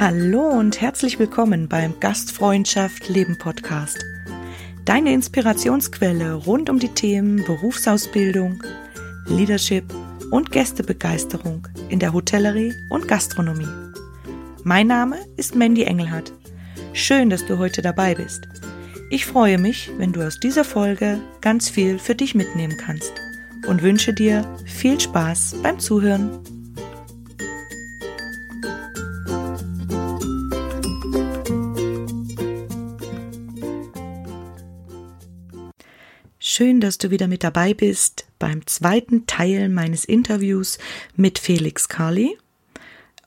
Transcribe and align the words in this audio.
Hallo 0.00 0.46
und 0.46 0.80
herzlich 0.80 1.18
willkommen 1.18 1.68
beim 1.68 1.98
Gastfreundschaft 1.98 3.08
Leben 3.08 3.36
Podcast. 3.36 3.98
Deine 4.84 5.12
Inspirationsquelle 5.12 6.34
rund 6.34 6.70
um 6.70 6.78
die 6.78 6.94
Themen 6.94 7.44
Berufsausbildung, 7.44 8.62
Leadership 9.26 9.82
und 10.30 10.52
Gästebegeisterung 10.52 11.66
in 11.88 11.98
der 11.98 12.12
Hotellerie 12.12 12.72
und 12.90 13.08
Gastronomie. 13.08 13.66
Mein 14.62 14.86
Name 14.86 15.16
ist 15.36 15.56
Mandy 15.56 15.82
Engelhardt. 15.82 16.32
Schön, 16.92 17.28
dass 17.28 17.44
du 17.44 17.58
heute 17.58 17.82
dabei 17.82 18.14
bist. 18.14 18.46
Ich 19.10 19.26
freue 19.26 19.58
mich, 19.58 19.90
wenn 19.98 20.12
du 20.12 20.24
aus 20.24 20.38
dieser 20.38 20.62
Folge 20.62 21.18
ganz 21.40 21.68
viel 21.68 21.98
für 21.98 22.14
dich 22.14 22.36
mitnehmen 22.36 22.76
kannst 22.76 23.12
und 23.66 23.82
wünsche 23.82 24.12
dir 24.12 24.46
viel 24.64 25.00
Spaß 25.00 25.56
beim 25.60 25.80
Zuhören. 25.80 26.57
Schön, 36.58 36.80
dass 36.80 36.98
du 36.98 37.12
wieder 37.12 37.28
mit 37.28 37.44
dabei 37.44 37.72
bist 37.72 38.26
beim 38.40 38.66
zweiten 38.66 39.28
Teil 39.28 39.68
meines 39.68 40.04
Interviews 40.04 40.78
mit 41.14 41.38
Felix 41.38 41.88
Carly. 41.88 42.36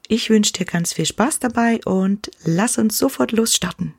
Ich 0.09 0.29
wünsche 0.29 0.51
dir 0.51 0.65
ganz 0.65 0.91
viel 0.91 1.05
Spaß 1.05 1.39
dabei 1.39 1.79
und 1.85 2.29
lass 2.43 2.77
uns 2.77 2.97
sofort 2.97 3.31
losstarten. 3.31 3.93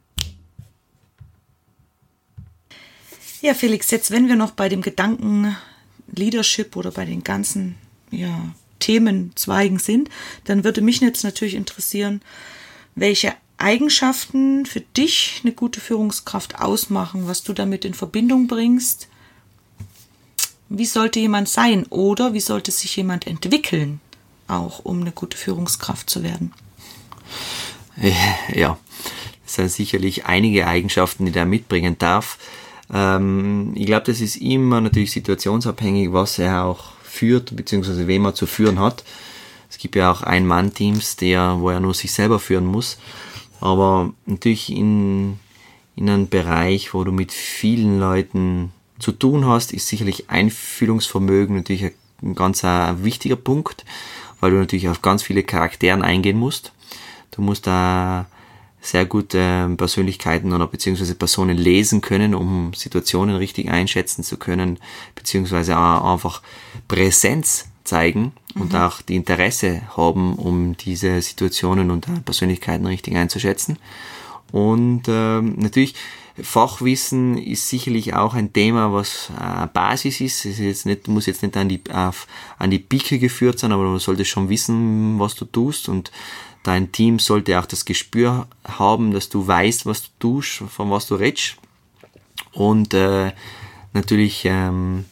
Ja, 3.41 3.55
Felix, 3.55 3.91
jetzt 3.91 4.11
wenn 4.11 4.29
wir 4.29 4.37
noch 4.37 4.51
bei 4.51 4.69
dem 4.69 4.83
Gedanken 4.83 5.57
Leadership 6.15 6.77
oder 6.77 6.91
bei 6.91 7.07
den 7.07 7.25
ganzen 7.25 7.77
ja, 8.11 8.55
Themenzweigen 8.81 9.79
sind, 9.79 10.11
dann 10.45 10.63
würde 10.63 10.83
mich 10.83 11.01
jetzt 11.01 11.25
natürlich 11.25 11.55
interessieren, 11.55 12.21
welche 12.97 13.33
Eigenschaften 13.57 14.67
für 14.67 14.83
dich 14.83 15.41
eine 15.43 15.55
gute 15.55 15.81
Führungskraft 15.81 16.61
ausmachen, 16.61 17.27
was 17.29 17.43
du 17.43 17.55
damit 17.55 17.87
in 17.87 17.95
Verbindung 17.95 18.47
bringst 18.47 19.09
wie 20.73 20.87
sollte 20.87 21.21
jemand 21.21 21.49
sein 21.49 21.87
oder 21.91 22.33
wie 22.33 22.41
sollte 22.41 22.71
sich 22.71 22.97
jemand 22.97 23.27
entwickeln, 23.27 24.01
auch 24.49 24.81
um 24.85 25.01
eine 25.01 25.13
gute 25.13 25.37
Führungskraft 25.37 26.09
zu 26.09 26.23
werden? 26.23 26.53
Ja, 28.55 28.79
es 29.47 29.55
sind 29.55 29.71
sicherlich 29.71 30.25
einige 30.27 30.67
Eigenschaften, 30.67 31.27
die 31.27 31.39
er 31.39 31.45
mitbringen 31.45 31.99
darf. 31.99 32.39
Ähm, 32.93 33.73
ich 33.75 33.87
glaube, 33.87 34.07
das 34.07 34.21
ist 34.21 34.37
immer 34.37 34.81
natürlich 34.81 35.13
situationsabhängig, 35.13 36.13
was 36.13 36.39
er 36.39 36.65
auch 36.65 36.93
führt, 37.03 37.55
beziehungsweise 37.55 38.07
wem 38.07 38.25
er 38.25 38.35
zu 38.35 38.47
führen 38.47 38.79
hat. 38.79 39.05
Es 39.69 39.79
gibt 39.79 39.97
ja 39.97 40.11
auch 40.11 40.23
Ein-Mann-Teams, 40.23 41.17
wo 41.21 41.71
er 41.71 41.81
nur 41.81 41.95
sich 41.95 42.13
selber 42.13 42.39
führen 42.39 42.67
muss. 42.67 42.99
Aber 43.61 44.13
natürlich 44.27 44.71
in, 44.71 45.39
in 45.97 46.11
einem 46.11 46.29
Bereich, 46.29 46.95
wo 46.95 47.05
du 47.05 47.13
mit 47.13 47.33
vielen 47.33 48.01
Leuten 48.01 48.73
zu 49.03 49.13
tun 49.13 49.47
hast, 49.47 49.73
ist 49.73 49.89
sicherlich 49.89 50.31
Einfühlungsvermögen 50.31 51.57
natürlich 51.57 51.93
ein 52.23 52.35
ganz 52.35 52.65
ein 52.65 53.05
wichtiger 53.05 53.37
Punkt, 53.37 53.85
weil 54.41 54.53
du 54.53 54.59
natürlich 54.59 54.89
auf 54.89 55.03
ganz 55.03 55.25
viele 55.25 55.43
Charakteren 55.43 56.03
eingehen 56.03 56.39
musst. 56.39 56.73
Du 57.33 57.43
musst 57.43 57.67
da 57.67 58.27
sehr 58.81 59.05
gute 59.05 59.75
Persönlichkeiten 59.77 60.53
oder 60.53 60.67
beziehungsweise 60.69 61.17
Personen 61.17 61.59
lesen 61.59 62.01
können, 62.01 62.35
um 62.35 62.73
Situationen 62.75 63.37
richtig 63.37 63.71
einschätzen 63.71 64.23
zu 64.23 64.37
können, 64.37 64.79
beziehungsweise 65.15 65.77
auch 65.77 66.13
einfach 66.13 66.41
Präsenz 66.87 67.69
zeigen 67.85 68.33
und 68.55 68.73
mhm. 68.73 68.79
auch 68.79 69.03
die 69.03 69.17
Interesse 69.17 69.83
haben, 69.97 70.35
um 70.37 70.77
diese 70.77 71.21
Situationen 71.21 71.91
und 71.91 72.07
Persönlichkeiten 72.25 72.87
richtig 72.87 73.17
einzuschätzen. 73.17 73.79
Und 74.53 75.05
ähm, 75.09 75.55
natürlich 75.57 75.95
Fachwissen 76.43 77.39
ist 77.39 77.69
sicherlich 77.69 78.15
auch 78.15 78.35
ein 78.35 78.53
Thema, 78.53 78.93
was 78.93 79.31
äh, 79.41 79.67
Basis 79.69 80.21
ist. 80.21 80.45
Es 80.45 80.59
ist 80.59 80.59
jetzt 80.59 80.87
nicht, 80.87 81.09
muss 81.09 81.27
jetzt 81.27 81.43
nicht 81.43 81.57
an 81.57 81.69
die, 81.69 81.81
auf, 81.93 82.27
an 82.59 82.71
die 82.71 82.79
Pike 82.79 83.19
geführt 83.19 83.59
sein, 83.59 83.73
aber 83.73 83.85
man 83.85 83.99
sollte 83.99 84.25
schon 84.25 84.49
wissen, 84.49 85.19
was 85.19 85.35
du 85.35 85.45
tust 85.45 85.89
und 85.89 86.11
dein 86.63 86.93
Team 86.93 87.19
sollte 87.19 87.59
auch 87.59 87.67
das 87.67 87.85
Gespür 87.85 88.47
haben, 88.65 89.13
dass 89.13 89.29
du 89.29 89.47
weißt, 89.47 89.87
was 89.87 90.03
du 90.03 90.09
tust, 90.19 90.63
von 90.69 90.91
was 90.91 91.07
du 91.07 91.15
redest. 91.15 91.57
Und 92.53 92.95
äh, 92.95 93.33
natürlich, 93.93 94.45
ähm, 94.45 95.05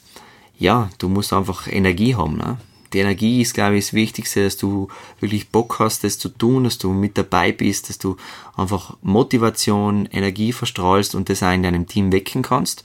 ja, 0.59 0.91
du 0.99 1.09
musst 1.09 1.33
einfach 1.33 1.67
Energie 1.67 2.15
haben. 2.15 2.37
Ne? 2.37 2.59
Die 2.93 2.99
Energie 2.99 3.41
ist, 3.41 3.55
glaube 3.55 3.77
ich, 3.77 3.87
das 3.87 3.95
Wichtigste, 3.95 4.45
dass 4.45 4.57
du 4.57 4.89
wirklich 5.21 5.49
Bock 5.51 5.79
hast, 5.79 6.05
das 6.05 6.19
zu 6.19 6.29
tun, 6.29 6.65
dass 6.65 6.79
du 6.79 6.93
mit 6.93 7.17
dabei 7.17 7.53
bist, 7.53 7.89
dass 7.89 7.99
du 7.99 8.17
einfach 8.57 8.97
Motivation, 9.03 10.07
Energie 10.07 10.53
verstrahlst 10.53 11.15
und 11.15 11.29
das 11.29 11.43
auch 11.43 11.53
in 11.53 11.63
deinem 11.63 11.87
Team 11.87 12.13
wecken 12.13 12.43
kannst. 12.43 12.85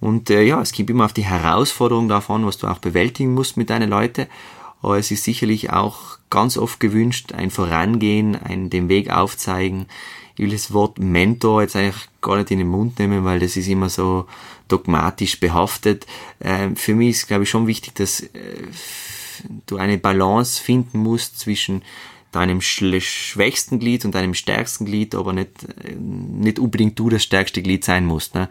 Und 0.00 0.30
äh, 0.30 0.42
ja, 0.42 0.60
es 0.60 0.72
gibt 0.72 0.90
immer 0.90 1.04
auf 1.04 1.12
die 1.12 1.24
Herausforderung 1.24 2.08
davon, 2.08 2.46
was 2.46 2.58
du 2.58 2.66
auch 2.66 2.78
bewältigen 2.78 3.34
musst 3.34 3.56
mit 3.56 3.70
deinen 3.70 3.90
Leuten. 3.90 4.26
Aber 4.82 4.98
es 4.98 5.10
ist 5.10 5.24
sicherlich 5.24 5.70
auch 5.70 6.18
ganz 6.30 6.56
oft 6.56 6.80
gewünscht, 6.80 7.32
ein 7.32 7.50
Vorangehen, 7.50 8.34
ein 8.34 8.70
den 8.70 8.88
Weg 8.88 9.10
aufzeigen. 9.10 9.86
Ich 10.36 10.44
will 10.44 10.52
das 10.52 10.72
Wort 10.72 10.98
Mentor 10.98 11.60
jetzt 11.60 11.76
eigentlich 11.76 12.08
gar 12.22 12.36
nicht 12.38 12.50
in 12.50 12.58
den 12.58 12.68
Mund 12.68 12.98
nehmen, 12.98 13.24
weil 13.24 13.40
das 13.40 13.58
ist 13.58 13.68
immer 13.68 13.90
so 13.90 14.26
dogmatisch 14.68 15.38
behaftet. 15.38 16.06
Äh, 16.38 16.70
für 16.76 16.94
mich 16.94 17.10
ist, 17.10 17.28
glaube 17.28 17.44
ich, 17.44 17.50
schon 17.50 17.66
wichtig, 17.66 17.94
dass 17.96 18.20
äh, 18.20 18.28
du 19.66 19.76
eine 19.76 19.98
Balance 19.98 20.62
finden 20.62 20.98
musst 20.98 21.38
zwischen 21.38 21.82
deinem 22.32 22.60
schwächsten 22.60 23.80
Glied 23.80 24.04
und 24.04 24.14
deinem 24.14 24.34
stärksten 24.34 24.84
Glied, 24.84 25.14
aber 25.14 25.32
nicht, 25.32 25.66
nicht 25.98 26.58
unbedingt 26.58 26.98
du 26.98 27.08
das 27.08 27.22
stärkste 27.22 27.62
Glied 27.62 27.84
sein 27.84 28.06
musst. 28.06 28.34
Ne? 28.34 28.48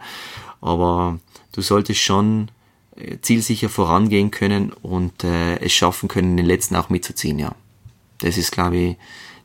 Aber 0.60 1.18
du 1.52 1.62
solltest 1.62 2.00
schon 2.00 2.50
äh, 2.96 3.16
zielsicher 3.22 3.68
vorangehen 3.68 4.30
können 4.30 4.72
und 4.72 5.24
äh, 5.24 5.58
es 5.60 5.72
schaffen 5.72 6.08
können, 6.08 6.36
den 6.36 6.46
letzten 6.46 6.76
auch 6.76 6.90
mitzuziehen, 6.90 7.38
ja. 7.38 7.54
Das 8.18 8.36
ist, 8.36 8.52
glaube 8.52 8.76
ich, 8.76 8.96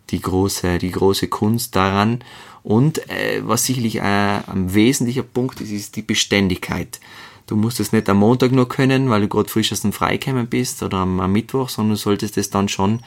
die 0.09 0.19
große, 0.21 0.79
die 0.79 0.91
große 0.91 1.27
Kunst 1.29 1.75
daran. 1.75 2.23
Und 2.61 3.09
äh, 3.09 3.41
was 3.43 3.65
sicherlich 3.65 3.97
äh, 3.97 4.01
ein 4.01 4.73
wesentlicher 4.73 5.23
Punkt 5.23 5.61
ist, 5.61 5.71
ist 5.71 5.95
die 5.95 6.01
Beständigkeit. 6.01 6.99
Du 7.47 7.55
musst 7.55 7.79
es 7.79 7.91
nicht 7.91 8.09
am 8.09 8.17
Montag 8.17 8.51
nur 8.51 8.67
können, 8.67 9.09
weil 9.09 9.21
du 9.21 9.27
gerade 9.27 9.49
frisch 9.49 9.71
aus 9.71 9.81
dem 9.81 9.93
Freikämmen 9.93 10.47
bist 10.47 10.81
oder 10.81 10.97
am, 10.97 11.31
Mittwoch, 11.31 11.69
sondern 11.69 11.91
du 11.91 11.97
solltest 11.97 12.37
es 12.37 12.49
dann 12.49 12.69
schon 12.69 13.01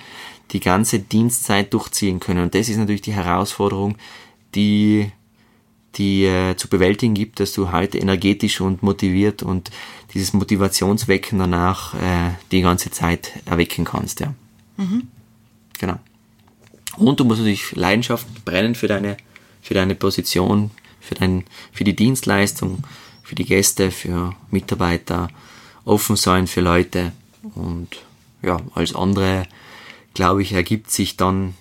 die 0.52 0.60
ganze 0.60 1.00
Dienstzeit 1.00 1.74
durchziehen 1.74 2.20
können. 2.20 2.44
Und 2.44 2.54
das 2.54 2.68
ist 2.68 2.76
natürlich 2.76 3.02
die 3.02 3.12
Herausforderung, 3.12 3.96
die 4.54 5.10
die 5.96 6.24
äh, 6.24 6.54
zu 6.56 6.68
bewältigen 6.68 7.14
gibt, 7.14 7.40
dass 7.40 7.52
du 7.52 7.72
heute 7.72 7.98
energetisch 7.98 8.60
und 8.60 8.82
motiviert 8.82 9.42
und 9.42 9.70
dieses 10.14 10.32
Motivationswecken 10.32 11.38
danach 11.38 11.94
äh, 11.94 12.30
die 12.52 12.60
ganze 12.60 12.90
Zeit 12.90 13.32
erwecken 13.46 13.84
kannst, 13.84 14.20
ja. 14.20 14.34
Mhm. 14.76 15.08
Genau. 15.78 15.98
Und 16.96 17.20
du 17.20 17.24
musst 17.24 17.40
natürlich 17.40 17.74
Leidenschaft 17.74 18.26
brennen 18.44 18.74
für 18.74 18.86
deine, 18.86 19.16
für 19.62 19.74
deine 19.74 19.94
Position, 19.94 20.70
für 21.00 21.14
dein, 21.14 21.44
für 21.72 21.84
die 21.84 21.96
Dienstleistung, 21.96 22.84
für 23.28 23.34
die 23.34 23.44
Gäste, 23.44 23.90
für 23.90 24.34
Mitarbeiter, 24.50 25.28
offen 25.84 26.16
sein 26.16 26.46
für 26.46 26.62
Leute 26.62 27.12
und 27.54 27.88
ja, 28.40 28.56
als 28.74 28.94
andere, 28.94 29.46
glaube 30.14 30.40
ich, 30.40 30.54
ergibt 30.54 30.90
sich 30.90 31.18
dann 31.18 31.54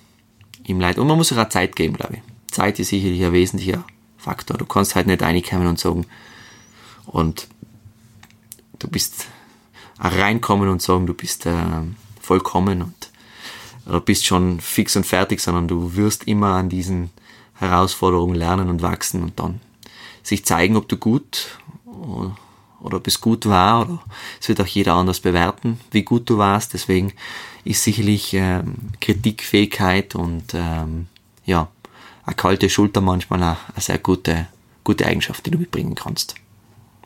im 0.63 0.79
Leid. 0.79 0.97
Und 0.97 1.07
man 1.07 1.17
muss 1.17 1.33
auch 1.33 1.49
Zeit 1.49 1.75
geben, 1.75 1.97
glaube 1.97 2.15
ich. 2.15 2.21
Zeit 2.53 2.79
ist 2.79 2.87
sicherlich 2.87 3.21
ein 3.21 3.33
wesentlicher 3.33 3.83
Faktor. 4.17 4.57
Du 4.57 4.65
kannst 4.65 4.95
halt 4.95 5.07
nicht 5.07 5.21
reinkommen 5.21 5.67
und 5.67 5.77
sagen, 5.77 6.05
und 7.05 7.49
du 8.79 8.87
bist 8.87 9.25
reinkommen 9.99 10.69
und 10.69 10.81
sagen, 10.81 11.05
du 11.05 11.13
bist 11.13 11.45
äh, 11.47 11.81
vollkommen 12.21 12.81
und 12.81 13.11
oder 13.85 13.99
bist 13.99 14.25
schon 14.25 14.61
fix 14.61 14.95
und 14.95 15.05
fertig, 15.05 15.41
sondern 15.41 15.67
du 15.67 15.95
wirst 15.97 16.27
immer 16.27 16.53
an 16.53 16.69
diesen 16.69 17.09
Herausforderungen 17.55 18.35
lernen 18.35 18.69
und 18.69 18.81
wachsen 18.81 19.21
und 19.21 19.37
dann 19.37 19.59
sich 20.27 20.45
zeigen, 20.45 20.75
ob 20.75 20.87
du 20.87 20.97
gut 20.97 21.57
oder 21.85 22.97
ob 22.97 23.07
es 23.07 23.21
gut 23.21 23.45
war 23.45 23.81
oder 23.81 23.99
es 24.39 24.49
wird 24.49 24.61
auch 24.61 24.67
jeder 24.67 24.93
anders 24.93 25.19
bewerten, 25.19 25.79
wie 25.91 26.03
gut 26.03 26.29
du 26.29 26.37
warst. 26.37 26.73
Deswegen 26.73 27.13
ist 27.63 27.83
sicherlich 27.83 28.33
ähm, 28.33 28.75
Kritikfähigkeit 28.99 30.15
und 30.15 30.53
ähm, 30.53 31.07
ja, 31.45 31.69
eine 32.25 32.35
kalte 32.35 32.69
Schulter 32.69 33.01
manchmal 33.01 33.41
eine, 33.41 33.57
eine 33.73 33.81
sehr 33.81 33.97
gute, 33.97 34.47
gute 34.83 35.05
Eigenschaft, 35.05 35.45
die 35.45 35.51
du 35.51 35.57
mitbringen 35.57 35.95
kannst. 35.95 36.35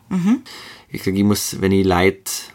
Mhm. 0.10 0.42
Ich 0.90 1.04
sage, 1.04 1.18
ich 1.18 1.24
muss, 1.24 1.62
wenn 1.62 1.72
ich 1.72 1.86
Leid, 1.86 2.52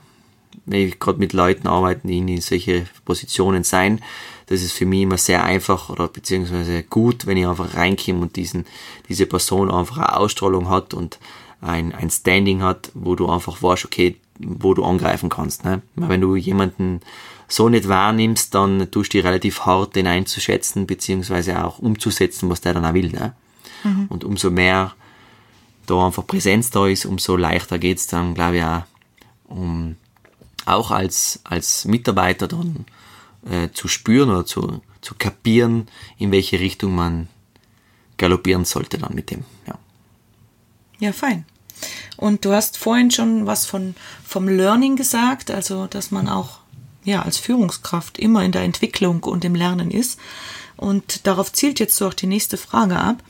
wenn 0.66 0.88
ich 0.88 0.98
gerade 0.98 1.18
mit 1.18 1.32
Leuten 1.32 1.68
arbeite, 1.68 2.06
die 2.06 2.18
in 2.18 2.40
solche 2.40 2.86
Positionen 3.04 3.64
sein, 3.64 4.02
das 4.46 4.62
ist 4.62 4.72
für 4.72 4.86
mich 4.86 5.02
immer 5.02 5.18
sehr 5.18 5.44
einfach 5.44 5.90
oder 5.90 6.08
beziehungsweise 6.08 6.82
gut, 6.84 7.26
wenn 7.26 7.36
ich 7.36 7.46
einfach 7.46 7.74
reinkomme 7.74 8.20
und 8.20 8.36
diesen, 8.36 8.64
diese 9.08 9.26
Person 9.26 9.70
einfach 9.70 9.98
eine 9.98 10.16
Ausstrahlung 10.16 10.68
hat 10.68 10.94
und 10.94 11.18
ein, 11.60 11.92
ein 11.92 12.10
Standing 12.10 12.62
hat, 12.62 12.90
wo 12.94 13.16
du 13.16 13.28
einfach 13.28 13.62
weißt, 13.62 13.84
okay, 13.84 14.16
wo 14.38 14.74
du 14.74 14.84
angreifen 14.84 15.28
kannst. 15.28 15.64
Ne? 15.64 15.82
Wenn 15.96 16.20
du 16.20 16.36
jemanden 16.36 17.00
so 17.48 17.68
nicht 17.68 17.88
wahrnimmst, 17.88 18.54
dann 18.54 18.90
tust 18.90 19.12
du 19.12 19.18
dich 19.18 19.26
relativ 19.26 19.60
hart, 19.60 19.96
den 19.96 20.06
einzuschätzen, 20.06 20.86
beziehungsweise 20.86 21.64
auch 21.64 21.78
umzusetzen, 21.78 22.48
was 22.50 22.60
der 22.60 22.74
dann 22.74 22.84
auch 22.84 22.94
will. 22.94 23.10
Ne? 23.10 23.34
Mhm. 23.82 24.06
Und 24.08 24.24
umso 24.24 24.50
mehr 24.50 24.94
da 25.86 26.06
einfach 26.06 26.26
Präsenz 26.26 26.70
da 26.70 26.86
ist, 26.86 27.06
umso 27.06 27.36
leichter 27.36 27.78
geht's 27.78 28.06
dann, 28.06 28.34
glaube 28.34 28.58
ich, 28.58 28.64
auch, 28.64 28.82
um 29.48 29.96
auch 30.66 30.90
als, 30.90 31.40
als 31.44 31.84
Mitarbeiter 31.84 32.48
dann 32.48 32.84
äh, 33.50 33.70
zu 33.72 33.88
spüren 33.88 34.30
oder 34.30 34.46
zu, 34.46 34.82
zu 35.00 35.14
kapieren, 35.14 35.88
in 36.18 36.32
welche 36.32 36.60
Richtung 36.60 36.94
man 36.94 37.28
galoppieren 38.16 38.64
sollte 38.64 38.98
dann 38.98 39.14
mit 39.14 39.30
dem. 39.30 39.44
Ja, 39.66 39.78
ja 40.98 41.12
fein. 41.12 41.44
Und 42.16 42.44
du 42.44 42.52
hast 42.52 42.78
vorhin 42.78 43.10
schon 43.10 43.46
was 43.46 43.66
von, 43.66 43.94
vom 44.24 44.48
Learning 44.48 44.96
gesagt, 44.96 45.50
also 45.50 45.86
dass 45.86 46.10
man 46.10 46.28
auch 46.28 46.60
ja, 47.04 47.22
als 47.22 47.38
Führungskraft 47.38 48.18
immer 48.18 48.44
in 48.44 48.52
der 48.52 48.62
Entwicklung 48.62 49.22
und 49.22 49.44
im 49.44 49.54
Lernen 49.54 49.90
ist. 49.90 50.18
Und 50.76 51.26
darauf 51.26 51.52
zielt 51.52 51.78
jetzt 51.78 51.96
so 51.96 52.08
auch 52.08 52.14
die 52.14 52.26
nächste 52.26 52.56
Frage 52.56 52.98
ab, 52.98 53.22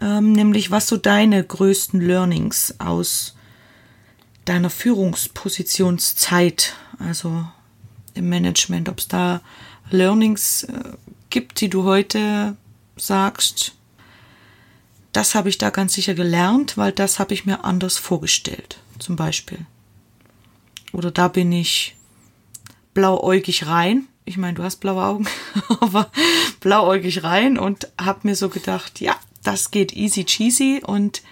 ähm, 0.00 0.32
nämlich 0.32 0.70
was 0.70 0.86
so 0.86 0.96
deine 0.96 1.42
größten 1.42 2.00
Learnings 2.00 2.74
aus 2.78 3.34
deiner 4.44 4.70
Führungspositionszeit, 4.70 6.74
also 6.98 7.46
im 8.14 8.28
Management, 8.28 8.88
ob 8.88 8.98
es 8.98 9.08
da 9.08 9.40
Learnings 9.90 10.64
äh, 10.64 10.82
gibt, 11.30 11.60
die 11.60 11.68
du 11.68 11.84
heute 11.84 12.56
sagst, 12.96 13.74
das 15.12 15.34
habe 15.34 15.48
ich 15.48 15.58
da 15.58 15.70
ganz 15.70 15.92
sicher 15.92 16.14
gelernt, 16.14 16.76
weil 16.76 16.92
das 16.92 17.18
habe 17.18 17.34
ich 17.34 17.44
mir 17.44 17.64
anders 17.64 17.98
vorgestellt, 17.98 18.78
zum 18.98 19.16
Beispiel. 19.16 19.58
Oder 20.92 21.10
da 21.10 21.28
bin 21.28 21.52
ich 21.52 21.96
blauäugig 22.94 23.66
rein. 23.66 24.06
Ich 24.24 24.36
meine, 24.36 24.54
du 24.54 24.62
hast 24.62 24.76
blaue 24.76 25.04
Augen, 25.04 25.26
aber 25.80 26.10
blauäugig 26.60 27.22
rein 27.24 27.58
und 27.58 27.88
habe 28.00 28.20
mir 28.22 28.36
so 28.36 28.48
gedacht, 28.48 29.00
ja, 29.00 29.16
das 29.42 29.70
geht 29.70 29.92
easy 29.94 30.24
cheesy 30.24 30.82
und 30.84 31.22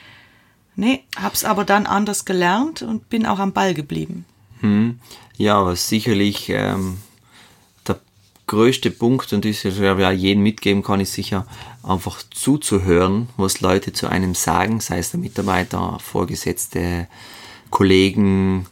nee, 0.76 1.05
hab's 1.17 1.44
aber 1.44 1.65
dann 1.65 1.87
anders 1.87 2.25
gelernt 2.25 2.83
und 2.83 3.09
bin 3.09 3.26
auch 3.26 3.38
am 3.38 3.53
Ball 3.53 3.75
geblieben. 3.75 4.25
Hm. 4.61 4.99
Ja, 5.41 5.65
was 5.65 5.89
sicherlich 5.89 6.51
ähm, 6.51 6.99
größte 8.47 8.91
Punkt, 8.91 9.33
und 9.33 9.47
das 9.47 9.65
ich 9.65 9.79
ja 9.79 10.11
jedem 10.11 10.43
mitgeben 10.43 10.83
kann, 10.83 11.01
ist 11.01 11.15
sicher 11.15 11.47
einfach 11.83 12.23
zuzuhören, 12.31 13.29
was 13.39 13.63
Leute 13.63 13.95
zu 13.95 14.07
einem 14.07 14.35
sagen, 14.35 14.81
sei 14.81 14.99
es 14.99 15.13
der 15.13 15.21
Mitarbeiter, 15.21 15.99
Vorgesetzte, 15.99 17.07
Kollegen, 17.71 18.67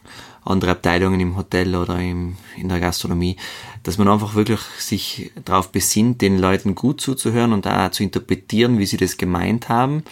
andere 0.45 0.71
Abteilungen 0.71 1.19
im 1.19 1.37
Hotel 1.37 1.75
oder 1.75 1.97
im, 1.99 2.37
in 2.55 2.69
der 2.69 2.79
Gastronomie, 2.79 3.37
dass 3.81 3.97
man 3.97 4.07
einfach 4.07 4.35
wirklich 4.35 4.59
sich 4.77 5.31
darauf 5.45 5.71
besinnt, 5.71 6.21
den 6.21 6.37
Leuten 6.37 6.75
gut 6.75 7.01
zuzuhören 7.01 7.51
und 7.51 7.65
da 7.65 7.91
zu 7.91 8.03
interpretieren, 8.03 8.77
wie 8.77 8.85
sie 8.85 8.97
das 8.97 9.17
gemeint 9.17 9.69
haben. 9.69 10.03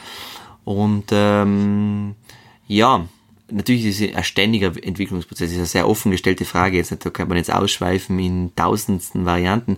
Und 0.66 1.10
ähm, 1.12 2.16
ja, 2.68 3.06
natürlich 3.52 3.86
ist 3.86 4.02
es 4.02 4.16
ein 4.16 4.24
ständiger 4.24 4.68
Entwicklungsprozess, 4.68 5.52
ist 5.52 5.58
eine 5.58 5.66
sehr 5.66 5.88
offen 5.88 6.12
gestellte 6.12 6.46
Frage, 6.46 6.78
jetzt, 6.78 6.94
da 7.06 7.10
kann 7.10 7.28
man 7.28 7.38
jetzt 7.38 7.52
ausschweifen 7.52 8.20
in 8.20 8.52
tausendsten 8.56 9.26
Varianten, 9.26 9.78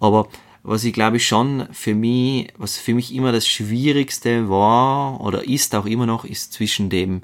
aber 0.00 0.28
was 0.62 0.84
ich 0.84 0.92
glaube 0.92 1.18
schon 1.20 1.66
für 1.72 1.94
mich, 1.94 2.48
was 2.58 2.76
für 2.76 2.94
mich 2.94 3.14
immer 3.14 3.32
das 3.32 3.46
Schwierigste 3.46 4.48
war 4.48 5.20
oder 5.20 5.48
ist 5.48 5.74
auch 5.74 5.86
immer 5.86 6.06
noch, 6.06 6.24
ist 6.24 6.52
zwischen 6.52 6.90
dem 6.90 7.22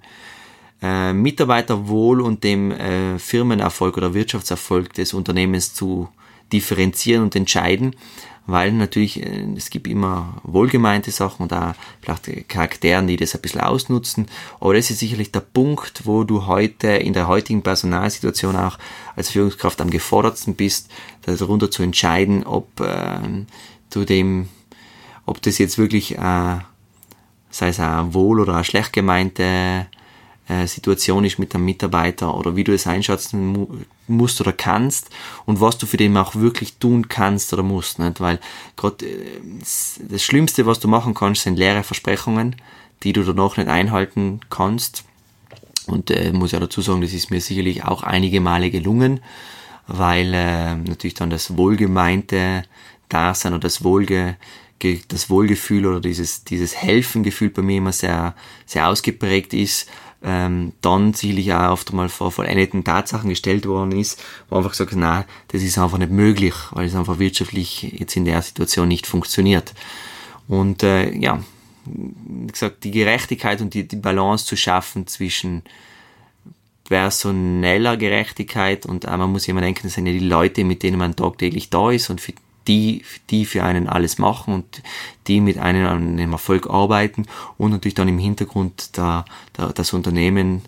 äh, 0.81 1.13
Mitarbeiterwohl 1.13 2.21
und 2.21 2.45
dem 2.45 2.71
äh, 2.71 3.19
Firmenerfolg 3.19 3.97
oder 3.97 4.15
Wirtschaftserfolg 4.15 4.95
des 4.95 5.13
Unternehmens 5.13 5.75
zu 5.75 6.09
differenzieren 6.53 7.23
und 7.23 7.37
entscheiden 7.37 7.97
weil 8.47 8.73
natürlich 8.73 9.23
äh, 9.23 9.47
es 9.57 9.71
gibt 9.71 9.87
immer 9.87 10.41
wohlgemeinte 10.43 11.11
Sachen 11.11 11.45
und 11.45 11.53
auch 11.53 11.75
vielleicht 12.01 12.49
Charakteren, 12.49 13.07
die 13.07 13.17
das 13.17 13.35
ein 13.35 13.41
bisschen 13.41 13.61
ausnutzen. 13.61 14.27
Aber 14.61 14.75
das 14.75 14.91
ist 14.91 14.99
sicherlich 14.99 15.33
der 15.33 15.41
Punkt, 15.41 16.03
wo 16.05 16.25
du 16.25 16.47
heute 16.47 16.89
in 16.89 17.13
der 17.13 17.29
heutigen 17.29 17.63
Personalsituation 17.63 18.57
auch 18.57 18.79
als 19.17 19.31
Führungskraft 19.31 19.81
am 19.81 19.91
gefordertsten 19.91 20.55
bist, 20.55 20.91
darunter 21.23 21.71
zu 21.71 21.83
entscheiden, 21.83 22.45
ob 22.45 22.81
äh, 22.81 23.19
du 23.91 24.05
dem, 24.05 24.49
ob 25.27 25.41
das 25.43 25.59
jetzt 25.59 25.79
wirklich 25.79 26.19
äh, 26.19 26.59
sei 27.55 27.69
es 27.69 27.79
ein 27.79 28.15
wohl 28.15 28.41
oder 28.41 28.55
eine 28.55 28.65
schlecht 28.65 28.93
gemeinte 28.93 29.87
äh, 30.49 30.67
Situation 30.67 31.25
ist 31.25 31.39
mit 31.39 31.55
dem 31.55 31.65
Mitarbeiter 31.65 32.37
oder 32.37 32.55
wie 32.55 32.65
du 32.65 32.75
es 32.75 32.87
einschätzen 32.87 33.87
musst 34.07 34.41
oder 34.41 34.53
kannst 34.53 35.09
und 35.47 35.61
was 35.61 35.79
du 35.79 35.87
für 35.87 35.97
den 35.97 36.17
auch 36.17 36.35
wirklich 36.35 36.77
tun 36.77 37.09
kannst 37.09 37.53
oder 37.53 37.63
musst. 37.63 37.99
Nicht? 37.99 38.21
Weil 38.21 38.39
gerade 38.77 39.07
äh, 39.07 39.41
das 40.01 40.23
Schlimmste, 40.23 40.67
was 40.67 40.81
du 40.81 40.89
machen 40.89 41.15
kannst, 41.15 41.43
sind 41.43 41.59
leere 41.59 41.83
Versprechungen, 41.83 42.57
die 43.03 43.13
du 43.13 43.23
danach 43.23 43.57
nicht 43.57 43.69
einhalten 43.69 44.41
kannst. 44.51 45.05
Und 45.87 46.11
äh, 46.11 46.33
muss 46.33 46.53
ja 46.53 46.61
dazu 46.61 46.81
sagen, 46.81 47.01
das 47.01 47.13
ist 47.13 47.31
mir 47.31 47.41
sicherlich 47.41 47.85
auch 47.85 48.03
einige 48.03 48.41
Male 48.41 48.71
gelungen, 48.71 49.21
weil 49.87 50.33
äh, 50.35 50.75
natürlich 50.75 51.15
dann 51.15 51.31
das 51.31 51.57
wohlgemeinte 51.57 52.65
Dasein 53.09 53.53
oder 53.53 53.61
das 53.61 53.85
Wohlge 53.85 54.37
das 55.09 55.31
Wohlgefühl 55.31 55.87
oder 55.87 56.01
dieses, 56.01 56.45
dieses 56.45 56.77
Helfengefühl 56.77 57.49
bei 57.49 57.63
mir 57.63 57.79
immer 57.79 57.93
sehr, 57.93 58.35
sehr 58.67 58.87
ausgeprägt 58.87 59.55
ist 59.55 59.89
ähm, 60.25 60.73
dann 60.81 61.13
sicherlich 61.13 61.53
auch 61.53 61.73
oft 61.73 61.91
einmal 61.91 62.09
vor 62.09 62.33
vollendeten 62.33 62.83
Tatsachen 62.83 63.29
gestellt 63.29 63.67
worden 63.67 63.93
ist, 63.93 64.23
wo 64.49 64.57
einfach 64.57 64.71
gesagt, 64.71 64.95
na, 64.97 65.25
das 65.49 65.63
ist 65.63 65.79
einfach 65.79 65.99
nicht 65.99 66.11
möglich, 66.11 66.55
weil 66.71 66.87
es 66.87 66.95
einfach 66.95 67.19
wirtschaftlich 67.19 67.83
jetzt 67.83 68.17
in 68.17 68.25
der 68.25 68.41
Situation 68.43 68.89
nicht 68.89 69.07
funktioniert. 69.07 69.75
Und 70.49 70.83
äh, 70.83 71.13
ja, 71.15 71.43
wie 71.85 72.47
gesagt, 72.47 72.85
die 72.85 72.91
Gerechtigkeit 72.91 73.61
und 73.61 73.75
die, 73.75 73.87
die 73.87 73.97
Balance 73.97 74.47
zu 74.47 74.57
schaffen 74.57 75.07
zwischen 75.07 75.63
personeller 76.89 77.97
Gerechtigkeit 77.97 78.87
und 78.87 79.05
äh, 79.05 79.17
man 79.17 79.31
muss 79.33 79.49
immer 79.49 79.61
denken, 79.61 79.83
das 79.85 79.95
sind 79.95 80.07
ja 80.07 80.13
die 80.13 80.19
Leute, 80.19 80.65
mit 80.65 80.83
denen 80.83 80.99
man 80.99 81.17
tagtäglich 81.17 81.71
da 81.71 81.91
ist 81.91 82.11
und 82.11 82.21
für 82.21 82.33
die, 82.67 83.05
die 83.31 83.45
für 83.45 83.63
einen 83.63 83.89
alles 83.89 84.19
machen 84.19 84.55
und 84.55 84.83
die 85.27 85.41
mit 85.41 85.59
einem 85.59 85.87
an 85.87 86.17
dem 86.17 86.33
Erfolg 86.33 86.69
arbeiten 86.69 87.27
und 87.59 87.71
natürlich 87.71 87.95
dann 87.95 88.09
im 88.09 88.19
Hintergrund 88.19 88.97
der, 88.97 89.25
der, 89.57 89.73
das 89.73 89.93
Unternehmen, 89.93 90.63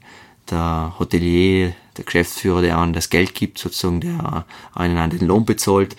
der 0.50 0.94
Hotelier, 0.98 1.74
der 1.96 2.04
Geschäftsführer, 2.04 2.62
der 2.62 2.78
einen 2.78 2.92
das 2.92 3.10
Geld 3.10 3.34
gibt, 3.34 3.58
sozusagen, 3.58 4.00
der 4.00 4.44
einen 4.74 4.98
an 4.98 5.10
den 5.10 5.26
Lohn 5.26 5.44
bezahlt, 5.44 5.96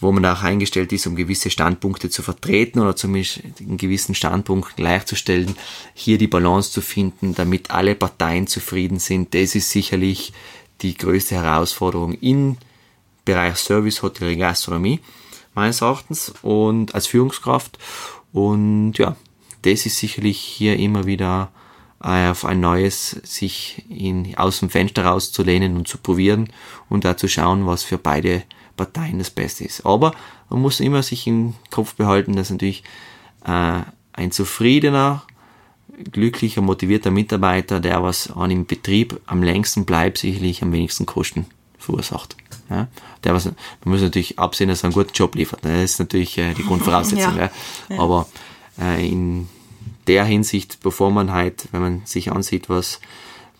wo 0.00 0.12
man 0.12 0.24
auch 0.26 0.42
eingestellt 0.42 0.92
ist, 0.92 1.06
um 1.06 1.16
gewisse 1.16 1.50
Standpunkte 1.50 2.10
zu 2.10 2.22
vertreten 2.22 2.80
oder 2.80 2.94
zumindest 2.94 3.40
in 3.58 3.76
gewissen 3.76 4.14
Standpunkten 4.14 4.76
gleichzustellen, 4.76 5.56
hier 5.94 6.18
die 6.18 6.26
Balance 6.26 6.72
zu 6.72 6.82
finden, 6.82 7.34
damit 7.34 7.70
alle 7.70 7.94
Parteien 7.94 8.46
zufrieden 8.46 8.98
sind. 8.98 9.34
Das 9.34 9.54
ist 9.54 9.70
sicherlich 9.70 10.32
die 10.82 10.96
größte 10.96 11.36
Herausforderung 11.36 12.12
in 12.12 12.58
Bereich 13.24 13.56
Service, 13.56 14.02
Hotellerie, 14.02 14.36
Gastronomie, 14.36 15.00
meines 15.54 15.80
Erachtens, 15.80 16.32
und 16.42 16.94
als 16.94 17.06
Führungskraft. 17.06 17.78
Und 18.32 18.94
ja, 18.98 19.16
das 19.62 19.86
ist 19.86 19.98
sicherlich 19.98 20.38
hier 20.38 20.78
immer 20.78 21.06
wieder 21.06 21.50
äh, 22.02 22.28
auf 22.28 22.44
ein 22.44 22.60
neues, 22.60 23.10
sich 23.22 23.84
in, 23.88 24.36
aus 24.36 24.60
dem 24.60 24.70
Fenster 24.70 25.04
rauszulehnen 25.04 25.76
und 25.76 25.88
zu 25.88 25.98
probieren 25.98 26.50
und 26.88 27.04
da 27.04 27.16
zu 27.16 27.28
schauen, 27.28 27.66
was 27.66 27.82
für 27.82 27.98
beide 27.98 28.42
Parteien 28.76 29.18
das 29.18 29.30
Beste 29.30 29.64
ist. 29.64 29.86
Aber 29.86 30.12
man 30.50 30.60
muss 30.60 30.80
immer 30.80 31.02
sich 31.02 31.26
im 31.26 31.54
Kopf 31.70 31.94
behalten, 31.94 32.36
dass 32.36 32.50
natürlich 32.50 32.84
äh, 33.46 33.80
ein 34.12 34.30
zufriedener, 34.32 35.22
glücklicher, 36.12 36.60
motivierter 36.60 37.10
Mitarbeiter, 37.10 37.80
der 37.80 38.02
was 38.02 38.30
an 38.30 38.50
dem 38.50 38.66
Betrieb 38.66 39.20
am 39.26 39.42
längsten 39.42 39.84
bleibt, 39.84 40.18
sicherlich 40.18 40.62
am 40.62 40.72
wenigsten 40.72 41.06
Kosten 41.06 41.46
verursacht. 41.78 42.36
Ja? 42.74 42.88
Der 43.22 43.34
was, 43.34 43.46
man 43.46 43.54
muss 43.84 44.02
natürlich 44.02 44.38
absehen, 44.38 44.68
dass 44.68 44.82
er 44.82 44.84
einen 44.84 44.94
guten 44.94 45.12
Job 45.14 45.34
liefert. 45.34 45.64
Ne? 45.64 45.82
Das 45.82 45.92
ist 45.92 45.98
natürlich 45.98 46.38
äh, 46.38 46.54
die 46.54 46.64
Grundvoraussetzung. 46.64 47.36
ja. 47.38 47.50
ja. 47.88 47.98
Aber 47.98 48.26
äh, 48.80 49.06
in 49.06 49.48
der 50.06 50.24
Hinsicht, 50.24 50.80
bevor 50.82 51.10
man 51.10 51.32
halt, 51.32 51.68
wenn 51.72 51.80
man 51.80 52.02
sich 52.04 52.32
ansieht, 52.32 52.68
was 52.68 53.00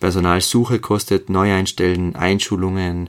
Personalsuche 0.00 0.80
kostet, 0.80 1.30
Neueinstellen, 1.30 2.16
Einschulungen, 2.16 3.08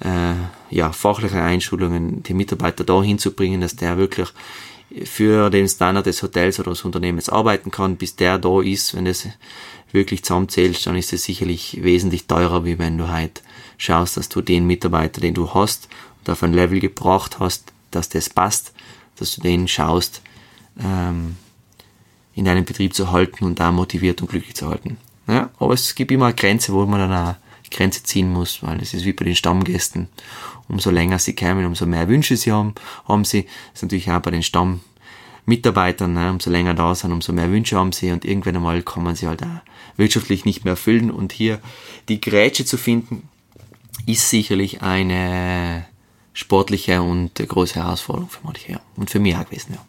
äh, 0.00 0.34
ja, 0.70 0.92
fachliche 0.92 1.40
Einschulungen, 1.40 2.22
die 2.22 2.34
Mitarbeiter 2.34 2.84
dahin 2.84 3.18
zu 3.18 3.32
bringen, 3.32 3.60
dass 3.60 3.76
der 3.76 3.96
wirklich 3.96 4.28
für 5.04 5.50
den 5.50 5.68
Standard 5.68 6.06
des 6.06 6.22
Hotels 6.22 6.60
oder 6.60 6.70
des 6.70 6.84
Unternehmens 6.84 7.28
arbeiten 7.28 7.70
kann, 7.70 7.96
bis 7.96 8.16
der 8.16 8.38
da 8.38 8.60
ist, 8.60 8.94
wenn 8.94 9.06
es 9.06 9.28
wirklich 9.92 10.24
zusammenzählst, 10.24 10.86
dann 10.86 10.96
ist 10.96 11.12
es 11.12 11.24
sicherlich 11.24 11.78
wesentlich 11.82 12.26
teurer, 12.26 12.64
wie 12.64 12.78
wenn 12.78 12.98
du 12.98 13.08
halt 13.08 13.42
schaust, 13.78 14.16
dass 14.16 14.28
du 14.28 14.40
den 14.40 14.66
Mitarbeiter, 14.66 15.20
den 15.20 15.34
du 15.34 15.54
hast 15.54 15.88
und 16.20 16.30
auf 16.30 16.42
ein 16.42 16.52
Level 16.52 16.80
gebracht 16.80 17.38
hast, 17.38 17.72
dass 17.90 18.08
das 18.08 18.30
passt, 18.30 18.72
dass 19.16 19.34
du 19.36 19.42
den 19.42 19.68
schaust, 19.68 20.22
ähm, 20.80 21.36
in 22.34 22.44
deinem 22.44 22.64
Betrieb 22.64 22.94
zu 22.94 23.12
halten 23.12 23.44
und 23.44 23.60
da 23.60 23.70
motiviert 23.70 24.20
und 24.20 24.30
glücklich 24.30 24.54
zu 24.54 24.68
halten. 24.68 24.98
Ja, 25.26 25.50
aber 25.58 25.74
es 25.74 25.94
gibt 25.94 26.10
immer 26.10 26.26
eine 26.26 26.34
Grenze, 26.34 26.72
wo 26.72 26.84
man 26.84 27.00
dann 27.00 27.12
auch 27.12 27.34
Grenze 27.70 28.02
ziehen 28.02 28.30
muss, 28.30 28.62
weil 28.62 28.80
es 28.80 28.94
ist 28.94 29.04
wie 29.04 29.12
bei 29.12 29.24
den 29.24 29.36
Stammgästen. 29.36 30.08
Umso 30.68 30.90
länger 30.90 31.18
sie 31.18 31.34
kämen, 31.34 31.66
umso 31.66 31.86
mehr 31.86 32.08
Wünsche 32.08 32.36
sie 32.36 32.52
haben, 32.52 32.74
haben 33.06 33.24
sie. 33.24 33.42
Das 33.42 33.76
ist 33.76 33.82
natürlich 33.82 34.10
auch 34.10 34.20
bei 34.20 34.30
den 34.30 34.42
Stammmitarbeitern, 34.42 36.12
ne? 36.12 36.30
umso 36.30 36.50
länger 36.50 36.74
da 36.74 36.94
sind, 36.94 37.12
umso 37.12 37.32
mehr 37.32 37.50
Wünsche 37.50 37.76
haben 37.76 37.92
sie 37.92 38.12
und 38.12 38.24
irgendwann 38.24 38.56
einmal 38.56 38.82
kann 38.82 39.02
man 39.02 39.16
sie 39.16 39.26
halt 39.26 39.42
auch 39.42 39.60
wirtschaftlich 39.96 40.44
nicht 40.44 40.64
mehr 40.64 40.72
erfüllen 40.72 41.10
und 41.10 41.32
hier 41.32 41.60
die 42.08 42.20
Grätsche 42.20 42.64
zu 42.64 42.78
finden, 42.78 43.28
ist 44.06 44.30
sicherlich 44.30 44.82
eine 44.82 45.86
sportliche 46.32 47.02
und 47.02 47.34
große 47.34 47.76
Herausforderung 47.76 48.28
für 48.28 48.40
manche, 48.42 48.72
ja. 48.72 48.80
Und 48.96 49.10
für 49.10 49.20
mich 49.20 49.36
auch 49.36 49.44
gewesen, 49.44 49.74
ja. 49.74 49.84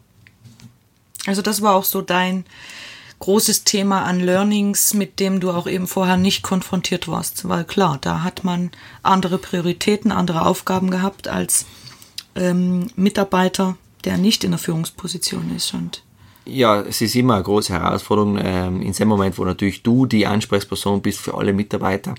Also 1.26 1.42
das 1.42 1.60
war 1.60 1.74
auch 1.74 1.84
so 1.84 2.02
dein 2.02 2.44
großes 3.18 3.64
Thema 3.64 4.04
an 4.04 4.20
Learnings, 4.20 4.94
mit 4.94 5.18
dem 5.20 5.40
du 5.40 5.50
auch 5.50 5.66
eben 5.66 5.86
vorher 5.86 6.16
nicht 6.16 6.42
konfrontiert 6.42 7.08
warst. 7.08 7.48
Weil 7.48 7.64
klar, 7.64 7.98
da 8.00 8.22
hat 8.22 8.44
man 8.44 8.70
andere 9.02 9.38
Prioritäten, 9.38 10.12
andere 10.12 10.46
Aufgaben 10.46 10.90
gehabt 10.90 11.26
als 11.28 11.66
ähm, 12.36 12.88
Mitarbeiter, 12.94 13.76
der 14.04 14.18
nicht 14.18 14.44
in 14.44 14.52
der 14.52 14.58
Führungsposition 14.58 15.54
ist. 15.54 15.74
Und 15.74 16.02
ja, 16.44 16.80
es 16.82 17.00
ist 17.00 17.16
immer 17.16 17.34
eine 17.34 17.42
große 17.42 17.72
Herausforderung. 17.72 18.38
Ähm, 18.40 18.82
in 18.82 18.92
dem 18.92 19.08
Moment, 19.08 19.36
wo 19.38 19.44
natürlich 19.44 19.82
du 19.82 20.06
die 20.06 20.26
Ansprechperson 20.26 21.02
bist 21.02 21.18
für 21.18 21.34
alle 21.34 21.52
Mitarbeiter, 21.52 22.14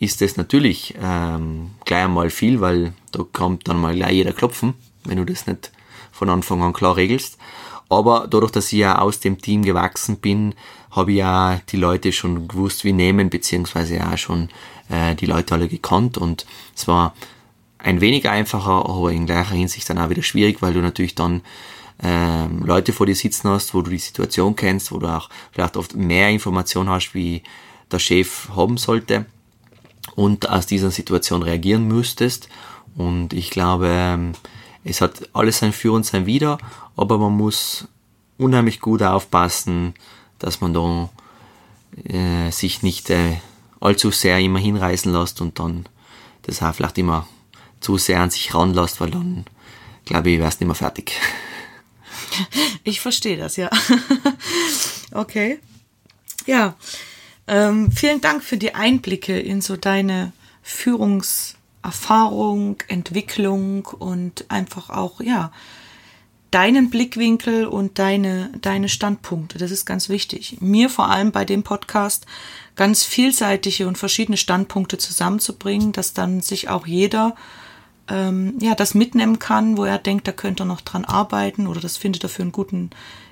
ist 0.00 0.22
es 0.22 0.36
natürlich 0.38 0.94
ähm, 1.00 1.72
gleich 1.84 2.04
einmal 2.04 2.30
viel, 2.30 2.60
weil 2.60 2.94
da 3.12 3.24
kommt 3.32 3.68
dann 3.68 3.80
mal 3.80 3.94
gleich 3.94 4.12
jeder 4.12 4.32
klopfen, 4.32 4.74
wenn 5.04 5.18
du 5.18 5.24
das 5.24 5.46
nicht 5.46 5.70
von 6.10 6.30
Anfang 6.30 6.62
an 6.62 6.72
klar 6.72 6.96
regelst. 6.96 7.38
Aber 7.90 8.26
dadurch, 8.28 8.50
dass 8.50 8.72
ich 8.72 8.78
ja 8.78 8.98
aus 8.98 9.20
dem 9.20 9.40
Team 9.40 9.62
gewachsen 9.62 10.16
bin, 10.16 10.54
habe 10.90 11.12
ich 11.12 11.18
ja 11.18 11.60
die 11.68 11.76
Leute 11.76 12.12
schon 12.12 12.48
gewusst, 12.48 12.84
wie 12.84 12.94
nehmen, 12.94 13.28
beziehungsweise 13.28 13.96
ja 13.96 14.16
schon 14.16 14.48
äh, 14.88 15.14
die 15.16 15.26
Leute 15.26 15.54
alle 15.54 15.68
gekannt. 15.68 16.16
Und 16.16 16.46
es 16.74 16.88
war 16.88 17.14
ein 17.78 18.00
wenig 18.00 18.26
einfacher, 18.28 18.88
aber 18.88 19.12
in 19.12 19.26
gleicher 19.26 19.54
Hinsicht 19.54 19.90
dann 19.90 19.98
auch 19.98 20.08
wieder 20.08 20.22
schwierig, 20.22 20.62
weil 20.62 20.72
du 20.72 20.80
natürlich 20.80 21.14
dann 21.14 21.42
ähm, 22.02 22.64
Leute 22.64 22.94
vor 22.94 23.04
dir 23.04 23.14
sitzen 23.14 23.50
hast, 23.50 23.74
wo 23.74 23.82
du 23.82 23.90
die 23.90 23.98
Situation 23.98 24.56
kennst, 24.56 24.92
wo 24.92 24.98
du 24.98 25.08
auch 25.08 25.28
vielleicht 25.52 25.76
oft 25.76 25.94
mehr 25.94 26.30
Informationen 26.30 26.88
hast, 26.88 27.12
wie 27.12 27.42
der 27.92 27.98
Chef 27.98 28.48
haben 28.56 28.78
sollte 28.78 29.26
und 30.20 30.50
aus 30.50 30.66
dieser 30.66 30.90
Situation 30.90 31.42
reagieren 31.42 31.88
müsstest. 31.88 32.50
Und 32.94 33.32
ich 33.32 33.48
glaube, 33.48 33.88
ähm, 33.88 34.32
es 34.84 35.00
hat 35.00 35.30
alles 35.32 35.60
sein 35.60 35.72
Für 35.72 35.92
und 35.92 36.04
sein 36.04 36.26
Wider, 36.26 36.58
aber 36.94 37.16
man 37.16 37.34
muss 37.34 37.88
unheimlich 38.36 38.80
gut 38.80 39.02
aufpassen, 39.02 39.94
dass 40.38 40.60
man 40.60 40.74
da 40.74 41.08
äh, 42.04 42.50
sich 42.50 42.82
nicht 42.82 43.08
äh, 43.08 43.38
allzu 43.80 44.10
sehr 44.10 44.38
immer 44.40 44.58
hinreißen 44.58 45.10
lässt 45.10 45.40
und 45.40 45.58
dann 45.58 45.86
das 46.42 46.62
auch 46.62 46.74
vielleicht 46.74 46.98
immer 46.98 47.26
zu 47.80 47.96
sehr 47.96 48.20
an 48.20 48.28
sich 48.28 48.54
ranlässt, 48.54 49.00
weil 49.00 49.10
dann 49.10 49.46
glaube 50.04 50.28
ich, 50.28 50.38
wärst 50.38 50.60
nicht 50.60 50.68
mehr 50.68 50.74
fertig. 50.74 51.12
Ich 52.84 53.00
verstehe 53.00 53.36
das, 53.36 53.56
ja. 53.56 53.68
okay. 55.12 55.58
Ja, 56.46 56.76
ähm, 57.46 57.92
vielen 57.92 58.20
Dank 58.20 58.42
für 58.42 58.56
die 58.56 58.74
Einblicke 58.74 59.38
in 59.38 59.60
so 59.60 59.76
deine 59.76 60.32
Führungserfahrung, 60.62 62.78
Entwicklung 62.88 63.86
und 63.86 64.50
einfach 64.50 64.90
auch, 64.90 65.20
ja, 65.20 65.52
deinen 66.50 66.90
Blickwinkel 66.90 67.66
und 67.66 67.98
deine, 67.98 68.50
deine 68.60 68.88
Standpunkte. 68.88 69.58
Das 69.58 69.70
ist 69.70 69.86
ganz 69.86 70.08
wichtig. 70.08 70.58
Mir 70.60 70.90
vor 70.90 71.08
allem 71.08 71.32
bei 71.32 71.44
dem 71.44 71.62
Podcast 71.62 72.26
ganz 72.76 73.04
vielseitige 73.04 73.86
und 73.86 73.98
verschiedene 73.98 74.36
Standpunkte 74.36 74.98
zusammenzubringen, 74.98 75.92
dass 75.92 76.12
dann 76.12 76.40
sich 76.40 76.68
auch 76.68 76.86
jeder 76.86 77.36
ähm, 78.08 78.54
ja, 78.60 78.74
das 78.74 78.94
mitnehmen 78.94 79.38
kann, 79.38 79.76
wo 79.76 79.84
er 79.84 79.98
denkt, 79.98 80.26
da 80.26 80.32
könnte 80.32 80.64
er 80.64 80.66
noch 80.66 80.80
dran 80.80 81.04
arbeiten 81.04 81.66
oder 81.66 81.80
das 81.80 81.96
findet 81.96 82.24
er 82.24 82.28
für 82.28 82.42
einen 82.42 82.52
guten 82.52 82.90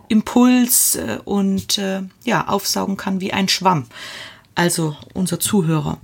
Impuls 0.09 0.97
äh, 0.97 1.19
und 1.25 1.79
äh, 1.79 2.03
ja, 2.25 2.49
aufsaugen 2.49 2.97
kann 2.97 3.21
wie 3.21 3.33
ein 3.33 3.49
Schwamm. 3.49 3.87
Also 4.55 4.97
unser 5.15 5.39
Zuhörer 5.39 5.99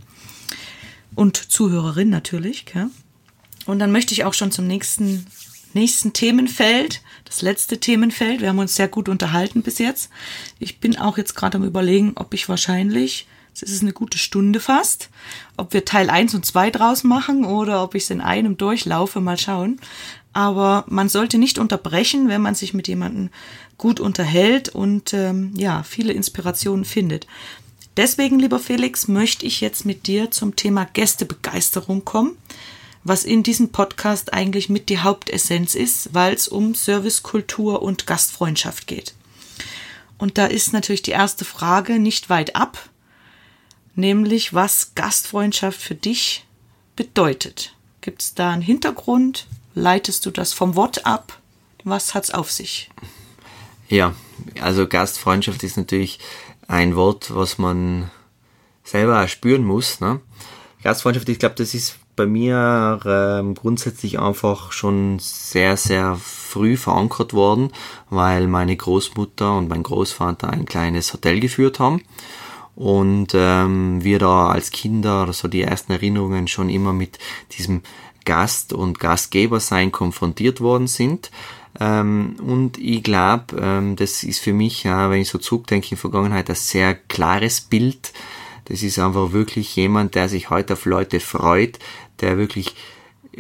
und 1.15 1.37
Zuhörerin 1.37 2.11
natürlich. 2.11 2.67
Gell? 2.67 2.89
Und 3.67 3.79
dann 3.79 3.93
möchte 3.93 4.13
ich 4.13 4.25
auch 4.25 4.35
schon 4.35 4.53
zum 4.53 4.67
nächsten, 4.67 5.27
nächsten 5.73 6.13
Themenfeld, 6.13 7.03
das 7.25 7.43
letzte 7.43 7.79
Themenfeld. 7.79 8.41
Wir 8.41 8.49
haben 8.49 8.59
uns 8.59 8.77
sehr 8.77 8.89
gut 8.89 9.09
unterhalten 9.09 9.63
bis 9.63 9.79
jetzt. 9.79 10.11
Ich 10.59 10.79
bin 10.79 10.99
auch 10.99 11.19
jetzt 11.19 11.35
gerade 11.35 11.59
am 11.59 11.65
Überlegen, 11.65 12.13
ob 12.17 12.35
ich 12.35 12.49
wahrscheinlich, 12.49 13.27
es 13.63 13.71
ist 13.71 13.83
eine 13.83 13.93
gute 13.93 14.19
Stunde 14.19 14.61
fast, 14.61 15.11
ob 15.57 15.73
wir 15.73 15.85
Teil 15.85 16.11
1 16.11 16.35
und 16.35 16.45
2 16.45 16.71
draus 16.71 17.05
machen 17.05 17.45
oder 17.45 17.83
ob 17.83 17.95
ich 17.95 18.05
es 18.05 18.11
in 18.11 18.21
einem 18.21 18.57
durchlaufe, 18.57 19.21
mal 19.21 19.39
schauen. 19.39 19.81
Aber 20.33 20.85
man 20.89 21.09
sollte 21.09 21.39
nicht 21.39 21.59
unterbrechen, 21.59 22.29
wenn 22.29 22.43
man 22.43 22.57
sich 22.57 22.75
mit 22.75 22.89
jemandem 22.89 23.31
gut 23.79 24.01
unterhält 24.01 24.69
und 24.69 25.15
ähm, 25.15 25.53
ja, 25.57 25.85
viele 25.85 26.13
Inspirationen 26.13 26.85
findet. 26.85 27.29
Deswegen, 27.97 28.41
lieber 28.41 28.59
Felix, 28.59 29.07
möchte 29.07 29.47
ich 29.47 29.61
jetzt 29.61 29.87
mit 29.87 30.09
dir 30.09 30.33
zum 30.33 30.57
Thema 30.57 30.85
Gästebegeisterung 30.85 32.05
kommen, 32.05 32.37
was 33.05 33.25
in 33.25 33.45
diesem 33.45 33.69
Podcast 33.69 34.33
eigentlich 34.33 34.69
mit 34.69 34.89
die 34.89 34.99
Hauptessenz 34.99 35.77
ist, 35.77 36.13
weil 36.13 36.35
es 36.35 36.49
um 36.49 36.75
Servicekultur 36.75 37.83
und 37.83 38.09
Gastfreundschaft 38.09 38.89
geht. 38.89 39.15
Und 40.19 40.39
da 40.39 40.47
ist 40.47 40.73
natürlich 40.73 41.03
die 41.03 41.13
erste 41.13 41.45
Frage 41.45 42.01
nicht 42.01 42.31
weit 42.31 42.57
ab, 42.57 42.89
nämlich 43.95 44.55
was 44.55 44.95
Gastfreundschaft 44.95 45.81
für 45.81 45.95
dich 45.95 46.45
bedeutet. 46.97 47.75
Gibt 48.01 48.23
es 48.23 48.35
da 48.35 48.51
einen 48.51 48.63
Hintergrund? 48.63 49.47
Leitest 49.75 50.27
du 50.27 50.31
das 50.31 50.53
vom 50.53 50.77
Wort 50.77 51.07
ab? 51.07 51.39
Was 51.85 52.15
hat's 52.15 52.31
auf 52.31 52.51
sich? 52.51 52.91
Ja, 53.89 54.15
also 54.61 54.87
Gastfreundschaft 54.87 55.63
ist 55.63 55.77
natürlich 55.77 56.19
ein 56.69 56.97
Wort, 56.97 57.35
was 57.35 57.59
man 57.59 58.11
selber 58.83 59.27
spüren 59.29 59.65
muss. 59.65 60.01
Ne? 60.01 60.21
Gastfreundschaft, 60.83 61.29
ich 61.29 61.39
glaube, 61.39 61.55
das 61.57 61.75
ist 61.75 61.97
bei 62.17 62.27
mir 62.27 63.01
ähm, 63.05 63.55
grundsätzlich 63.55 64.21
einfach 64.21 64.71
schon 64.71 65.19
sehr, 65.19 65.77
sehr 65.77 66.17
früh 66.17 66.77
verankert 66.77 67.33
worden, 67.33 67.73
weil 68.09 68.47
meine 68.47 68.77
Großmutter 68.77 69.57
und 69.57 69.69
mein 69.69 69.83
Großvater 69.83 70.49
ein 70.49 70.65
kleines 70.65 71.13
Hotel 71.13 71.41
geführt 71.41 71.81
haben 71.81 72.03
und 72.77 73.29
ähm, 73.35 74.03
wir 74.03 74.19
da 74.19 74.49
als 74.49 74.71
Kinder 74.71 75.33
so 75.33 75.49
die 75.49 75.63
ersten 75.63 75.93
Erinnerungen 75.93 76.49
schon 76.49 76.69
immer 76.69 76.93
mit 76.93 77.19
diesem 77.57 77.83
Gast 78.25 78.73
und 78.73 78.99
Gastgeber 78.99 79.61
sein 79.61 79.93
konfrontiert 79.93 80.61
worden 80.61 80.87
sind. 80.87 81.31
Ähm, 81.79 82.37
und 82.45 82.79
ich 82.79 83.03
glaube, 83.03 83.57
ähm, 83.61 83.97
das 83.97 84.23
ist 84.23 84.41
für 84.41 84.53
mich, 84.53 84.85
ja, 84.85 85.11
wenn 85.11 85.21
ich 85.21 85.29
so 85.29 85.39
zurückdenke 85.39 85.89
in 85.93 85.97
Vergangenheit, 85.97 86.49
ein 86.49 86.57
sehr 86.57 86.95
klares 86.95 87.61
Bild. 87.61 88.13
Das 88.67 88.83
ist 88.83 88.99
einfach 88.99 89.33
wirklich 89.33 89.77
jemand, 89.77 90.15
der 90.15 90.29
sich 90.29 90.51
heute 90.51 90.75
auf 90.75 90.85
Leute 90.87 91.21
freut, 91.21 91.79
der 92.21 92.39
wirklich 92.39 92.75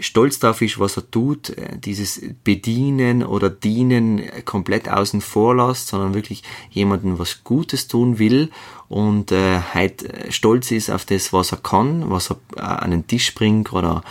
stolz 0.01 0.39
darauf 0.41 0.61
ist, 0.61 0.79
was 0.79 0.97
er 0.97 1.11
tut, 1.11 1.51
äh, 1.51 1.79
dieses 1.79 2.21
Bedienen 2.43 3.25
oder 3.25 3.51
Dienen 3.51 4.23
komplett 4.45 4.89
außen 4.89 5.21
vor 5.21 5.55
lässt, 5.55 5.89
sondern 5.89 6.15
wirklich 6.15 6.43
jemanden 6.71 7.19
was 7.19 7.45
Gutes 7.45 7.89
tun 7.89 8.19
will 8.19 8.51
und 8.95 9.33
äh, 9.33 9.59
halt 9.59 10.05
stolz 10.29 10.71
ist 10.71 10.89
auf 10.89 11.05
das, 11.05 11.33
was 11.33 11.51
er 11.51 11.59
kann, 11.59 12.11
was 12.11 12.31
er 12.31 12.37
äh, 12.57 12.61
an 12.61 12.93
den 12.93 13.09
Tisch 13.09 13.35
bringt 13.35 13.73
oder 13.73 14.05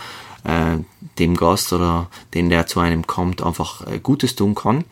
äh, 0.44 0.76
dem 1.18 1.38
Gast 1.38 1.72
oder 1.72 2.10
den, 2.34 2.50
der 2.50 2.66
zu 2.66 2.80
einem 2.80 3.06
kommt, 3.06 3.42
einfach 3.42 3.86
äh, 3.86 3.98
Gutes 3.98 4.36
tun 4.36 4.54
kann. 4.54 4.84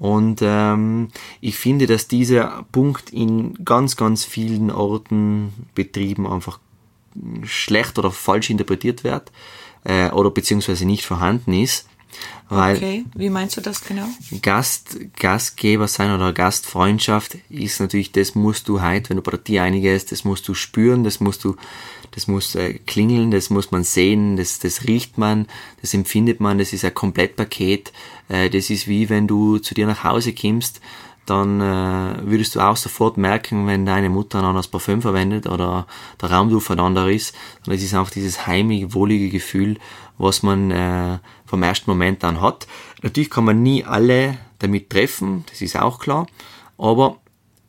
Und 0.00 0.40
ähm, 0.42 1.10
ich 1.40 1.56
finde, 1.56 1.86
dass 1.86 2.08
dieser 2.08 2.64
Punkt 2.72 3.10
in 3.10 3.54
ganz, 3.64 3.94
ganz 3.94 4.24
vielen 4.24 4.72
Orten, 4.72 5.52
Betrieben 5.76 6.26
einfach 6.26 6.58
schlecht 7.44 8.00
oder 8.00 8.10
falsch 8.10 8.50
interpretiert 8.50 9.04
wird 9.04 9.30
äh, 9.84 10.10
oder 10.10 10.32
beziehungsweise 10.32 10.86
nicht 10.86 11.06
vorhanden 11.06 11.52
ist. 11.52 11.86
Weil 12.50 12.76
okay, 12.76 13.04
wie 13.14 13.30
meinst 13.30 13.56
du 13.56 13.60
das 13.60 13.84
genau? 13.84 14.06
Gast, 14.42 14.98
Gastgeber 15.16 15.86
sein 15.86 16.12
oder 16.12 16.32
Gastfreundschaft 16.32 17.38
ist 17.48 17.80
natürlich, 17.80 18.10
das 18.12 18.34
musst 18.34 18.68
du 18.68 18.80
halt, 18.80 19.08
wenn 19.08 19.16
du 19.16 19.22
bei 19.22 19.36
dir 19.36 19.62
einigest, 19.62 20.10
das 20.10 20.24
musst 20.24 20.48
du 20.48 20.54
spüren, 20.54 21.04
das 21.04 21.20
musst 21.20 21.44
du 21.44 21.54
das 22.12 22.26
muss 22.26 22.54
äh, 22.54 22.74
klingeln, 22.74 23.30
das 23.30 23.50
muss 23.50 23.70
man 23.70 23.84
sehen, 23.84 24.36
das, 24.36 24.58
das 24.58 24.84
riecht 24.86 25.16
man, 25.16 25.46
das 25.80 25.94
empfindet 25.94 26.40
man, 26.40 26.58
das 26.58 26.72
ist 26.72 26.84
ein 26.84 26.94
Komplettpaket. 26.94 27.92
Äh, 28.28 28.50
das 28.50 28.70
ist 28.70 28.88
wie 28.88 29.08
wenn 29.08 29.26
du 29.26 29.58
zu 29.58 29.74
dir 29.74 29.86
nach 29.86 30.04
Hause 30.04 30.34
kommst, 30.34 30.80
dann 31.26 31.60
äh, 31.60 32.28
würdest 32.28 32.56
du 32.56 32.60
auch 32.60 32.76
sofort 32.76 33.16
merken, 33.16 33.66
wenn 33.66 33.86
deine 33.86 34.08
Mutter 34.08 34.40
ein 34.40 34.44
anderes 34.44 34.66
Parfüm 34.66 35.00
verwendet 35.00 35.46
oder 35.46 35.86
der 36.20 36.32
Raumduft 36.32 36.70
ein 36.72 36.80
anderer 36.80 37.10
ist. 37.10 37.36
Und 37.66 37.72
es 37.72 37.82
ist 37.82 37.94
einfach 37.94 38.10
dieses 38.10 38.48
heimige, 38.48 38.94
wohlige 38.94 39.28
Gefühl, 39.28 39.78
was 40.20 40.42
man 40.42 40.70
äh, 40.70 41.18
vom 41.46 41.62
ersten 41.62 41.90
Moment 41.90 42.22
an 42.24 42.40
hat. 42.40 42.66
Natürlich 43.02 43.30
kann 43.30 43.44
man 43.44 43.62
nie 43.62 43.84
alle 43.84 44.38
damit 44.58 44.90
treffen, 44.90 45.44
das 45.48 45.62
ist 45.62 45.76
auch 45.78 45.98
klar, 45.98 46.26
aber 46.76 47.18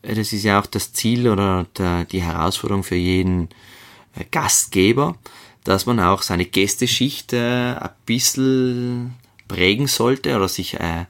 das 0.01 0.33
ist 0.33 0.43
ja 0.43 0.59
auch 0.59 0.65
das 0.65 0.93
Ziel 0.93 1.29
oder 1.29 1.65
der, 1.77 2.05
die 2.05 2.21
Herausforderung 2.21 2.83
für 2.83 2.95
jeden 2.95 3.49
äh, 4.15 4.25
Gastgeber, 4.29 5.15
dass 5.63 5.85
man 5.85 5.99
auch 5.99 6.21
seine 6.21 6.45
Gästeschicht 6.45 7.33
äh, 7.33 7.73
ein 7.73 7.89
bisschen 8.05 9.13
prägen 9.47 9.87
sollte 9.87 10.35
oder 10.35 10.47
sich, 10.47 10.79
äh, 10.79 11.05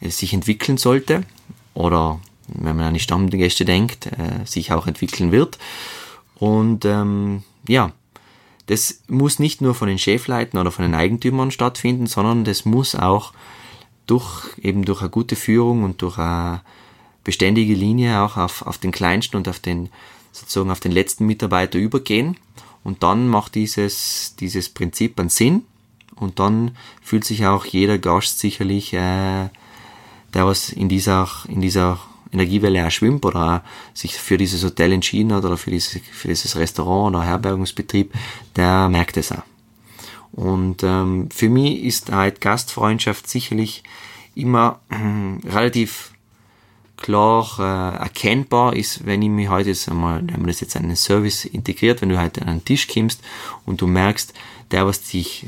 sich 0.00 0.32
entwickeln 0.32 0.78
sollte 0.78 1.22
oder 1.74 2.20
wenn 2.48 2.76
man 2.76 2.86
an 2.86 2.94
die 2.94 3.00
Stammgäste 3.00 3.64
denkt, 3.64 4.06
äh, 4.06 4.44
sich 4.44 4.72
auch 4.72 4.86
entwickeln 4.86 5.32
wird. 5.32 5.58
Und 6.36 6.84
ähm, 6.84 7.42
ja, 7.68 7.92
das 8.70 9.02
muss 9.08 9.40
nicht 9.40 9.60
nur 9.60 9.74
von 9.74 9.88
den 9.88 9.98
Chefleiten 9.98 10.56
oder 10.56 10.70
von 10.70 10.84
den 10.84 10.94
Eigentümern 10.94 11.50
stattfinden, 11.50 12.06
sondern 12.06 12.44
das 12.44 12.64
muss 12.64 12.94
auch 12.94 13.32
durch 14.06 14.56
eben 14.62 14.84
durch 14.84 15.00
eine 15.00 15.10
gute 15.10 15.34
Führung 15.34 15.82
und 15.82 16.02
durch 16.02 16.18
eine 16.18 16.62
beständige 17.24 17.74
Linie 17.74 18.20
auch 18.20 18.36
auf, 18.36 18.62
auf 18.62 18.78
den 18.78 18.92
kleinsten 18.92 19.36
und 19.36 19.48
auf 19.48 19.58
den 19.58 19.88
sozusagen 20.30 20.70
auf 20.70 20.78
den 20.78 20.92
letzten 20.92 21.26
Mitarbeiter 21.26 21.80
übergehen. 21.80 22.36
Und 22.84 23.02
dann 23.02 23.26
macht 23.26 23.56
dieses, 23.56 24.36
dieses 24.38 24.68
Prinzip 24.68 25.18
einen 25.18 25.30
Sinn. 25.30 25.64
Und 26.14 26.38
dann 26.38 26.76
fühlt 27.02 27.24
sich 27.24 27.46
auch 27.46 27.64
jeder 27.64 27.98
Gast 27.98 28.38
sicherlich, 28.38 28.92
äh, 28.92 29.48
der 30.32 30.46
was 30.46 30.70
in 30.70 30.88
dieser, 30.88 31.28
in 31.48 31.60
dieser 31.60 31.98
Energiewelle 32.32 32.86
auch 32.86 32.90
schwimmt 32.90 33.24
oder 33.24 33.56
auch 33.56 33.96
sich 33.96 34.14
für 34.14 34.36
dieses 34.36 34.64
Hotel 34.64 34.92
entschieden 34.92 35.32
hat 35.32 35.44
oder 35.44 35.56
für 35.56 35.70
dieses, 35.70 36.00
für 36.12 36.28
dieses 36.28 36.56
Restaurant 36.56 37.16
oder 37.16 37.24
Herbergungsbetrieb, 37.24 38.12
der 38.56 38.88
merkt 38.88 39.16
es 39.16 39.32
auch. 39.32 39.42
Und 40.32 40.82
ähm, 40.82 41.28
für 41.30 41.48
mich 41.48 41.82
ist 41.82 42.12
halt 42.12 42.40
Gastfreundschaft 42.40 43.28
sicherlich 43.28 43.82
immer 44.34 44.80
äh, 44.90 45.48
relativ 45.48 46.12
klar 46.96 47.48
äh, 47.58 48.02
erkennbar 48.02 48.76
ist, 48.76 49.06
wenn 49.06 49.22
ich 49.22 49.30
mich 49.30 49.48
heute 49.48 49.70
jetzt 49.70 49.88
einmal, 49.88 50.20
wenn 50.26 50.40
man 50.40 50.46
das 50.46 50.60
jetzt 50.60 50.76
in 50.76 50.84
einen 50.84 50.96
Service 50.96 51.44
integriert, 51.46 52.02
wenn 52.02 52.10
du 52.10 52.18
halt 52.18 52.40
an 52.40 52.48
einen 52.48 52.64
Tisch 52.64 52.86
kommst 52.88 53.22
und 53.64 53.80
du 53.80 53.86
merkst, 53.86 54.34
der, 54.70 54.86
was 54.86 55.02
dich, 55.02 55.46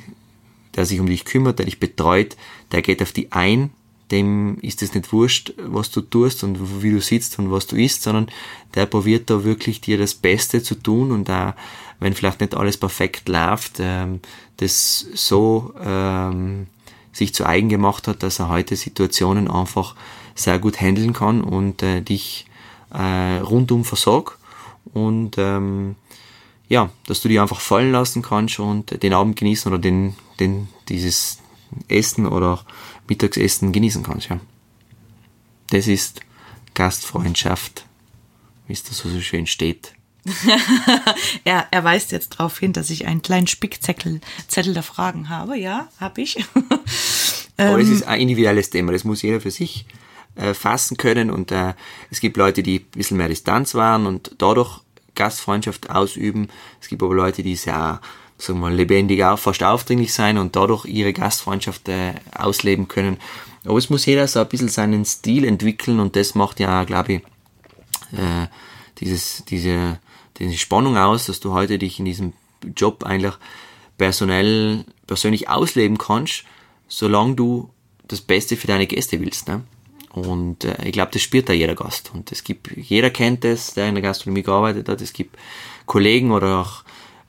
der 0.75 0.87
sich 0.87 0.99
um 0.99 1.07
dich 1.07 1.25
kümmert, 1.25 1.59
der 1.59 1.67
dich 1.67 1.79
betreut, 1.79 2.37
der 2.73 2.83
geht 2.83 3.03
auf 3.03 3.13
die 3.13 3.31
ein, 3.33 3.71
dem 4.13 4.59
ist 4.61 4.83
es 4.83 4.95
nicht 4.95 5.13
wurscht, 5.13 5.55
was 5.57 5.91
du 5.91 6.03
tust 6.03 6.45
und 6.45 6.83
wie 6.83 6.93
du 6.93 7.01
sitzt 7.01 7.39
und 7.39 7.51
was 7.51 7.67
du 7.67 7.77
isst, 7.77 8.03
sondern 8.03 8.29
der 8.75 8.87
probiert 8.87 9.31
da 9.31 9.43
wirklich 9.43 9.81
dir 9.81 9.99
das 9.99 10.15
Beste 10.15 10.63
zu 10.63 10.75
tun 10.75 11.11
und 11.11 11.29
da, 11.29 11.57
wenn 11.99 12.15
vielleicht 12.15 12.41
nicht 12.41 12.55
alles 12.55 12.77
perfekt 12.77 13.29
läuft, 13.29 13.79
ähm, 13.81 14.21
das 14.59 15.07
so 15.15 15.75
ähm, 15.83 16.67
sich 17.13 17.35
zu 17.35 17.47
eigen 17.47 17.69
gemacht 17.69 18.07
hat, 18.07 18.23
dass 18.23 18.39
er 18.39 18.49
heute 18.49 18.77
Situationen 18.77 19.51
einfach 19.51 19.97
sehr 20.35 20.59
gut 20.59 20.81
handeln 20.81 21.13
kann 21.13 21.43
und 21.43 21.83
äh, 21.83 22.03
dich 22.03 22.47
äh, 22.93 23.39
rundum 23.39 23.85
versorgt 23.85 24.39
und 24.93 25.37
ähm, 25.39 25.97
ja, 26.69 26.91
dass 27.07 27.21
du 27.21 27.29
dich 27.29 27.41
einfach 27.41 27.61
fallen 27.61 27.93
lassen 27.93 28.23
kannst 28.23 28.59
und 28.59 29.03
den 29.03 29.13
Abend 29.13 29.37
genießen 29.37 29.71
oder 29.71 29.81
den, 29.81 30.15
den, 30.41 30.69
dieses 30.89 31.39
Essen 31.89 32.27
oder 32.27 32.65
Mittagsessen 33.13 33.73
genießen 33.73 34.03
kannst, 34.03 34.31
ja. 34.31 34.41
Das 35.69 35.87
ist 35.87 36.21
Gastfreundschaft, 36.73 37.85
wie 38.67 38.73
es 38.73 38.85
da 38.85 38.95
so 38.95 39.21
schön 39.21 39.47
steht. 39.47 39.93
er, 41.45 41.67
er 41.71 41.85
weist 41.85 42.11
jetzt 42.11 42.35
darauf 42.35 42.59
hin, 42.59 42.73
dass 42.73 42.89
ich 42.89 43.07
einen 43.07 43.21
kleinen 43.21 43.49
Spickzettel 43.49 44.23
Zettel 44.49 44.73
der 44.73 44.83
Fragen 44.83 45.29
habe. 45.29 45.59
Ja, 45.59 45.89
habe 46.01 46.23
ich. 46.23 46.43
Aber 47.59 47.81
es 47.81 47.89
ähm, 47.89 47.95
ist 47.95 48.05
ein 48.05 48.21
individuelles 48.21 48.71
Thema, 48.71 48.93
das 48.93 49.05
muss 49.05 49.21
jeder 49.21 49.43
für 49.43 49.51
sich 49.51 49.85
äh, 50.37 50.55
fassen 50.55 50.97
können 50.97 51.31
und 51.31 51.53
äh, 51.53 51.75
es 52.11 52.21
gibt 52.21 52.39
Leute, 52.39 52.63
die 52.63 52.79
ein 52.79 52.87
bisschen 52.93 53.19
mehr 53.19 53.29
Distanz 53.29 53.75
wahren 53.75 54.07
und 54.07 54.35
dadurch 54.39 54.81
Gastfreundschaft 55.15 55.91
ausüben. 55.91 56.49
Es 56.81 56.89
gibt 56.89 57.03
aber 57.03 57.15
Leute, 57.15 57.43
die 57.43 57.57
sehr, 57.57 58.01
sagen 58.43 58.59
wir 58.59 58.71
mal, 58.71 58.75
lebendig, 58.75 59.23
auch 59.25 59.39
fast 59.39 59.63
aufdringlich 59.63 60.13
sein 60.13 60.39
und 60.39 60.57
dadurch 60.57 60.85
ihre 60.85 61.13
Gastfreundschaft 61.13 61.89
äh, 61.89 62.15
ausleben 62.35 62.89
können. 62.89 63.19
Aber 63.65 63.79
es 63.79 63.91
muss 63.91 64.07
jeder 64.07 64.27
so 64.27 64.41
ein 64.41 64.49
bisschen 64.49 64.69
seinen 64.69 65.05
Stil 65.05 65.45
entwickeln 65.45 66.01
und 66.01 66.17
das 66.17 66.35
macht 66.35 66.59
ja, 66.59 66.85
glaube 66.85 67.15
ich, 67.15 67.21
äh, 68.13 68.49
dieses, 68.99 69.45
diese, 69.45 69.99
diese 70.39 70.59
Spannung 70.59 70.97
aus, 70.97 71.27
dass 71.27 71.41
du 71.41 71.53
heute 71.53 71.79
dich 71.79 71.99
in 71.99 72.05
diesem 72.05 72.33
Job 72.77 73.05
eigentlich 73.05 73.35
personell, 73.97 74.85
persönlich 75.07 75.49
ausleben 75.49 75.99
kannst, 75.99 76.45
solange 76.89 77.37
du 77.37 77.71
das 78.09 78.21
Beste 78.21 78.57
für 78.57 78.67
deine 78.67 78.87
Gäste 78.87 79.21
willst. 79.21 79.47
Ne? 79.47 79.63
Und 80.11 80.65
äh, 80.65 80.85
ich 80.85 80.93
glaube, 80.93 81.13
das 81.13 81.23
spürt 81.23 81.49
da 81.49 81.53
jeder 81.53 81.77
Gast. 81.77 82.11
Und 82.13 82.33
es 82.33 82.43
gibt, 82.43 82.77
jeder 82.77 83.11
kennt 83.11 83.45
es, 83.45 83.75
der 83.75 83.89
in 83.89 83.95
der 83.95 84.03
Gastronomie 84.03 84.43
gearbeitet 84.43 84.89
hat. 84.89 85.01
Es 85.01 85.13
gibt 85.13 85.37
Kollegen 85.87 86.33
oder 86.33 86.61
auch 86.61 86.83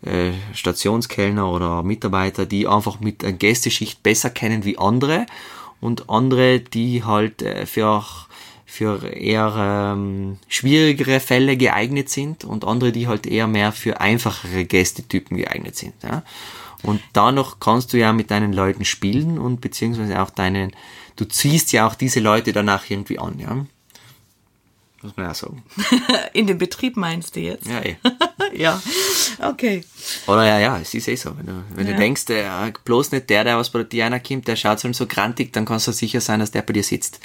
äh, 0.06 0.32
Stationskellner 0.54 1.50
oder 1.52 1.84
Mitarbeiter, 1.84 2.46
die 2.46 2.68
einfach 2.68 3.00
mit 3.00 3.24
einer 3.24 3.34
Gästeschicht 3.34 4.04
besser 4.04 4.30
kennen 4.30 4.66
wie 4.66 4.78
andere. 4.78 5.26
Und 5.80 6.10
andere, 6.10 6.60
die 6.60 7.04
halt 7.04 7.42
äh, 7.42 7.66
für, 7.66 8.04
für 8.66 9.06
eher 9.06 9.54
ähm, 9.58 10.38
schwierigere 10.48 11.20
Fälle 11.20 11.58
geeignet 11.58 12.10
sind 12.10 12.46
und 12.46 12.66
andere, 12.66 12.92
die 12.92 13.08
halt 13.08 13.28
eher 13.28 13.48
mehr 13.48 13.72
für 13.72 14.00
einfachere 14.00 14.66
Gästetypen 14.66 15.38
geeignet 15.38 15.76
sind. 15.76 15.94
Ja? 16.04 16.24
Und 16.84 17.02
noch 17.16 17.60
kannst 17.60 17.94
du 17.94 17.98
ja 17.98 18.12
mit 18.12 18.30
deinen 18.30 18.54
Leuten 18.54 18.86
spielen 18.86 19.40
und 19.40 19.62
beziehungsweise 19.62 20.22
auch 20.22 20.30
deinen, 20.30 20.74
du 21.16 21.26
ziehst 21.26 21.72
ja 21.72 21.88
auch 21.88 21.96
diese 21.96 22.20
Leute 22.20 22.52
danach 22.52 22.90
irgendwie 22.90 23.20
an, 23.20 23.40
ja. 23.40 23.66
Muss 25.04 25.18
man 25.18 25.28
ja 25.28 25.34
sagen. 25.34 25.64
In 26.34 26.48
den 26.48 26.58
Betrieb 26.58 26.96
meinst 26.98 27.36
du 27.36 27.42
jetzt? 27.42 27.68
Ja, 27.68 27.82
eh. 27.82 27.98
ja, 28.54 28.82
okay. 29.42 29.84
Oder 30.28 30.46
ja, 30.46 30.60
ja, 30.60 30.80
es 30.80 30.94
ist 30.94 31.08
eh 31.08 31.16
so. 31.16 31.38
Wenn 31.38 31.46
du, 31.46 31.64
wenn 31.76 31.88
ja. 31.88 31.94
du 31.94 32.00
denkst, 32.00 32.26
der, 32.26 32.74
bloß 32.86 33.12
nicht 33.12 33.30
der, 33.30 33.44
der 33.44 33.58
was 33.58 33.70
bei 33.70 33.84
dir 33.84 34.06
einer 34.06 34.20
kommt, 34.20 34.48
der 34.48 34.56
schaut 34.56 34.80
so 34.80 35.06
grantig, 35.06 35.52
dann 35.54 35.66
kannst 35.66 35.88
du 35.88 35.92
sicher 35.92 36.22
sein, 36.22 36.40
dass 36.40 36.52
der 36.52 36.62
bei 36.62 36.74
dir 36.74 36.84
sitzt. 36.84 37.20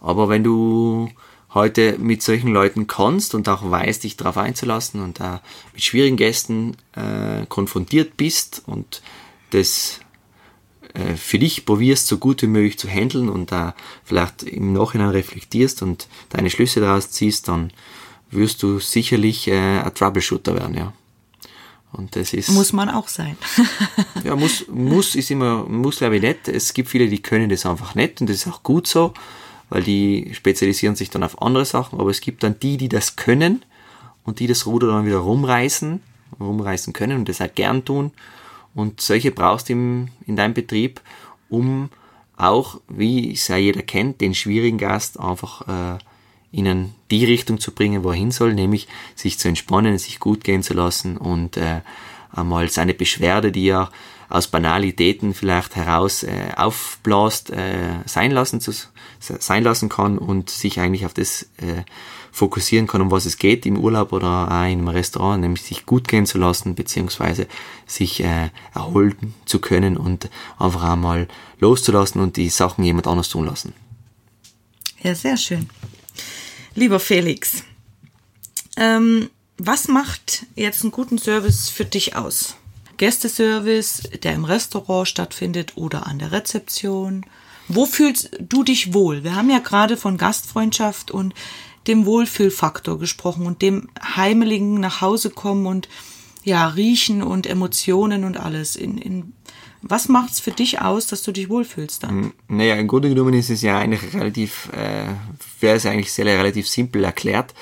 Aber 0.00 0.28
wenn 0.28 0.44
du 0.44 1.10
heute 1.52 1.96
mit 1.98 2.22
solchen 2.22 2.52
Leuten 2.52 2.86
kannst 2.86 3.34
und 3.34 3.48
auch 3.48 3.68
weißt, 3.68 4.04
dich 4.04 4.16
darauf 4.16 4.36
einzulassen 4.36 5.02
und 5.02 5.20
da 5.20 5.40
mit 5.72 5.82
schwierigen 5.82 6.16
Gästen 6.16 6.76
äh, 6.94 7.46
konfrontiert 7.48 8.16
bist 8.16 8.62
und 8.66 9.02
das 9.50 10.00
für 11.16 11.38
dich 11.38 11.64
probierst, 11.64 12.06
so 12.06 12.18
gut 12.18 12.42
wie 12.42 12.46
möglich 12.46 12.78
zu 12.78 12.88
handeln 12.88 13.28
und 13.28 13.52
da 13.52 13.74
vielleicht 14.04 14.42
im 14.42 14.72
Nachhinein 14.72 15.10
reflektierst 15.10 15.82
und 15.82 16.08
deine 16.30 16.50
Schlüsse 16.50 16.80
daraus 16.80 17.10
ziehst, 17.10 17.48
dann 17.48 17.70
wirst 18.30 18.62
du 18.62 18.78
sicherlich 18.80 19.48
äh, 19.48 19.80
ein 19.80 19.94
Troubleshooter 19.94 20.54
werden, 20.54 20.76
ja. 20.76 20.92
Und 21.92 22.16
das 22.16 22.34
ist. 22.34 22.50
Muss 22.50 22.72
man 22.72 22.90
auch 22.90 23.08
sein. 23.08 23.38
ja, 24.24 24.36
muss, 24.36 24.66
muss 24.68 25.14
ist 25.14 25.30
immer, 25.30 25.64
muss 25.64 25.98
glaube 25.98 26.16
ich 26.16 26.22
nicht. 26.22 26.48
Es 26.48 26.74
gibt 26.74 26.88
viele, 26.88 27.08
die 27.08 27.22
können 27.22 27.48
das 27.48 27.64
einfach 27.64 27.94
nicht 27.94 28.20
und 28.20 28.28
das 28.28 28.36
ist 28.36 28.48
auch 28.48 28.62
gut 28.62 28.86
so 28.86 29.14
weil 29.68 29.82
die 29.82 30.30
spezialisieren 30.32 30.96
sich 30.96 31.10
dann 31.10 31.22
auf 31.22 31.42
andere 31.42 31.64
Sachen, 31.64 32.00
aber 32.00 32.10
es 32.10 32.20
gibt 32.20 32.42
dann 32.42 32.58
die, 32.60 32.76
die 32.76 32.88
das 32.88 33.16
können 33.16 33.64
und 34.24 34.38
die 34.40 34.46
das 34.46 34.66
Ruder 34.66 34.88
dann 34.88 35.06
wieder 35.06 35.18
rumreißen, 35.18 36.00
rumreißen 36.40 36.92
können 36.92 37.18
und 37.18 37.28
das 37.28 37.40
auch 37.40 37.54
gern 37.54 37.84
tun. 37.84 38.12
Und 38.76 39.00
solche 39.00 39.32
brauchst 39.32 39.68
du 39.68 39.72
im, 39.72 40.08
in 40.26 40.36
deinem 40.36 40.54
Betrieb, 40.54 41.00
um 41.48 41.88
auch, 42.36 42.78
wie 42.88 43.32
es 43.32 43.48
ja 43.48 43.56
jeder 43.56 43.80
kennt, 43.80 44.20
den 44.20 44.34
schwierigen 44.34 44.76
Gast 44.76 45.18
einfach 45.18 45.96
äh, 45.96 45.98
ihnen 46.52 46.94
die 47.10 47.24
Richtung 47.24 47.58
zu 47.58 47.72
bringen, 47.72 48.04
wo 48.04 48.10
er 48.10 48.16
hin 48.16 48.30
soll, 48.30 48.52
nämlich 48.52 48.86
sich 49.14 49.38
zu 49.38 49.48
entspannen, 49.48 49.96
sich 49.96 50.20
gut 50.20 50.44
gehen 50.44 50.62
zu 50.62 50.74
lassen 50.74 51.16
und 51.16 51.56
äh, 51.56 51.80
einmal 52.30 52.68
seine 52.68 52.92
Beschwerde, 52.92 53.50
die 53.50 53.68
er 53.68 53.90
aus 54.28 54.48
Banalitäten 54.48 55.32
vielleicht 55.32 55.74
heraus 55.74 56.22
äh, 56.22 56.50
aufblasst, 56.56 57.50
äh, 57.50 58.00
sein 58.04 58.30
lassen 58.30 58.60
zu 58.60 58.72
sein 59.18 59.64
lassen 59.64 59.88
kann 59.88 60.18
und 60.18 60.50
sich 60.50 60.78
eigentlich 60.78 61.06
auf 61.06 61.14
das 61.14 61.44
äh, 61.56 61.82
fokussieren 62.36 62.86
kann, 62.86 63.00
um 63.00 63.10
was 63.10 63.24
es 63.24 63.38
geht 63.38 63.64
im 63.64 63.78
Urlaub 63.78 64.12
oder 64.12 64.28
auch 64.28 64.46
in 64.48 64.52
einem 64.52 64.88
Restaurant, 64.88 65.40
nämlich 65.40 65.62
sich 65.62 65.86
gut 65.86 66.06
gehen 66.06 66.26
zu 66.26 66.36
lassen, 66.36 66.74
beziehungsweise 66.74 67.46
sich 67.86 68.22
äh, 68.22 68.50
erholen 68.74 69.34
zu 69.46 69.58
können 69.58 69.96
und 69.96 70.28
einfach 70.58 70.82
einmal 70.82 71.28
loszulassen 71.60 72.20
und 72.20 72.36
die 72.36 72.50
Sachen 72.50 72.84
jemand 72.84 73.06
anders 73.06 73.30
tun 73.30 73.46
lassen. 73.46 73.72
Ja, 75.02 75.14
sehr 75.14 75.38
schön. 75.38 75.70
Lieber 76.74 77.00
Felix, 77.00 77.62
ähm, 78.76 79.30
was 79.56 79.88
macht 79.88 80.44
jetzt 80.56 80.82
einen 80.82 80.92
guten 80.92 81.16
Service 81.16 81.70
für 81.70 81.86
dich 81.86 82.16
aus? 82.16 82.56
Gästeservice, 82.98 84.10
der 84.22 84.34
im 84.34 84.44
Restaurant 84.44 85.08
stattfindet 85.08 85.72
oder 85.76 86.06
an 86.06 86.18
der 86.18 86.32
Rezeption? 86.32 87.24
Wo 87.68 87.86
fühlst 87.86 88.30
du 88.40 88.62
dich 88.62 88.92
wohl? 88.92 89.24
Wir 89.24 89.34
haben 89.34 89.48
ja 89.48 89.58
gerade 89.58 89.96
von 89.96 90.18
Gastfreundschaft 90.18 91.10
und 91.10 91.32
dem 91.86 92.06
Wohlfühlfaktor 92.06 92.98
gesprochen 92.98 93.46
und 93.46 93.62
dem 93.62 93.88
heimeligen 94.02 94.80
nach 94.80 95.00
Hause 95.00 95.30
kommen 95.30 95.66
und 95.66 95.88
ja, 96.44 96.68
riechen 96.68 97.22
und 97.22 97.46
Emotionen 97.46 98.24
und 98.24 98.38
alles. 98.38 98.76
In, 98.76 98.98
in, 98.98 99.32
was 99.82 100.08
macht's 100.08 100.40
für 100.40 100.52
dich 100.52 100.80
aus, 100.80 101.06
dass 101.06 101.22
du 101.22 101.32
dich 101.32 101.48
wohlfühlst 101.48 102.04
dann? 102.04 102.10
Hm, 102.10 102.32
naja, 102.48 102.76
im 102.76 102.86
Grunde 102.86 103.08
genommen 103.08 103.34
ist 103.34 103.50
es 103.50 103.62
ja 103.62 103.78
eigentlich 103.78 104.14
relativ, 104.14 104.68
äh, 104.72 105.08
wäre 105.60 105.76
es 105.76 105.86
eigentlich 105.86 106.12
sehr 106.12 106.26
relativ 106.26 106.68
simpel 106.68 107.04
erklärt. 107.04 107.54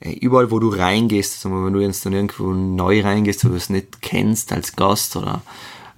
äh, 0.00 0.12
überall, 0.12 0.50
wo 0.50 0.58
du 0.58 0.68
reingehst, 0.68 1.44
also 1.44 1.64
wenn 1.64 1.72
du 1.72 1.80
jetzt 1.80 2.04
dann 2.04 2.12
irgendwo 2.12 2.52
neu 2.52 3.02
reingehst, 3.02 3.44
wo 3.44 3.48
du 3.48 3.56
es 3.56 3.70
nicht 3.70 4.02
kennst 4.02 4.52
als 4.52 4.76
Gast 4.76 5.16
oder 5.16 5.42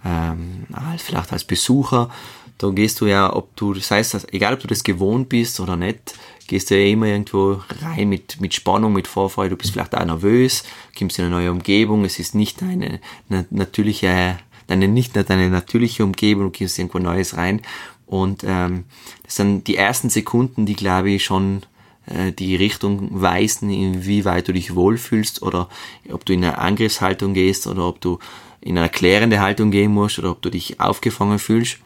ähm, 0.04 0.66
vielleicht 0.98 1.32
als 1.32 1.44
Besucher, 1.44 2.10
da 2.58 2.70
gehst 2.70 3.00
du 3.00 3.06
ja, 3.06 3.34
ob 3.34 3.54
du, 3.56 3.74
das 3.74 3.90
heißt, 3.90 4.32
egal 4.32 4.54
ob 4.54 4.60
du 4.60 4.66
das 4.66 4.82
gewohnt 4.82 5.28
bist 5.28 5.60
oder 5.60 5.76
nicht, 5.76 6.14
gehst 6.48 6.70
du 6.70 6.78
ja 6.78 6.90
immer 6.90 7.06
irgendwo 7.06 7.60
rein 7.82 8.08
mit, 8.08 8.40
mit 8.40 8.54
Spannung, 8.54 8.92
mit 8.92 9.06
Vorfreude, 9.06 9.50
du 9.50 9.56
bist 9.56 9.72
vielleicht 9.72 9.94
auch 9.94 10.04
nervös, 10.04 10.64
kommst 10.98 11.18
in 11.18 11.26
eine 11.26 11.34
neue 11.34 11.52
Umgebung, 11.52 12.04
es 12.04 12.18
ist 12.18 12.34
nicht 12.34 12.62
eine, 12.62 13.00
eine 13.30 13.46
natürliche, 13.50 14.38
deine, 14.66 14.88
nicht 14.88 15.14
deine 15.14 15.50
natürliche 15.50 16.02
Umgebung, 16.02 16.50
du 16.50 16.58
kommst 16.58 16.78
irgendwo 16.78 16.98
Neues 16.98 17.36
rein. 17.36 17.62
Und 18.06 18.42
ähm, 18.44 18.84
das 19.22 19.36
sind 19.36 19.68
die 19.68 19.76
ersten 19.76 20.08
Sekunden, 20.08 20.64
die 20.64 20.74
glaube 20.74 21.10
ich 21.10 21.24
schon 21.24 21.62
äh, 22.06 22.32
die 22.32 22.56
Richtung 22.56 23.20
weisen, 23.20 23.70
inwieweit 23.70 24.48
du 24.48 24.52
dich 24.52 24.74
wohlfühlst 24.74 25.42
oder 25.42 25.68
ob 26.10 26.24
du 26.24 26.32
in 26.32 26.44
eine 26.44 26.58
Angriffshaltung 26.58 27.34
gehst 27.34 27.66
oder 27.66 27.86
ob 27.86 28.00
du 28.00 28.18
in 28.60 28.78
eine 28.78 28.86
erklärende 28.86 29.40
Haltung 29.40 29.70
gehen 29.70 29.92
musst 29.92 30.18
oder 30.18 30.30
ob 30.30 30.42
du 30.42 30.50
dich 30.50 30.80
aufgefangen 30.80 31.38
fühlst. 31.38 31.78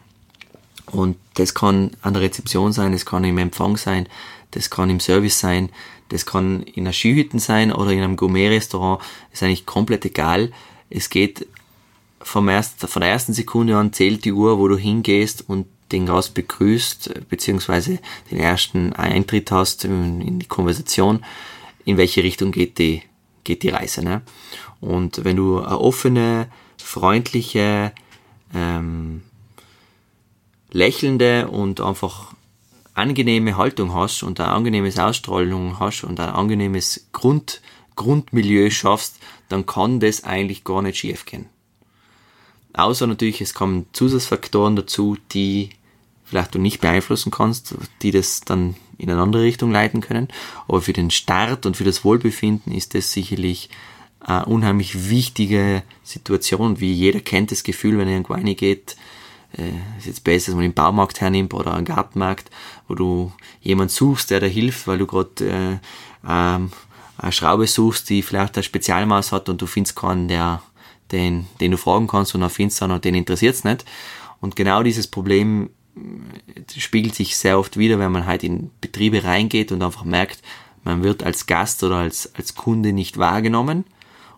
Und 0.85 1.17
das 1.35 1.53
kann 1.53 1.91
an 2.01 2.13
der 2.13 2.23
Rezeption 2.23 2.73
sein, 2.73 2.91
das 2.91 3.05
kann 3.05 3.23
im 3.23 3.37
Empfang 3.37 3.77
sein, 3.77 4.07
das 4.53 4.69
kann 4.69 4.89
im 4.89 4.99
Service 4.99 5.39
sein, 5.39 5.69
das 6.09 6.25
kann 6.25 6.63
in 6.63 6.83
einer 6.83 6.93
Skihütte 6.93 7.39
sein 7.39 7.71
oder 7.71 7.91
in 7.91 8.01
einem 8.01 8.15
Gourmet-Restaurant, 8.15 9.01
ist 9.31 9.43
eigentlich 9.43 9.65
komplett 9.65 10.05
egal. 10.05 10.51
Es 10.89 11.09
geht 11.09 11.47
vom 12.21 12.49
erst, 12.49 12.79
von 12.87 13.01
der 13.01 13.11
ersten 13.11 13.33
Sekunde 13.33 13.77
an 13.77 13.93
zählt 13.93 14.25
die 14.25 14.31
Uhr, 14.31 14.59
wo 14.59 14.67
du 14.67 14.77
hingehst 14.77 15.47
und 15.47 15.67
den 15.91 16.05
Gast 16.05 16.33
begrüßt, 16.33 17.29
beziehungsweise 17.29 17.99
den 18.31 18.39
ersten 18.39 18.93
Eintritt 18.93 19.51
hast 19.51 19.85
in, 19.85 20.39
die 20.39 20.45
Konversation, 20.47 21.23
in 21.85 21.97
welche 21.97 22.23
Richtung 22.23 22.51
geht 22.51 22.79
die, 22.79 23.03
geht 23.43 23.63
die 23.63 23.69
Reise. 23.69 24.03
Ne? 24.03 24.21
Und 24.81 25.23
wenn 25.23 25.35
du 25.35 25.59
eine 25.59 25.79
offene, 25.79 26.47
freundliche, 26.77 27.91
ähm, 28.53 29.21
lächelnde 30.71 31.47
und 31.47 31.81
einfach 31.81 32.33
angenehme 32.93 33.57
Haltung 33.57 33.93
hast 33.93 34.23
und 34.23 34.39
eine 34.39 34.49
angenehmes 34.49 34.99
Ausstrahlung 34.99 35.79
hast 35.79 36.03
und 36.03 36.19
ein 36.19 36.29
angenehmes 36.29 37.07
Grund, 37.11 37.61
Grundmilieu 37.95 38.69
schaffst, 38.69 39.17
dann 39.49 39.65
kann 39.65 39.99
das 39.99 40.23
eigentlich 40.23 40.63
gar 40.63 40.81
nicht 40.81 40.97
schief 40.97 41.25
gehen. 41.25 41.47
Außer 42.73 43.05
natürlich, 43.05 43.41
es 43.41 43.53
kommen 43.53 43.85
Zusatzfaktoren 43.93 44.75
dazu, 44.75 45.17
die 45.31 45.69
vielleicht 46.23 46.55
du 46.55 46.59
nicht 46.59 46.81
beeinflussen 46.81 47.31
kannst, 47.31 47.75
die 48.01 48.09
das 48.11 48.41
dann 48.41 48.75
in 48.97 49.11
eine 49.11 49.21
andere 49.21 49.43
Richtung 49.43 49.71
leiten 49.71 50.01
können. 50.01 50.27
Aber 50.67 50.81
für 50.81 50.93
den 50.93 51.11
Start 51.11 51.65
und 51.65 51.77
für 51.77 51.83
das 51.83 52.03
Wohlbefinden 52.03 52.73
ist 52.73 52.95
das 52.95 53.11
sicherlich 53.11 53.69
eine 54.19 54.45
unheimlich 54.45 55.09
wichtige 55.09 55.83
Situation, 56.03 56.79
wie 56.79 56.91
jeder 56.91 57.19
kennt 57.19 57.51
das 57.51 57.63
Gefühl, 57.63 57.97
wenn 57.97 58.07
er 58.07 58.15
irgendwo 58.15 58.33
reingeht, 58.33 58.95
äh, 59.57 59.97
ist 59.97 60.07
jetzt 60.07 60.23
besser, 60.23 60.47
dass 60.47 60.55
man 60.55 60.63
den 60.63 60.73
Baumarkt 60.73 61.21
hernimmt 61.21 61.53
oder 61.53 61.73
einen 61.73 61.85
Gartenmarkt, 61.85 62.49
wo 62.87 62.95
du 62.95 63.31
jemand 63.61 63.91
suchst, 63.91 64.31
der 64.31 64.39
da 64.39 64.47
hilft, 64.47 64.87
weil 64.87 64.97
du 64.97 65.07
gerade 65.07 65.29
äh, 65.39 65.77
ähm, 66.27 66.71
eine 67.17 67.31
Schraube 67.31 67.67
suchst, 67.67 68.09
die 68.09 68.21
vielleicht 68.21 68.57
ein 68.57 68.63
Spezialmaß 68.63 69.31
hat 69.31 69.49
und 69.49 69.61
du 69.61 69.67
findest 69.67 69.95
keinen, 69.95 70.27
der, 70.27 70.61
den, 71.11 71.47
den 71.59 71.71
du 71.71 71.77
fragen 71.77 72.07
kannst 72.07 72.33
und 72.35 72.41
dann 72.41 72.49
findest 72.49 72.81
du 72.81 72.85
und 72.85 73.05
den 73.05 73.15
interessiert's 73.15 73.63
nicht. 73.63 73.85
Und 74.41 74.55
genau 74.55 74.83
dieses 74.83 75.07
Problem 75.07 75.69
äh, 75.95 76.79
spiegelt 76.79 77.15
sich 77.15 77.37
sehr 77.37 77.59
oft 77.59 77.77
wieder, 77.77 77.99
wenn 77.99 78.11
man 78.11 78.25
halt 78.25 78.43
in 78.43 78.71
Betriebe 78.81 79.23
reingeht 79.23 79.71
und 79.71 79.83
einfach 79.83 80.03
merkt, 80.03 80.41
man 80.83 81.03
wird 81.03 81.23
als 81.23 81.45
Gast 81.45 81.83
oder 81.83 81.97
als, 81.97 82.33
als 82.35 82.55
Kunde 82.55 82.91
nicht 82.91 83.17
wahrgenommen. 83.17 83.85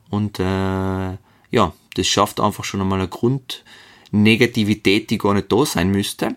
Und 0.10 0.40
äh, 0.40 0.44
ja, 0.44 1.74
das 1.96 2.08
schafft 2.08 2.40
einfach 2.40 2.64
schon 2.64 2.82
einmal 2.82 3.00
eine 3.00 3.08
Grund, 3.08 3.64
Negativität, 4.12 5.10
die 5.10 5.18
gar 5.18 5.34
nicht 5.34 5.52
da 5.52 5.66
sein 5.66 5.90
müsste. 5.90 6.28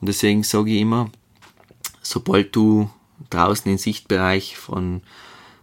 Und 0.00 0.08
deswegen 0.08 0.42
sage 0.42 0.70
ich 0.70 0.80
immer, 0.80 1.10
sobald 2.02 2.54
du 2.54 2.90
draußen 3.30 3.70
im 3.70 3.78
Sichtbereich 3.78 4.56
von 4.56 5.02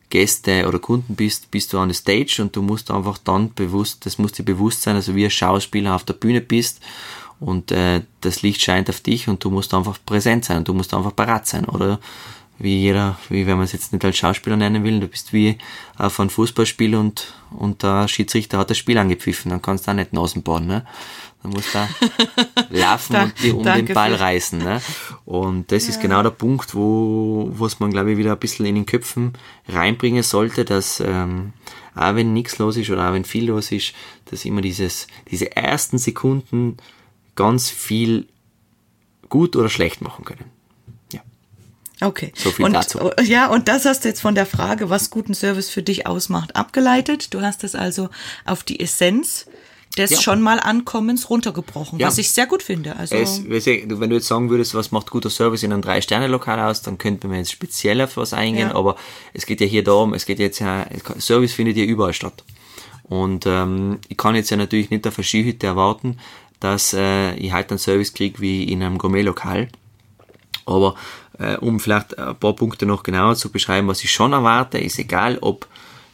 Gäste 0.10 0.68
oder 0.68 0.80
Kunden 0.80 1.16
bist, 1.16 1.52
bist 1.52 1.74
du 1.74 1.80
an 1.80 1.90
der 1.90 1.96
Stage 1.96 2.38
und 2.42 2.56
du 2.56 2.62
musst 2.62 2.92
einfach 2.92 3.18
dann 3.18 3.54
bewusst, 3.54 4.06
das 4.06 4.18
muss 4.18 4.34
dir 4.34 4.44
bewusst 4.44 4.82
sein, 4.82 4.96
also 4.96 5.16
wie 5.16 5.26
ein 5.26 5.32
Schauspieler 5.32 5.96
auf 5.96 6.04
der 6.04 6.14
Bühne 6.14 6.42
bist 6.42 6.82
und 7.40 7.72
äh, 7.72 8.02
das 8.22 8.42
Licht 8.42 8.62
scheint 8.62 8.90
auf 8.90 9.02
dich 9.02 9.28
und 9.28 9.44
du 9.44 9.50
musst 9.50 9.74
einfach 9.74 9.98
präsent 10.06 10.46
sein 10.46 10.60
und 10.60 10.68
du 10.68 10.74
musst 10.74 10.94
einfach 10.94 11.16
parat 11.16 11.48
sein, 11.48 11.66
oder? 11.66 12.00
Wie 12.58 12.78
jeder, 12.78 13.18
wie 13.30 13.46
wenn 13.48 13.58
man 13.58 13.65
es 13.65 13.74
jetzt 13.74 13.91
nicht 13.91 14.06
als 14.06 14.18
Schauspieler 14.18 14.56
nennen 14.56 14.84
will, 14.84 15.00
du 15.00 15.08
bist 15.08 15.34
wie 15.34 15.58
auf 15.98 16.20
einem 16.20 16.30
Fußballspiel 16.30 16.96
und, 16.96 17.34
und 17.52 17.84
der 17.84 18.08
Schiedsrichter 18.08 18.58
hat 18.58 18.70
das 18.70 18.78
Spiel 18.78 18.98
angepfiffen, 18.98 19.52
dann 19.52 19.62
kannst 19.62 19.88
du 19.88 19.91
auch 19.91 19.96
nicht 19.96 20.13
Nasen 20.13 20.44
bauen, 20.44 20.68
ne? 20.68 20.86
Dann 21.44 21.52
musst 21.52 21.76
du 21.76 21.88
laufen 22.70 23.13
da, 23.13 23.24
und 23.24 23.34
die 23.44 23.52
um 23.52 23.63
den 23.63 23.86
Ball 23.88 24.15
für. 24.15 24.20
reißen, 24.20 24.60
ne? 24.60 24.82
Und 25.26 25.72
das 25.72 25.84
ja. 25.84 25.89
ist 25.91 26.02
genau 26.02 26.24
der 26.24 26.32
Punkt, 26.32 26.74
wo, 26.74 27.50
was 27.52 27.80
man, 27.80 27.91
glaube 27.91 28.13
ich, 28.13 28.18
wieder 28.18 28.32
ein 28.32 28.39
bisschen 28.39 28.65
in 28.65 28.76
den 28.76 28.86
Köpfen 28.86 29.34
reinbringen 29.68 30.24
sollte, 30.24 30.63
dass, 30.63 31.02
ähm, 31.02 31.54
auch 31.94 32.15
wenn 32.15 32.34
nichts 32.34 32.58
los 32.58 32.78
ist 32.78 32.89
oder 32.89 33.10
auch 33.10 33.13
wenn 33.13 33.26
viel 33.26 33.48
los 33.48 33.72
ist, 33.72 33.94
dass 34.26 34.46
immer 34.46 34.62
dieses, 34.62 35.08
diese 35.30 35.56
ersten 35.56 35.98
Sekunden 35.98 36.78
ganz 37.36 37.70
viel 37.70 38.28
gut 39.28 39.56
oder 39.56 39.70
schlecht 39.70 40.02
machen 40.02 40.24
können. 40.24 40.55
Okay. 42.02 42.32
So 42.36 42.52
viel 42.52 42.66
und, 42.66 42.74
dazu. 42.74 43.00
Ja, 43.24 43.48
und 43.48 43.68
das 43.68 43.86
hast 43.86 44.04
du 44.04 44.10
jetzt 44.10 44.22
von 44.22 44.36
der 44.36 44.46
Frage, 44.46 44.90
was 44.90 45.10
guten 45.10 45.34
Service 45.34 45.70
für 45.70 45.82
dich 45.82 46.08
ausmacht, 46.08 46.56
abgeleitet. 46.56 47.34
Du 47.34 47.42
hast 47.42 47.64
es 47.64 47.76
also 47.76 48.10
auf 48.46 48.64
die 48.64 48.80
Essenz 48.80 49.46
des 49.98 50.12
ja. 50.12 50.22
schon 50.22 50.42
mal 50.42 50.60
Ankommens 50.60 51.30
runtergebrochen, 51.30 52.00
ja. 52.00 52.08
was 52.08 52.18
ich 52.18 52.32
sehr 52.32 52.48
gut 52.48 52.64
finde. 52.64 52.98
Also 52.98 53.16
es, 53.16 53.44
wenn 53.48 54.10
du 54.10 54.16
jetzt 54.16 54.28
sagen 54.28 54.50
würdest, 54.50 54.76
was 54.76 54.92
macht 54.92 55.10
guter 55.10 55.30
Service 55.30 55.64
in 55.64 55.72
einem 55.72 55.82
Drei-Sterne-Lokal 55.82 56.60
aus, 56.60 56.82
dann 56.82 56.98
könnte 56.98 57.28
man 57.28 57.38
jetzt 57.38 57.52
speziell 57.52 58.02
auf 58.02 58.18
was 58.18 58.34
eingehen, 58.34 58.70
ja. 58.70 58.76
aber 58.76 58.98
es 59.34 59.46
geht 59.46 59.62
ja 59.62 59.68
hier 59.68 59.84
darum, 59.84 60.14
es 60.14 60.26
geht 60.26 60.40
jetzt 60.40 60.60
ja, 60.60 60.86
Service 61.18 61.54
findet 61.54 61.78
ja 61.78 61.86
überall 61.86 62.14
statt. 62.14 62.44
Und 63.04 63.46
ähm, 63.46 64.00
ich 64.10 64.18
kann 64.18 64.36
jetzt 64.36 64.50
ja 64.50 64.58
natürlich 64.58 64.90
nicht 64.90 65.08
auf 65.08 65.18
eine 65.18 65.24
Skihütte 65.24 65.68
erwarten, 65.68 66.18
dass 66.60 66.94
äh, 66.94 67.36
ich 67.36 67.54
halt 67.54 67.70
einen 67.70 67.80
Service 67.80 68.14
kriege 68.14 68.40
wie 68.40 68.64
in 68.64 68.82
einem 68.82 68.98
Gourmet-Lokal. 68.98 69.70
Aber 70.66 70.96
äh, 71.39 71.58
um 71.58 71.80
vielleicht 71.80 72.17
ein 72.17 72.36
paar 72.36 72.54
Punkte 72.54 72.86
noch 72.86 73.04
genauer 73.04 73.36
zu 73.36 73.52
beschreiben, 73.52 73.88
was 73.88 74.04
ich 74.04 74.12
schon 74.12 74.34
erwarte, 74.34 74.78
ist 74.78 75.00
egal, 75.00 75.38
ob 75.41 75.67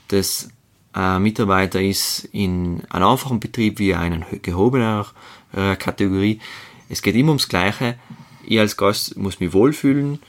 das 0.08 0.50
ein 0.94 1.22
Mitarbeiter 1.22 1.82
ist 1.82 2.26
in 2.32 2.82
einem 2.90 3.08
einfachen 3.08 3.40
Betrieb 3.40 3.80
wie 3.80 3.96
einer 3.96 4.26
gehobener 4.42 5.06
äh, 5.54 5.76
Kategorie. 5.76 6.40
Es 6.90 7.02
geht 7.02 7.16
immer 7.16 7.30
ums 7.30 7.48
Gleiche. 7.48 7.96
Ich 8.46 8.60
als 8.60 8.76
Gast 8.76 9.16
muss 9.16 9.40
mich 9.40 9.54
wohlfühlen, 9.54 10.20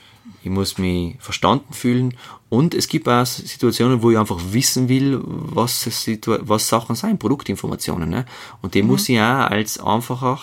ich 0.45 0.51
muss 0.51 0.79
mich 0.79 1.17
verstanden 1.19 1.73
fühlen 1.73 2.15
und 2.49 2.75
es 2.75 2.87
gibt 2.87 3.09
auch 3.09 3.25
Situationen, 3.25 4.03
wo 4.03 4.11
ich 4.11 4.19
einfach 4.19 4.39
wissen 4.51 4.89
will, 4.89 5.21
was, 5.25 5.89
was 6.25 6.69
Sachen 6.69 6.95
sein, 6.95 7.19
Produktinformationen. 7.19 8.09
Ne? 8.09 8.27
Und 8.61 8.75
die 8.75 8.83
mhm. 8.83 8.89
muss 8.89 9.09
ich 9.09 9.19
auch 9.19 9.51
als 9.51 9.81
einfacher, 9.81 10.39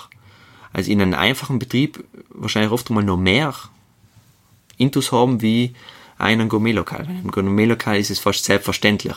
als 0.73 0.87
in 0.87 1.01
einem 1.01 1.13
einfachen 1.13 1.59
Betrieb 1.59 2.03
wahrscheinlich 2.29 2.71
oft 2.71 2.89
einmal 2.89 3.03
noch 3.03 3.17
mehr 3.17 3.53
Intus 4.79 5.11
haben 5.11 5.41
wie 5.41 5.73
einen 6.17 6.49
Gourmet-Lokal. 6.49 7.05
In 7.05 7.09
einem 7.11 7.31
Gourmet-Lokal 7.31 7.97
ist 7.97 8.09
es 8.09 8.19
fast 8.19 8.43
selbstverständlich. 8.43 9.15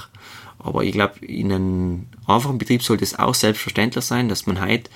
Aber 0.59 0.85
ich 0.85 0.93
glaube, 0.93 1.25
in 1.25 1.53
einem 1.53 2.07
einfachen 2.27 2.59
Betrieb 2.59 2.83
sollte 2.83 3.05
es 3.05 3.19
auch 3.19 3.35
selbstverständlich 3.35 4.05
sein, 4.05 4.29
dass 4.29 4.47
man 4.47 4.61
halt 4.61 4.91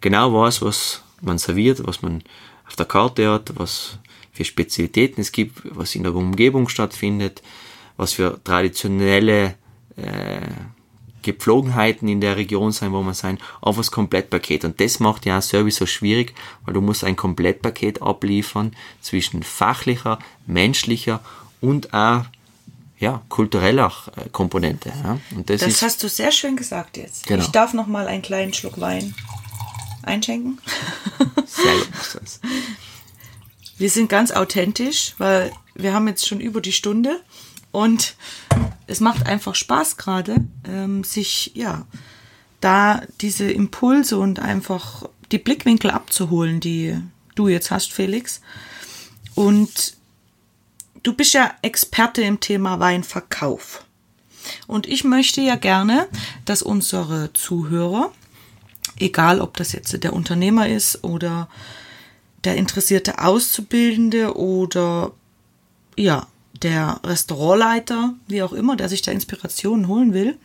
genau 0.00 0.32
weiß, 0.32 0.62
was 0.62 1.02
man 1.20 1.38
serviert, 1.38 1.86
was 1.86 2.02
man 2.02 2.22
auf 2.66 2.76
der 2.76 2.86
Karte 2.86 3.30
hat, 3.30 3.52
was 3.56 3.98
für 4.32 4.44
Spezialitäten 4.44 5.20
es 5.20 5.32
gibt, 5.32 5.60
was 5.76 5.94
in 5.94 6.04
der 6.04 6.14
Umgebung 6.14 6.68
stattfindet, 6.68 7.42
was 7.96 8.14
für 8.14 8.40
traditionelle 8.42 9.56
äh, 9.96 10.40
Gepflogenheiten 11.22 12.08
in 12.08 12.20
der 12.20 12.36
Region 12.36 12.72
sein, 12.72 12.92
wo 12.92 13.02
man 13.02 13.14
sein, 13.14 13.38
auf 13.60 13.76
das 13.76 13.90
Komplettpaket. 13.90 14.64
Und 14.64 14.80
das 14.80 15.00
macht 15.00 15.26
ja 15.26 15.40
Service 15.40 15.76
so 15.76 15.86
schwierig, 15.86 16.34
weil 16.64 16.74
du 16.74 16.80
musst 16.80 17.04
ein 17.04 17.16
Komplettpaket 17.16 18.02
abliefern 18.02 18.74
zwischen 19.00 19.42
fachlicher, 19.42 20.18
menschlicher 20.46 21.20
und 21.60 21.94
auch 21.94 22.24
ja, 22.98 23.20
kultureller 23.28 23.92
äh, 24.16 24.28
Komponente. 24.30 24.92
Ja. 25.02 25.18
Und 25.34 25.50
das, 25.50 25.62
das 25.62 25.82
hast 25.82 26.02
du 26.04 26.08
sehr 26.08 26.30
schön 26.30 26.54
gesagt 26.56 26.96
jetzt. 26.96 27.26
Genau. 27.26 27.42
Ich 27.42 27.50
darf 27.50 27.74
noch 27.74 27.88
mal 27.88 28.06
einen 28.06 28.22
kleinen 28.22 28.54
Schluck 28.54 28.80
Wein 28.80 29.14
einschenken. 30.02 30.60
Sehr 31.46 31.74
gut. 32.12 32.40
Wir 33.76 33.90
sind 33.90 34.08
ganz 34.08 34.30
authentisch, 34.30 35.14
weil 35.18 35.52
wir 35.74 35.92
haben 35.92 36.06
jetzt 36.06 36.28
schon 36.28 36.38
über 36.38 36.60
die 36.60 36.72
Stunde 36.72 37.20
und 37.72 38.14
es 38.86 39.00
macht 39.00 39.26
einfach 39.26 39.54
Spaß 39.54 39.96
gerade, 39.96 40.36
ähm, 40.68 41.02
sich 41.02 41.52
ja 41.54 41.86
da 42.60 43.02
diese 43.20 43.50
Impulse 43.50 44.18
und 44.18 44.38
einfach 44.38 45.08
die 45.32 45.38
Blickwinkel 45.38 45.90
abzuholen, 45.90 46.60
die 46.60 46.96
du 47.34 47.48
jetzt 47.48 47.70
hast, 47.70 47.92
Felix. 47.92 48.40
Und 49.34 49.96
du 51.02 51.14
bist 51.14 51.32
ja 51.34 51.52
Experte 51.62 52.22
im 52.22 52.40
Thema 52.40 52.78
Weinverkauf. 52.78 53.84
Und 54.66 54.86
ich 54.86 55.04
möchte 55.04 55.40
ja 55.40 55.56
gerne, 55.56 56.08
dass 56.44 56.62
unsere 56.62 57.32
Zuhörer, 57.32 58.12
egal 58.98 59.40
ob 59.40 59.56
das 59.56 59.72
jetzt 59.72 60.02
der 60.04 60.12
Unternehmer 60.12 60.68
ist 60.68 61.02
oder 61.04 61.48
der 62.44 62.56
interessierte 62.56 63.20
Auszubildende 63.20 64.36
oder 64.36 65.12
ja, 65.96 66.26
der 66.62 67.00
Restaurantleiter, 67.04 68.14
wie 68.28 68.42
auch 68.42 68.52
immer, 68.52 68.76
der 68.76 68.88
sich 68.88 69.02
da 69.02 69.12
Inspirationen 69.12 69.88
holen 69.88 70.14
will, 70.14 70.38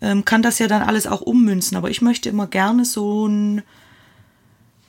ähm, 0.00 0.24
kann 0.24 0.42
das 0.42 0.58
ja 0.58 0.66
dann 0.66 0.82
alles 0.82 1.06
auch 1.06 1.20
ummünzen. 1.20 1.76
Aber 1.76 1.90
ich 1.90 2.02
möchte 2.02 2.28
immer 2.28 2.46
gerne 2.46 2.84
so 2.84 3.26
ein, 3.26 3.62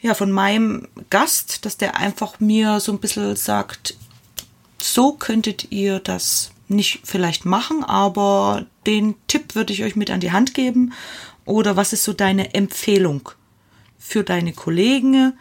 ja, 0.01 0.13
von 0.13 0.31
meinem 0.31 0.87
Gast, 1.09 1.65
dass 1.65 1.77
der 1.77 1.97
einfach 1.97 2.39
mir 2.39 2.79
so 2.79 2.91
ein 2.91 2.99
bisschen 2.99 3.35
sagt, 3.35 3.95
so 4.81 5.13
könntet 5.13 5.71
ihr 5.71 5.99
das 5.99 6.51
nicht 6.67 7.01
vielleicht 7.03 7.45
machen, 7.45 7.83
aber 7.83 8.65
den 8.87 9.15
Tipp 9.27 9.55
würde 9.55 9.73
ich 9.73 9.83
euch 9.83 9.95
mit 9.95 10.09
an 10.09 10.21
die 10.21 10.31
Hand 10.31 10.53
geben. 10.53 10.93
Oder 11.45 11.75
was 11.75 11.93
ist 11.93 12.03
so 12.03 12.13
deine 12.13 12.53
Empfehlung 12.53 13.29
für 13.99 14.23
deine 14.23 14.53
Kollegen? 14.53 15.33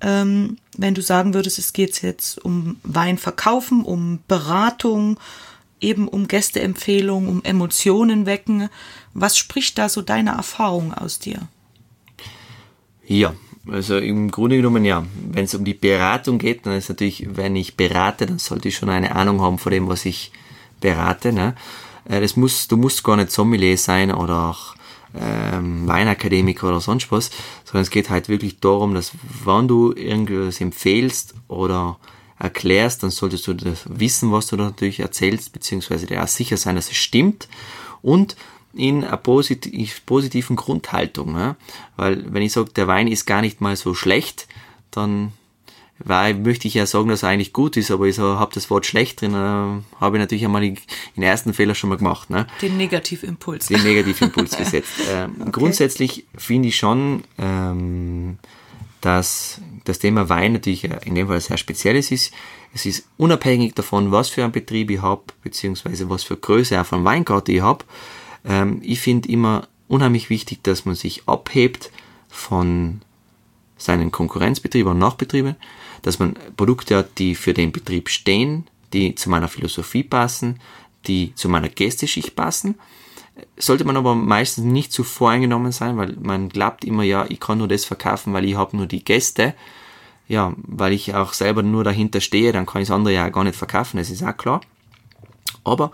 Ähm, 0.00 0.58
wenn 0.76 0.94
du 0.94 1.02
sagen 1.02 1.34
würdest, 1.34 1.58
es 1.58 1.72
geht 1.72 2.02
jetzt 2.02 2.44
um 2.44 2.76
Wein 2.82 3.18
verkaufen, 3.18 3.84
um 3.84 4.20
Beratung, 4.28 5.18
eben 5.80 6.08
um 6.08 6.28
Gästeempfehlung, 6.28 7.28
um 7.28 7.44
Emotionen 7.44 8.26
wecken. 8.26 8.68
Was 9.12 9.36
spricht 9.36 9.78
da 9.78 9.88
so 9.88 10.02
deine 10.02 10.32
Erfahrung 10.32 10.92
aus 10.92 11.18
dir? 11.18 11.48
Ja, 13.06 13.34
also 13.70 13.98
im 13.98 14.30
Grunde 14.30 14.56
genommen 14.56 14.84
ja, 14.84 15.04
wenn 15.30 15.44
es 15.44 15.54
um 15.54 15.64
die 15.64 15.74
Beratung 15.74 16.38
geht, 16.38 16.66
dann 16.66 16.74
ist 16.74 16.88
natürlich, 16.88 17.26
wenn 17.36 17.56
ich 17.56 17.76
berate, 17.76 18.26
dann 18.26 18.38
sollte 18.38 18.68
ich 18.68 18.76
schon 18.76 18.90
eine 18.90 19.14
Ahnung 19.14 19.40
haben 19.40 19.58
von 19.58 19.72
dem, 19.72 19.88
was 19.88 20.04
ich 20.04 20.32
berate. 20.80 21.32
Ne? 21.32 21.54
Äh, 22.08 22.20
das 22.20 22.36
muss, 22.36 22.68
du 22.68 22.76
musst 22.76 23.04
gar 23.04 23.16
nicht 23.16 23.30
Sommelier 23.30 23.78
sein 23.78 24.12
oder 24.12 24.50
auch 24.50 24.73
ähm, 25.18 25.86
Weinakademiker 25.86 26.68
oder 26.68 26.80
sonst 26.80 27.10
was, 27.10 27.30
sondern 27.64 27.82
es 27.82 27.90
geht 27.90 28.10
halt 28.10 28.28
wirklich 28.28 28.60
darum, 28.60 28.94
dass 28.94 29.12
wenn 29.44 29.68
du 29.68 29.92
irgendwas 29.92 30.60
empfehlst 30.60 31.34
oder 31.48 31.98
erklärst, 32.38 33.02
dann 33.02 33.10
solltest 33.10 33.46
du 33.46 33.54
das 33.54 33.84
wissen, 33.88 34.32
was 34.32 34.48
du 34.48 34.56
da 34.56 34.64
natürlich 34.64 35.00
erzählst, 35.00 35.52
beziehungsweise 35.52 36.06
dir 36.06 36.22
auch 36.22 36.28
sicher 36.28 36.56
sein, 36.56 36.76
dass 36.76 36.90
es 36.90 36.96
stimmt 36.96 37.48
und 38.02 38.36
in 38.74 39.04
einer 39.04 39.16
positiv, 39.16 40.04
positiven 40.04 40.56
Grundhaltung. 40.56 41.32
Ne? 41.32 41.56
Weil 41.96 42.32
wenn 42.32 42.42
ich 42.42 42.52
sage, 42.52 42.70
der 42.70 42.88
Wein 42.88 43.06
ist 43.06 43.26
gar 43.26 43.40
nicht 43.40 43.60
mal 43.60 43.76
so 43.76 43.94
schlecht, 43.94 44.48
dann 44.90 45.32
weil 45.98 46.34
möchte 46.34 46.66
ich 46.66 46.74
ja 46.74 46.86
sagen, 46.86 47.08
dass 47.08 47.22
er 47.22 47.30
eigentlich 47.30 47.52
gut 47.52 47.76
ist, 47.76 47.90
aber 47.90 48.06
ich 48.06 48.16
so, 48.16 48.38
habe 48.38 48.52
das 48.54 48.68
Wort 48.70 48.84
schlecht 48.86 49.20
drin, 49.20 49.32
äh, 49.32 50.00
habe 50.00 50.16
ich 50.16 50.20
natürlich 50.20 50.44
einmal 50.44 50.62
den 50.62 51.22
ersten 51.22 51.54
Fehler 51.54 51.74
schon 51.74 51.90
mal 51.90 51.96
gemacht. 51.96 52.30
Ne? 52.30 52.46
Den 52.60 52.76
Negativimpuls. 52.76 53.66
Den 53.66 53.82
Negativimpuls 53.82 54.56
gesetzt. 54.56 54.92
Ähm, 55.10 55.36
okay. 55.40 55.50
Grundsätzlich 55.52 56.26
finde 56.36 56.68
ich 56.68 56.76
schon, 56.76 57.22
ähm, 57.38 58.38
dass 59.00 59.60
das 59.84 59.98
Thema 59.98 60.28
Wein 60.28 60.54
natürlich 60.54 60.84
in 60.84 61.14
dem 61.14 61.28
Fall 61.28 61.40
sehr 61.40 61.58
spezielles 61.58 62.10
ist. 62.10 62.32
Es 62.74 62.86
ist 62.86 63.06
unabhängig 63.16 63.74
davon, 63.74 64.10
was 64.10 64.30
für 64.30 64.42
einen 64.42 64.52
Betrieb 64.52 64.90
ich 64.90 65.00
habe, 65.00 65.22
beziehungsweise 65.42 66.10
was 66.10 66.24
für 66.24 66.36
Größe 66.36 66.80
auch 66.80 66.86
von 66.86 67.04
Weingarten 67.04 67.54
ich 67.54 67.62
habe. 67.62 67.84
Ähm, 68.44 68.80
ich 68.82 69.00
finde 69.00 69.28
immer 69.28 69.68
unheimlich 69.86 70.28
wichtig, 70.28 70.62
dass 70.62 70.84
man 70.84 70.96
sich 70.96 71.22
abhebt 71.26 71.90
von 72.28 73.02
seinen 73.76 74.10
Konkurrenzbetrieben 74.10 74.92
und 74.92 74.98
Nachbetrieben, 74.98 75.56
dass 76.02 76.18
man 76.18 76.34
Produkte 76.56 76.96
hat, 76.96 77.18
die 77.18 77.34
für 77.34 77.54
den 77.54 77.72
Betrieb 77.72 78.08
stehen, 78.08 78.66
die 78.92 79.14
zu 79.14 79.30
meiner 79.30 79.48
Philosophie 79.48 80.02
passen, 80.02 80.60
die 81.06 81.34
zu 81.34 81.48
meiner 81.48 81.68
Gästeschicht 81.68 82.36
passen. 82.36 82.76
Sollte 83.56 83.84
man 83.84 83.96
aber 83.96 84.14
meistens 84.14 84.64
nicht 84.64 84.92
zu 84.92 85.02
voreingenommen 85.02 85.72
sein, 85.72 85.96
weil 85.96 86.16
man 86.20 86.48
glaubt 86.48 86.84
immer, 86.84 87.02
ja, 87.02 87.26
ich 87.28 87.40
kann 87.40 87.58
nur 87.58 87.68
das 87.68 87.84
verkaufen, 87.84 88.32
weil 88.32 88.44
ich 88.44 88.54
habe 88.54 88.76
nur 88.76 88.86
die 88.86 89.04
Gäste. 89.04 89.54
Ja, 90.26 90.54
weil 90.56 90.92
ich 90.92 91.14
auch 91.14 91.34
selber 91.34 91.62
nur 91.62 91.84
dahinter 91.84 92.20
stehe, 92.20 92.52
dann 92.52 92.64
kann 92.64 92.80
ich 92.80 92.88
das 92.88 92.94
andere 92.96 93.12
ja 93.12 93.28
gar 93.28 93.44
nicht 93.44 93.56
verkaufen, 93.56 93.98
das 93.98 94.08
ist 94.08 94.22
auch 94.22 94.36
klar. 94.36 94.62
Aber 95.64 95.90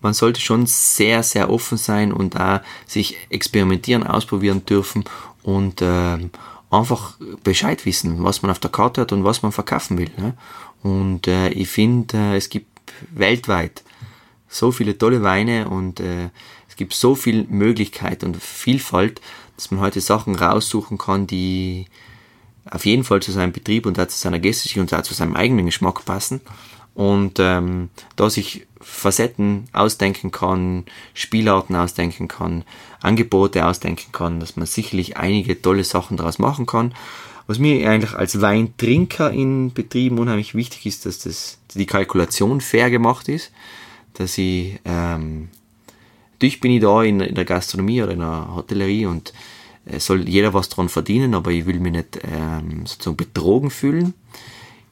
man 0.00 0.12
sollte 0.12 0.40
schon 0.40 0.66
sehr, 0.66 1.22
sehr 1.22 1.50
offen 1.50 1.78
sein 1.78 2.12
und 2.12 2.34
da 2.34 2.62
sich 2.86 3.16
experimentieren, 3.30 4.06
ausprobieren 4.06 4.64
dürfen 4.66 5.04
und 5.42 5.80
ähm, 5.82 6.30
einfach 6.72 7.18
Bescheid 7.44 7.84
wissen, 7.84 8.24
was 8.24 8.42
man 8.42 8.50
auf 8.50 8.58
der 8.58 8.70
Karte 8.70 9.02
hat 9.02 9.12
und 9.12 9.24
was 9.24 9.42
man 9.42 9.52
verkaufen 9.52 9.98
will. 9.98 10.10
Ne? 10.16 10.34
Und 10.82 11.28
äh, 11.28 11.48
ich 11.50 11.68
finde, 11.68 12.16
äh, 12.16 12.36
es 12.36 12.48
gibt 12.48 12.66
weltweit 13.10 13.82
so 14.48 14.72
viele 14.72 14.96
tolle 14.98 15.22
Weine 15.22 15.68
und 15.68 16.00
äh, 16.00 16.30
es 16.68 16.76
gibt 16.76 16.94
so 16.94 17.14
viel 17.14 17.44
Möglichkeit 17.44 18.24
und 18.24 18.36
Vielfalt, 18.42 19.20
dass 19.56 19.70
man 19.70 19.80
heute 19.80 20.00
Sachen 20.00 20.34
raussuchen 20.34 20.98
kann, 20.98 21.26
die 21.26 21.86
auf 22.70 22.86
jeden 22.86 23.04
Fall 23.04 23.20
zu 23.20 23.32
seinem 23.32 23.52
Betrieb 23.52 23.86
und 23.86 23.98
auch 23.98 24.08
zu 24.08 24.18
seiner 24.18 24.38
Gästigkeit 24.38 24.80
und 24.80 24.94
auch 24.94 25.02
zu 25.02 25.14
seinem 25.14 25.36
eigenen 25.36 25.66
Geschmack 25.66 26.04
passen. 26.04 26.40
Und 26.94 27.38
ähm, 27.38 27.90
da 28.16 28.30
sich 28.30 28.66
Facetten 28.82 29.64
ausdenken 29.72 30.30
kann, 30.30 30.84
Spielarten 31.14 31.76
ausdenken 31.76 32.28
kann, 32.28 32.64
Angebote 33.00 33.66
ausdenken 33.66 34.12
kann, 34.12 34.40
dass 34.40 34.56
man 34.56 34.66
sicherlich 34.66 35.16
einige 35.16 35.60
tolle 35.60 35.84
Sachen 35.84 36.16
daraus 36.16 36.38
machen 36.38 36.66
kann. 36.66 36.94
Was 37.46 37.58
mir 37.58 37.88
eigentlich 37.88 38.14
als 38.14 38.40
Weintrinker 38.40 39.30
in 39.30 39.72
Betrieben 39.72 40.18
unheimlich 40.18 40.54
wichtig 40.54 40.86
ist, 40.86 41.06
dass 41.06 41.20
das, 41.20 41.58
die 41.74 41.86
Kalkulation 41.86 42.60
fair 42.60 42.90
gemacht 42.90 43.28
ist, 43.28 43.52
dass 44.14 44.38
ich, 44.38 44.78
ähm, 44.84 45.48
natürlich 46.34 46.60
bin 46.60 46.72
ich 46.72 46.80
da 46.80 47.02
in, 47.02 47.20
in 47.20 47.34
der 47.34 47.44
Gastronomie 47.44 48.02
oder 48.02 48.12
in 48.12 48.20
der 48.20 48.54
Hotellerie 48.54 49.06
und 49.06 49.32
äh, 49.86 49.98
soll 49.98 50.28
jeder 50.28 50.54
was 50.54 50.68
dran 50.68 50.88
verdienen, 50.88 51.34
aber 51.34 51.50
ich 51.50 51.66
will 51.66 51.80
mich 51.80 51.92
nicht 51.92 52.20
ähm, 52.24 52.86
sozusagen 52.86 53.16
betrogen 53.16 53.70
fühlen. 53.70 54.14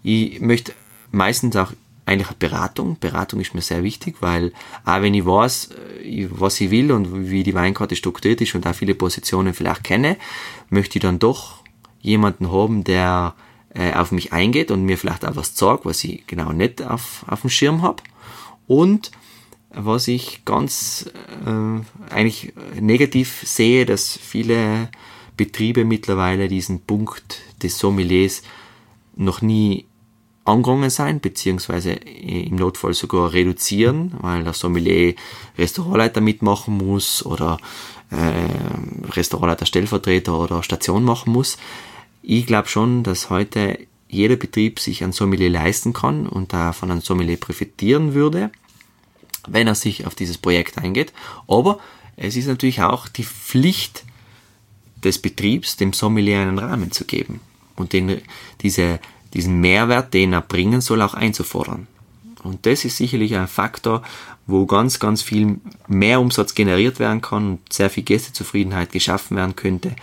Ich 0.02 0.40
möchte 0.40 0.72
meistens 1.12 1.54
auch 1.56 1.72
eigentlich 2.10 2.36
Beratung. 2.38 2.98
Beratung 2.98 3.40
ist 3.40 3.54
mir 3.54 3.62
sehr 3.62 3.82
wichtig, 3.84 4.16
weil 4.20 4.52
auch 4.84 5.00
wenn 5.00 5.14
ich 5.14 5.24
weiß, 5.24 5.70
äh, 6.04 6.28
was 6.30 6.60
ich 6.60 6.70
will 6.70 6.92
und 6.92 7.30
wie 7.30 7.42
die 7.42 7.54
Weinkarte 7.54 7.96
strukturiert 7.96 8.40
ist 8.40 8.54
und 8.54 8.66
auch 8.66 8.74
viele 8.74 8.94
Positionen 8.94 9.54
vielleicht 9.54 9.84
kenne, 9.84 10.16
möchte 10.68 10.98
ich 10.98 11.02
dann 11.02 11.18
doch 11.18 11.62
jemanden 12.00 12.50
haben, 12.50 12.84
der 12.84 13.34
äh, 13.74 13.92
auf 13.92 14.10
mich 14.10 14.32
eingeht 14.32 14.70
und 14.70 14.84
mir 14.84 14.98
vielleicht 14.98 15.24
auch 15.24 15.36
was 15.36 15.56
sagt, 15.56 15.84
was 15.84 16.02
ich 16.02 16.26
genau 16.26 16.52
nicht 16.52 16.82
auf, 16.82 17.24
auf 17.28 17.42
dem 17.42 17.50
Schirm 17.50 17.82
habe. 17.82 18.02
Und 18.66 19.12
was 19.72 20.08
ich 20.08 20.44
ganz 20.44 21.08
äh, 21.46 22.12
eigentlich 22.12 22.52
negativ 22.80 23.42
sehe, 23.44 23.86
dass 23.86 24.16
viele 24.16 24.88
Betriebe 25.36 25.84
mittlerweile 25.84 26.48
diesen 26.48 26.80
Punkt 26.80 27.40
des 27.62 27.78
Sommeliers 27.78 28.42
noch 29.14 29.42
nie 29.42 29.86
angegangen 30.44 30.90
sein, 30.90 31.20
beziehungsweise 31.20 31.92
im 31.92 32.56
Notfall 32.56 32.94
sogar 32.94 33.32
reduzieren, 33.32 34.12
weil 34.20 34.44
der 34.44 34.52
Sommelier 34.52 35.14
Restaurantleiter 35.58 36.20
mitmachen 36.20 36.76
muss 36.76 37.24
oder 37.24 37.58
äh, 38.10 39.10
Restaurantleiter 39.10 39.66
Stellvertreter 39.66 40.38
oder 40.38 40.62
Station 40.62 41.04
machen 41.04 41.32
muss. 41.32 41.58
Ich 42.22 42.46
glaube 42.46 42.68
schon, 42.68 43.02
dass 43.02 43.30
heute 43.30 43.78
jeder 44.08 44.36
Betrieb 44.36 44.80
sich 44.80 45.04
ein 45.04 45.12
Sommelier 45.12 45.50
leisten 45.50 45.92
kann 45.92 46.26
und 46.26 46.52
da 46.52 46.72
von 46.72 46.90
einem 46.90 47.00
Sommelier 47.00 47.36
profitieren 47.38 48.14
würde, 48.14 48.50
wenn 49.46 49.68
er 49.68 49.74
sich 49.74 50.06
auf 50.06 50.14
dieses 50.14 50.36
Projekt 50.36 50.78
eingeht. 50.78 51.12
Aber 51.46 51.78
es 52.16 52.36
ist 52.36 52.46
natürlich 52.46 52.82
auch 52.82 53.08
die 53.08 53.24
Pflicht 53.24 54.04
des 55.04 55.18
Betriebs, 55.18 55.76
dem 55.76 55.92
Sommelier 55.92 56.40
einen 56.40 56.58
Rahmen 56.58 56.90
zu 56.90 57.04
geben 57.04 57.40
und 57.76 57.92
den, 57.92 58.20
diese 58.62 58.98
diesen 59.34 59.60
Mehrwert, 59.60 60.14
den 60.14 60.32
er 60.32 60.40
bringen 60.40 60.80
soll, 60.80 61.02
auch 61.02 61.14
einzufordern. 61.14 61.86
Und 62.42 62.64
das 62.66 62.84
ist 62.84 62.96
sicherlich 62.96 63.36
ein 63.36 63.48
Faktor, 63.48 64.02
wo 64.46 64.66
ganz, 64.66 64.98
ganz 64.98 65.22
viel 65.22 65.60
mehr 65.88 66.20
Umsatz 66.20 66.54
generiert 66.54 66.98
werden 66.98 67.20
kann 67.20 67.50
und 67.50 67.72
sehr 67.72 67.90
viel 67.90 68.02
Gästezufriedenheit 68.02 68.92
geschaffen 68.92 69.36
werden 69.36 69.56
könnte, 69.56 69.94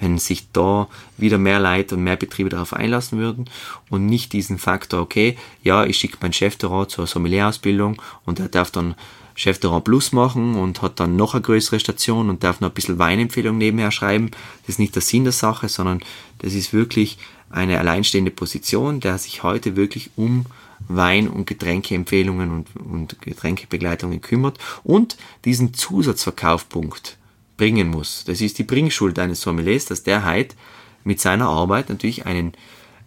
wenn 0.00 0.18
sich 0.18 0.50
da 0.52 0.88
wieder 1.16 1.38
mehr 1.38 1.60
Leute 1.60 1.94
und 1.94 2.02
mehr 2.02 2.16
Betriebe 2.16 2.50
darauf 2.50 2.74
einlassen 2.74 3.18
würden 3.18 3.48
und 3.90 4.06
nicht 4.06 4.32
diesen 4.32 4.58
Faktor, 4.58 5.00
okay, 5.00 5.36
ja, 5.62 5.84
ich 5.84 5.96
schicke 5.96 6.18
meinen 6.20 6.32
Chefterrat 6.32 6.90
zur 6.90 7.06
Sommelierausbildung 7.06 8.02
und 8.24 8.40
er 8.40 8.48
darf 8.48 8.70
dann 8.70 8.96
Chefterrat 9.36 9.84
Plus 9.84 10.12
machen 10.12 10.54
und 10.54 10.82
hat 10.82 11.00
dann 11.00 11.16
noch 11.16 11.34
eine 11.34 11.42
größere 11.42 11.80
Station 11.80 12.28
und 12.28 12.44
darf 12.44 12.60
noch 12.60 12.70
ein 12.70 12.74
bisschen 12.74 12.98
Weinempfehlung 12.98 13.58
nebenher 13.58 13.90
schreiben. 13.90 14.30
Das 14.62 14.74
ist 14.74 14.78
nicht 14.78 14.94
der 14.94 15.02
Sinn 15.02 15.24
der 15.24 15.32
Sache, 15.32 15.68
sondern 15.68 16.00
das 16.38 16.54
ist 16.54 16.72
wirklich 16.72 17.18
eine 17.54 17.78
alleinstehende 17.78 18.30
Position, 18.30 19.00
der 19.00 19.18
sich 19.18 19.42
heute 19.42 19.76
wirklich 19.76 20.10
um 20.16 20.46
Wein- 20.88 21.28
und 21.28 21.46
Getränkeempfehlungen 21.46 22.50
und, 22.50 22.76
und 22.76 23.20
Getränkebegleitungen 23.22 24.20
kümmert 24.20 24.58
und 24.82 25.16
diesen 25.44 25.72
Zusatzverkaufpunkt 25.72 27.16
bringen 27.56 27.88
muss. 27.88 28.24
Das 28.24 28.40
ist 28.40 28.58
die 28.58 28.64
Bringschuld 28.64 29.18
eines 29.18 29.40
Sommeliers, 29.40 29.86
dass 29.86 30.02
der 30.02 30.24
halt 30.24 30.56
mit 31.04 31.20
seiner 31.20 31.48
Arbeit 31.48 31.88
natürlich 31.88 32.26
einen 32.26 32.52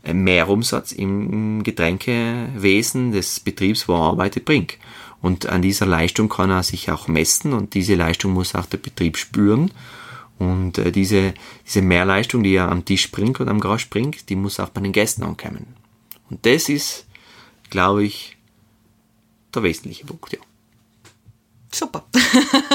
Mehrumsatz 0.04 0.94
im 0.94 1.64
Getränkewesen 1.64 3.12
des 3.12 3.42
Betriebs, 3.42 3.88
wo 3.88 3.96
er 3.96 4.04
arbeitet, 4.04 4.46
bringt. 4.46 4.78
Und 5.22 5.48
an 5.48 5.62
dieser 5.62 5.86
Leistung 5.86 6.30
kann 6.30 6.52
er 6.52 6.64
sich 6.64 6.90
auch 6.92 7.08
messen 7.08 7.54
und 7.54 7.74
diese 7.74 7.96
Leistung 7.96 8.34
muss 8.34 8.56
auch 8.56 8.68
der 8.68 8.78
Betrieb 8.78 9.18
spüren. 9.18 9.72
Und 10.40 10.78
äh, 10.78 10.92
diese, 10.92 11.34
diese 11.66 11.82
Mehrleistung, 11.82 12.44
die 12.44 12.56
er 12.56 12.70
am 12.70 12.86
Tisch 12.86 13.12
bringt 13.12 13.40
oder 13.40 13.52
am 13.52 13.60
Gras 13.60 13.86
bringt, 13.86 14.30
die 14.30 14.36
muss 14.36 14.60
auch 14.60 14.70
bei 14.70 14.82
den 14.82 14.92
Gästen 14.92 15.24
ankommen. 15.24 15.66
Und 16.30 16.46
das 16.46 16.70
ist, 16.70 17.06
glaube 17.70 18.04
ich, 18.04 18.38
der 19.54 19.64
wesentliche 19.64 20.06
Punkt, 20.06 20.34
ja. 20.34 20.40
Super. 21.74 22.06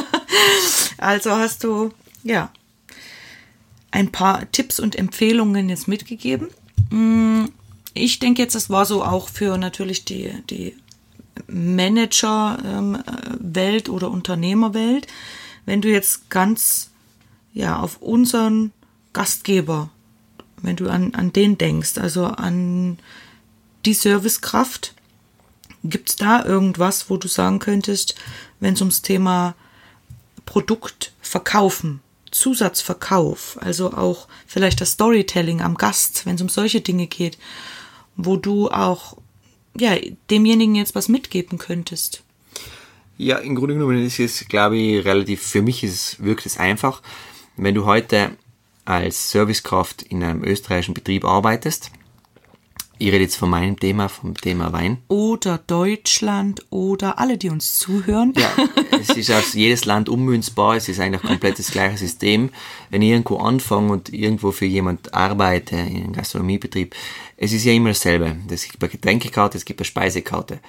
also 0.99 1.33
hast 1.33 1.65
du, 1.65 1.93
ja, 2.25 2.51
ein 3.91 4.11
paar 4.11 4.51
Tipps 4.51 4.81
und 4.81 4.97
Empfehlungen 4.97 5.69
jetzt 5.69 5.87
mitgegeben. 5.87 6.49
Mm, 6.91 7.45
ich 7.95 8.19
denke 8.19 8.43
jetzt, 8.43 8.55
das 8.55 8.71
war 8.71 8.87
so 8.87 9.05
auch 9.05 9.29
für 9.29 9.59
natürlich 9.59 10.05
die, 10.05 10.33
die 10.51 10.75
Manager-Welt 11.47 13.89
ähm, 13.89 13.95
oder 13.95 14.11
Unternehmerwelt. 14.11 15.07
Wenn 15.67 15.81
du 15.81 15.89
jetzt 15.89 16.29
ganz 16.31 16.92
ja, 17.53 17.79
auf 17.79 17.99
unseren 18.01 18.73
Gastgeber, 19.13 19.91
wenn 20.63 20.77
du 20.77 20.89
an, 20.89 21.15
an 21.15 21.33
den 21.33 21.59
denkst, 21.59 21.99
also 21.99 22.27
an 22.27 22.99
die 23.85 23.95
Servicekraft, 23.95 24.95
gibt 25.85 26.11
es 26.11 26.17
da 26.17 26.45
irgendwas, 26.45 27.11
wo 27.11 27.17
du 27.17 27.29
sagen 27.29 27.59
könntest, 27.59 28.15
wenn 28.61 28.75
es 28.75 28.81
ums 28.81 29.03
Thema 29.03 29.55
Produkt 30.47 31.13
verkaufen, 31.21 32.01
Zusatzverkauf, 32.31 33.59
also 33.61 33.93
auch 33.93 34.29
vielleicht 34.47 34.81
das 34.81 34.93
Storytelling 34.93 35.61
am 35.61 35.77
Gast, 35.77 36.25
wenn 36.25 36.37
es 36.37 36.43
um 36.43 36.49
solche 36.49 36.81
Dinge 36.81 37.07
geht, 37.07 37.39
wo 38.17 38.37
du 38.37 38.71
auch 38.71 39.17
ja, 39.79 39.97
demjenigen 40.31 40.75
jetzt 40.75 40.95
was 40.95 41.09
mitgeben 41.09 41.59
könntest? 41.59 42.23
Ja, 43.19 43.39
im 43.39 43.55
Grunde 43.55 43.75
genommen 43.75 44.05
ist 44.05 44.19
es, 44.19 44.47
glaube 44.49 44.77
ich, 44.77 45.05
relativ, 45.05 45.43
für 45.43 45.63
mich 45.63 45.85
ist 45.85 46.23
wirkt 46.23 46.47
es 46.47 46.57
einfach. 46.57 47.03
Wenn 47.57 47.75
du 47.75 47.85
heute 47.85 48.37
als 48.85 49.31
Servicekraft 49.31 50.03
in 50.03 50.25
einem 50.25 50.43
österreichischen 50.43 50.95
Betrieb 50.95 51.25
arbeitest, 51.25 51.91
ich 52.99 53.09
rede 53.09 53.25
jetzt 53.25 53.37
von 53.37 53.51
meinem 53.51 53.79
Thema, 53.79 54.09
vom 54.09 54.35
Thema 54.37 54.73
Wein. 54.73 54.99
Oder 55.09 55.59
Deutschland 55.59 56.65
oder 56.71 57.19
alle, 57.19 57.37
die 57.37 57.51
uns 57.51 57.79
zuhören. 57.79 58.33
Ja, 58.37 58.51
es 59.01 59.11
ist 59.11 59.31
aus 59.33 59.55
jedes 59.55 59.85
Land 59.85 60.09
ummünzbar, 60.09 60.77
es 60.77 60.89
ist 60.89 61.01
eigentlich 61.01 61.23
komplett 61.23 61.59
das 61.59 61.73
gleiche 61.73 61.99
System. 61.99 62.51
Wenn 62.91 63.03
ich 63.03 63.11
irgendwo 63.11 63.39
anfange 63.39 63.93
und 63.93 64.13
irgendwo 64.13 64.53
für 64.53 64.67
jemand 64.67 65.13
arbeite, 65.15 65.75
in 65.77 66.05
einem 66.05 66.13
Gastronomiebetrieb, 66.13 66.95
es 67.37 67.53
ist 67.53 67.65
ja 67.65 67.73
immer 67.73 67.89
dasselbe. 67.89 68.37
Es 68.49 68.69
gibt 68.69 68.83
eine 68.83 68.93
Getränkekarte, 68.93 69.59
es 69.59 69.65
gibt 69.65 69.81
eine 69.81 69.85
Speisekarte. 69.87 70.61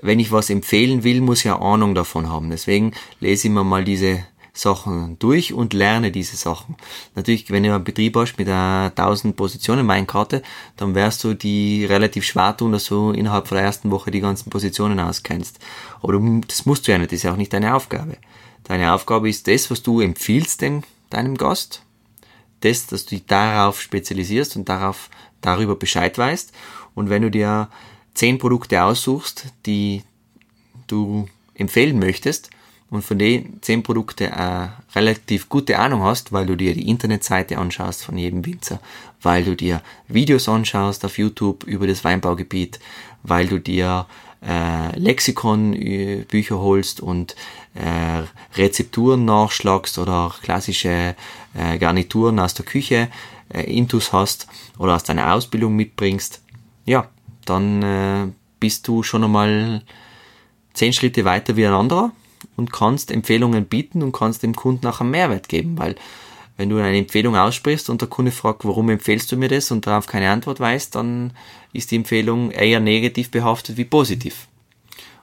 Wenn 0.00 0.20
ich 0.20 0.30
was 0.30 0.50
empfehlen 0.50 1.02
will, 1.02 1.20
muss 1.20 1.40
ich 1.40 1.50
eine 1.50 1.60
Ahnung 1.60 1.94
davon 1.96 2.28
haben. 2.28 2.50
Deswegen 2.50 2.92
lese 3.18 3.48
ich 3.48 3.54
mir 3.54 3.64
mal 3.64 3.84
diese 3.84 4.24
Sachen 4.54 5.18
durch 5.18 5.54
und 5.54 5.72
lerne 5.72 6.12
diese 6.12 6.36
Sachen. 6.36 6.76
Natürlich, 7.14 7.50
wenn 7.50 7.62
du 7.62 7.74
einen 7.74 7.84
Betrieb 7.84 8.16
hast 8.16 8.36
mit 8.38 8.48
einer 8.48 8.92
1000 8.94 9.34
Positionen 9.34 9.88
Weinkarte, 9.88 10.42
dann 10.76 10.94
wärst 10.94 11.24
du 11.24 11.34
die 11.34 11.86
relativ 11.86 12.24
schwer 12.24 12.56
tun, 12.56 12.72
dass 12.72 12.84
du 12.84 13.12
innerhalb 13.12 13.48
von 13.48 13.56
der 13.56 13.64
ersten 13.64 13.90
Woche 13.90 14.10
die 14.10 14.20
ganzen 14.20 14.50
Positionen 14.50 15.00
auskennst. 15.00 15.58
Aber 16.02 16.20
das 16.46 16.66
musst 16.66 16.86
du 16.86 16.92
ja 16.92 16.98
nicht, 16.98 17.12
das 17.12 17.18
ist 17.18 17.22
ja 17.22 17.32
auch 17.32 17.36
nicht 17.36 17.52
deine 17.52 17.74
Aufgabe. 17.74 18.18
Deine 18.64 18.92
Aufgabe 18.92 19.28
ist 19.28 19.48
das, 19.48 19.70
was 19.70 19.82
du 19.82 20.00
empfiehlst 20.00 20.60
dem, 20.60 20.82
deinem 21.10 21.36
Gast, 21.36 21.82
das, 22.60 22.86
dass 22.86 23.06
du 23.06 23.16
dich 23.16 23.26
darauf 23.26 23.80
spezialisierst 23.80 24.56
und 24.56 24.68
darauf, 24.68 25.08
darüber 25.40 25.76
Bescheid 25.76 26.16
weißt. 26.16 26.52
Und 26.94 27.10
wenn 27.10 27.22
du 27.22 27.30
dir 27.30 27.68
zehn 28.14 28.38
Produkte 28.38 28.82
aussuchst, 28.82 29.46
die 29.66 30.04
du 30.86 31.26
empfehlen 31.54 31.98
möchtest, 31.98 32.50
und 32.92 33.02
von 33.02 33.18
den 33.18 33.56
zehn 33.62 33.82
Produkten 33.82 34.30
eine 34.30 34.74
relativ 34.94 35.48
gute 35.48 35.78
Ahnung 35.78 36.02
hast, 36.02 36.30
weil 36.30 36.44
du 36.44 36.56
dir 36.56 36.74
die 36.74 36.90
Internetseite 36.90 37.56
anschaust 37.56 38.04
von 38.04 38.18
jedem 38.18 38.44
Winzer, 38.44 38.80
weil 39.22 39.44
du 39.44 39.56
dir 39.56 39.80
Videos 40.08 40.46
anschaust 40.46 41.02
auf 41.06 41.16
YouTube 41.16 41.64
über 41.64 41.86
das 41.86 42.04
Weinbaugebiet, 42.04 42.80
weil 43.22 43.46
du 43.46 43.58
dir 43.58 44.04
äh, 44.46 44.94
Lexikon-Bücher 44.98 46.58
holst 46.58 47.00
und 47.00 47.34
äh, 47.74 48.24
Rezepturen 48.58 49.24
nachschlagst 49.24 49.96
oder 49.96 50.34
klassische 50.42 51.16
äh, 51.54 51.78
Garnituren 51.78 52.38
aus 52.40 52.52
der 52.52 52.66
Küche 52.66 53.08
äh, 53.48 53.74
Intus 53.74 54.12
hast 54.12 54.48
oder 54.78 54.96
aus 54.96 55.04
deiner 55.04 55.32
Ausbildung 55.32 55.74
mitbringst, 55.76 56.42
ja, 56.84 57.08
dann 57.46 57.82
äh, 57.82 58.26
bist 58.60 58.86
du 58.86 59.02
schon 59.02 59.24
einmal 59.24 59.80
zehn 60.74 60.92
Schritte 60.92 61.24
weiter 61.24 61.56
wie 61.56 61.66
ein 61.66 61.72
anderer 61.72 62.12
und 62.56 62.72
kannst 62.72 63.10
Empfehlungen 63.10 63.66
bieten 63.66 64.02
und 64.02 64.12
kannst 64.12 64.42
dem 64.42 64.54
Kunden 64.54 64.86
auch 64.86 65.00
einen 65.00 65.10
Mehrwert 65.10 65.48
geben, 65.48 65.78
weil 65.78 65.96
wenn 66.56 66.68
du 66.68 66.78
eine 66.78 66.98
Empfehlung 66.98 67.34
aussprichst 67.34 67.88
und 67.88 68.00
der 68.00 68.08
Kunde 68.08 68.30
fragt, 68.30 68.64
warum 68.64 68.90
empfehlst 68.90 69.32
du 69.32 69.36
mir 69.36 69.48
das 69.48 69.70
und 69.70 69.86
darauf 69.86 70.06
keine 70.06 70.30
Antwort 70.30 70.60
weißt, 70.60 70.94
dann 70.94 71.32
ist 71.72 71.90
die 71.90 71.96
Empfehlung 71.96 72.50
eher 72.50 72.80
negativ 72.80 73.30
behaftet 73.30 73.76
wie 73.76 73.84
positiv. 73.84 74.48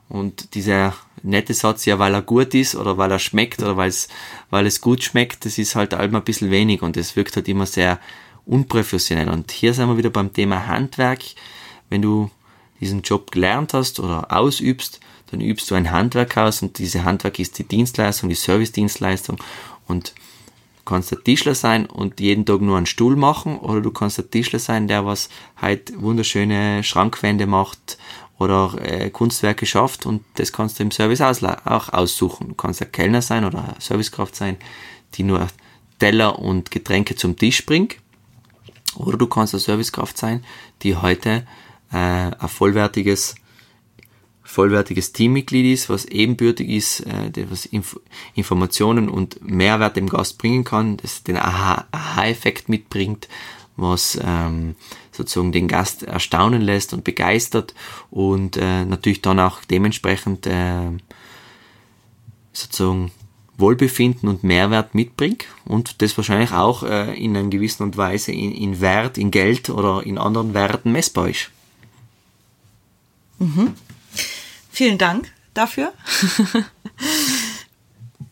Und 0.09 0.55
dieser 0.55 0.95
nette 1.21 1.53
Satz, 1.53 1.85
ja, 1.85 1.99
weil 1.99 2.15
er 2.15 2.23
gut 2.23 2.55
ist 2.55 2.75
oder 2.75 2.97
weil 2.97 3.11
er 3.11 3.19
schmeckt 3.19 3.61
oder 3.61 3.77
weil 3.77 3.89
es, 3.89 4.07
weil 4.49 4.65
es 4.65 4.81
gut 4.81 5.03
schmeckt, 5.03 5.45
das 5.45 5.59
ist 5.59 5.75
halt 5.75 5.93
allem 5.93 6.15
ein 6.15 6.23
bisschen 6.23 6.49
wenig 6.49 6.81
und 6.81 6.97
es 6.97 7.15
wirkt 7.15 7.35
halt 7.35 7.47
immer 7.47 7.67
sehr 7.67 7.99
unprofessionell. 8.47 9.29
Und 9.29 9.51
hier 9.51 9.75
sind 9.75 9.87
wir 9.87 9.97
wieder 9.97 10.09
beim 10.09 10.33
Thema 10.33 10.65
Handwerk. 10.65 11.21
Wenn 11.89 12.01
du 12.01 12.31
diesen 12.81 13.03
Job 13.03 13.31
gelernt 13.31 13.73
hast 13.75 13.99
oder 13.99 14.31
ausübst, 14.31 14.99
dann 15.31 15.41
übst 15.41 15.69
du 15.69 15.75
ein 15.75 15.91
Handwerk 15.91 16.37
aus 16.37 16.61
und 16.61 16.77
diese 16.77 17.03
Handwerk 17.03 17.39
ist 17.39 17.59
die 17.59 17.67
Dienstleistung, 17.67 18.29
die 18.29 18.35
Service-Dienstleistung 18.35 19.37
und 19.87 20.13
kannst 20.85 21.11
der 21.11 21.23
Tischler 21.23 21.53
sein 21.53 21.85
und 21.85 22.19
jeden 22.19 22.45
Tag 22.45 22.61
nur 22.61 22.77
einen 22.77 22.87
Stuhl 22.87 23.15
machen 23.15 23.59
oder 23.59 23.81
du 23.81 23.91
kannst 23.91 24.17
der 24.17 24.29
Tischler 24.29 24.59
sein, 24.59 24.87
der 24.87 25.05
was 25.05 25.29
halt 25.55 25.93
wunderschöne 26.01 26.83
Schrankwände 26.83 27.45
macht 27.45 27.97
oder 28.39 28.73
äh, 28.81 29.09
Kunstwerke 29.11 29.65
schafft 29.65 30.05
und 30.05 30.23
das 30.35 30.51
kannst 30.51 30.79
du 30.79 30.83
im 30.83 30.91
Service 30.91 31.21
auch 31.21 31.89
aussuchen. 31.89 32.49
Du 32.49 32.55
kannst 32.55 32.81
ein 32.81 32.91
Kellner 32.91 33.21
sein 33.21 33.45
oder 33.45 33.75
Servicekraft 33.79 34.35
sein, 34.35 34.57
die 35.13 35.23
nur 35.23 35.47
Teller 35.99 36.39
und 36.39 36.71
Getränke 36.71 37.15
zum 37.15 37.37
Tisch 37.37 37.65
bringt 37.65 37.97
oder 38.95 39.17
du 39.17 39.27
kannst 39.27 39.53
eine 39.53 39.61
Servicekraft 39.61 40.17
sein, 40.17 40.43
die 40.81 40.95
heute 40.95 41.45
äh, 41.91 41.95
ein 41.95 42.47
vollwertiges 42.47 43.35
vollwertiges 44.49 45.13
Teammitglied 45.13 45.73
ist, 45.73 45.89
was 45.89 46.05
ebenbürtig 46.05 46.69
ist, 46.69 47.01
äh, 47.01 47.31
was 47.49 47.67
Inf 47.67 47.99
Informationen 48.33 49.07
und 49.07 49.47
Mehrwert 49.47 49.95
dem 49.95 50.09
Gast 50.09 50.39
bringen 50.39 50.63
kann, 50.63 50.97
das 50.97 51.23
den 51.23 51.37
Aha-Effekt 51.37 52.67
mitbringt, 52.67 53.27
was 53.77 54.19
ähm, 54.21 54.75
sozusagen 55.11 55.51
den 55.51 55.67
Gast 55.67 56.01
erstaunen 56.01 56.61
lässt 56.63 56.93
und 56.93 57.03
begeistert 57.03 57.75
und 58.09 58.57
äh, 58.57 58.85
natürlich 58.85 59.21
dann 59.21 59.39
auch 59.39 59.63
dementsprechend 59.65 60.47
äh, 60.47 60.89
sozusagen 62.51 63.11
Wohlbefinden 63.55 64.29
und 64.29 64.43
Mehrwert 64.43 64.95
mitbringt 64.95 65.45
und 65.65 66.01
das 66.01 66.17
wahrscheinlich 66.17 66.53
auch 66.53 66.81
äh, 66.81 67.13
in 67.23 67.37
einer 67.37 67.49
gewissen 67.49 67.83
und 67.83 67.97
Weise 67.97 68.31
in, 68.31 68.51
in 68.51 68.81
Wert, 68.81 69.19
in 69.19 69.29
Geld 69.29 69.69
oder 69.69 70.03
in 70.03 70.17
anderen 70.17 70.55
Werten 70.55 70.91
messbar 70.91 71.29
ist. 71.29 71.51
Mhm. 73.37 73.75
Vielen 74.79 74.97
Dank 74.97 75.29
dafür. 75.53 75.91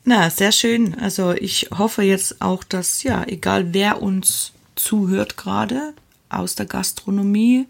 Na, 0.05 0.29
sehr 0.29 0.53
schön. 0.53 0.97
Also 0.97 1.33
ich 1.33 1.67
hoffe 1.77 2.03
jetzt 2.03 2.41
auch, 2.41 2.63
dass, 2.63 3.03
ja, 3.03 3.25
egal 3.25 3.73
wer 3.73 4.01
uns 4.01 4.53
zuhört 4.75 5.35
gerade 5.35 5.93
aus 6.29 6.55
der 6.55 6.65
Gastronomie, 6.65 7.67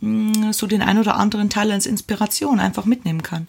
mm, 0.00 0.52
so 0.52 0.66
den 0.66 0.80
ein 0.80 0.96
oder 0.96 1.16
anderen 1.16 1.50
Teil 1.50 1.70
als 1.70 1.84
Inspiration 1.84 2.60
einfach 2.60 2.86
mitnehmen 2.86 3.22
kann. 3.22 3.46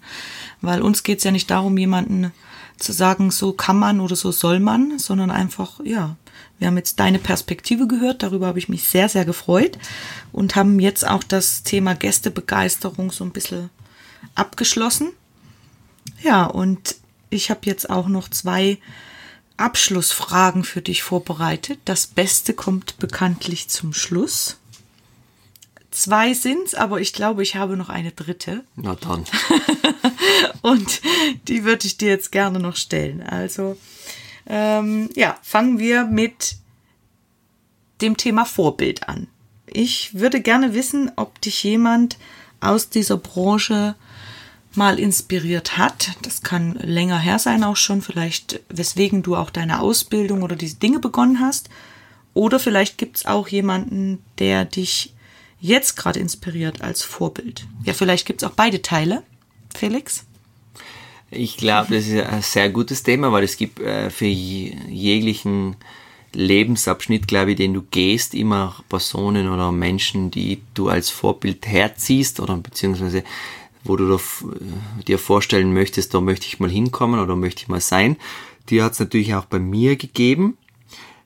Weil 0.60 0.82
uns 0.82 1.04
geht 1.04 1.20
es 1.20 1.24
ja 1.24 1.32
nicht 1.32 1.50
darum, 1.50 1.78
jemanden 1.78 2.34
zu 2.78 2.92
sagen, 2.92 3.32
so 3.32 3.54
kann 3.54 3.80
man 3.80 4.02
oder 4.02 4.18
so 4.18 4.34
soll 4.34 4.60
man, 4.60 5.00
sondern 5.00 5.32
einfach, 5.32 5.80
ja, 5.86 6.18
wir 6.58 6.68
haben 6.68 6.76
jetzt 6.76 7.00
deine 7.00 7.20
Perspektive 7.20 7.88
gehört, 7.88 8.24
darüber 8.24 8.48
habe 8.48 8.60
ich 8.60 8.68
mich 8.68 8.84
sehr, 8.84 9.08
sehr 9.08 9.24
gefreut 9.24 9.78
und 10.34 10.58
haben 10.58 10.82
jetzt 10.82 11.08
auch 11.08 11.24
das 11.24 11.64
Thema 11.64 11.96
Gästebegeisterung 11.96 13.14
so 13.14 13.24
ein 13.24 13.32
bisschen 13.32 13.70
abgeschlossen. 14.36 15.12
Ja, 16.22 16.46
und 16.46 16.96
ich 17.30 17.50
habe 17.50 17.62
jetzt 17.64 17.90
auch 17.90 18.08
noch 18.08 18.30
zwei 18.30 18.78
Abschlussfragen 19.58 20.64
für 20.64 20.82
dich 20.82 21.04
vorbereitet. 21.04 21.80
Das 21.86 22.08
Beste 22.08 22.54
kommt 22.54 22.98
bekanntlich 22.98 23.68
zum 23.68 23.94
Schluss. 23.94 24.58
Zwei 25.92 26.34
sind's, 26.34 26.76
aber 26.76 27.02
ich 27.02 27.14
glaube, 27.14 27.44
ich 27.44 27.56
habe 27.56 27.76
noch 27.76 27.90
eine 27.90 28.12
dritte. 28.12 28.64
Na 28.76 28.96
dann. 28.96 29.26
und 30.62 31.02
die 31.48 31.64
würde 31.64 31.88
ich 31.88 31.98
dir 31.98 32.10
jetzt 32.10 32.32
gerne 32.32 32.60
noch 32.60 32.76
stellen. 32.76 33.22
Also, 33.22 33.78
ähm, 34.48 35.10
ja, 35.16 35.38
fangen 35.42 35.80
wir 35.80 36.06
mit 36.06 36.56
dem 38.02 38.18
Thema 38.18 38.46
Vorbild 38.46 39.10
an. 39.10 39.28
ich 39.68 40.14
würde 40.14 40.42
gerne 40.42 40.74
wissen, 40.74 41.12
ob 41.16 41.42
dich 41.42 41.64
jemand 41.64 42.18
aus 42.62 42.90
dieser 42.90 43.18
Branche 43.18 43.96
mal 44.80 44.98
inspiriert 44.98 45.78
hat. 45.78 46.12
Das 46.24 46.42
kann 46.42 46.74
länger 46.82 47.20
her 47.20 47.38
sein 47.38 47.64
auch 47.64 47.76
schon, 47.76 48.02
vielleicht 48.02 48.62
weswegen 48.70 49.22
du 49.22 49.36
auch 49.36 49.52
deine 49.52 49.82
Ausbildung 49.82 50.42
oder 50.42 50.56
diese 50.56 50.78
Dinge 50.78 51.00
begonnen 51.00 51.42
hast. 51.42 51.70
Oder 52.34 52.60
vielleicht 52.60 52.98
gibt 52.98 53.18
es 53.18 53.26
auch 53.26 53.50
jemanden, 53.50 54.24
der 54.40 54.66
dich 54.66 55.14
jetzt 55.60 55.98
gerade 55.98 56.20
inspiriert 56.20 56.82
als 56.82 57.04
Vorbild. 57.04 57.68
Ja, 57.84 57.94
vielleicht 57.94 58.26
gibt 58.26 58.42
es 58.42 58.50
auch 58.50 58.54
beide 58.56 58.82
Teile. 58.82 59.24
Felix? 59.76 60.26
Ich 61.30 61.58
glaube, 61.58 61.96
das 61.96 62.08
ist 62.08 62.24
ein 62.24 62.42
sehr 62.42 62.70
gutes 62.70 63.04
Thema, 63.04 63.32
weil 63.32 63.44
es 63.44 63.58
gibt 63.58 63.80
äh, 63.82 64.10
für 64.10 64.26
jeglichen 64.26 65.76
Lebensabschnitt, 66.34 67.28
glaube 67.28 67.52
ich, 67.52 67.58
den 67.58 67.74
du 67.74 67.82
gehst, 67.82 68.34
immer 68.34 68.76
Personen 68.88 69.50
oder 69.50 69.72
Menschen, 69.72 70.32
die 70.32 70.62
du 70.74 70.88
als 70.88 71.10
Vorbild 71.10 71.68
herziehst 71.68 72.40
oder 72.40 72.56
beziehungsweise 72.56 73.24
wo 73.84 73.96
du 73.96 74.14
äh, 74.14 74.20
dir 75.08 75.20
vorstellen 75.20 75.74
möchtest, 75.74 76.14
da 76.14 76.22
möchte 76.22 76.48
ich 76.48 76.60
mal 76.60 76.70
hinkommen 76.70 77.20
oder 77.20 77.36
möchte 77.36 77.64
ich 77.64 77.68
mal 77.68 77.82
sein. 77.82 78.18
Die 78.70 78.82
hat 78.82 78.94
es 78.94 79.00
natürlich 79.00 79.34
auch 79.36 79.46
bei 79.46 79.60
mir 79.60 79.96
gegeben, 79.96 80.58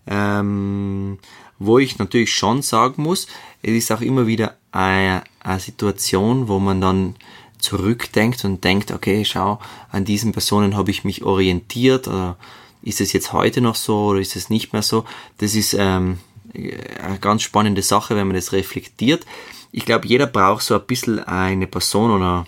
ähm, 0.07 1.19
wo 1.59 1.79
ich 1.79 1.97
natürlich 1.97 2.33
schon 2.33 2.61
sagen 2.61 3.03
muss, 3.03 3.27
es 3.61 3.71
ist 3.71 3.91
auch 3.91 4.01
immer 4.01 4.27
wieder 4.27 4.57
eine, 4.71 5.23
eine 5.41 5.59
Situation, 5.59 6.47
wo 6.47 6.59
man 6.59 6.81
dann 6.81 7.15
zurückdenkt 7.57 8.43
und 8.43 8.63
denkt, 8.63 8.91
okay, 8.91 9.23
schau, 9.23 9.59
an 9.89 10.03
diesen 10.03 10.33
Personen 10.33 10.75
habe 10.75 10.91
ich 10.91 11.05
mich 11.05 11.23
orientiert 11.23 12.07
oder 12.07 12.37
ist 12.81 12.99
es 12.99 13.13
jetzt 13.13 13.31
heute 13.31 13.61
noch 13.61 13.75
so 13.75 14.07
oder 14.07 14.19
ist 14.19 14.35
es 14.35 14.49
nicht 14.49 14.73
mehr 14.73 14.81
so? 14.81 15.05
Das 15.37 15.55
ist 15.55 15.73
ähm, 15.73 16.19
eine 16.53 17.19
ganz 17.19 17.41
spannende 17.41 17.81
Sache, 17.81 18.15
wenn 18.15 18.27
man 18.27 18.35
das 18.35 18.51
reflektiert. 18.51 19.25
Ich 19.73 19.85
glaube, 19.85 20.07
jeder 20.07 20.27
braucht 20.27 20.63
so 20.63 20.75
ein 20.75 20.85
bisschen 20.85 21.19
eine 21.19 21.65
Person 21.65 22.11
oder 22.11 22.45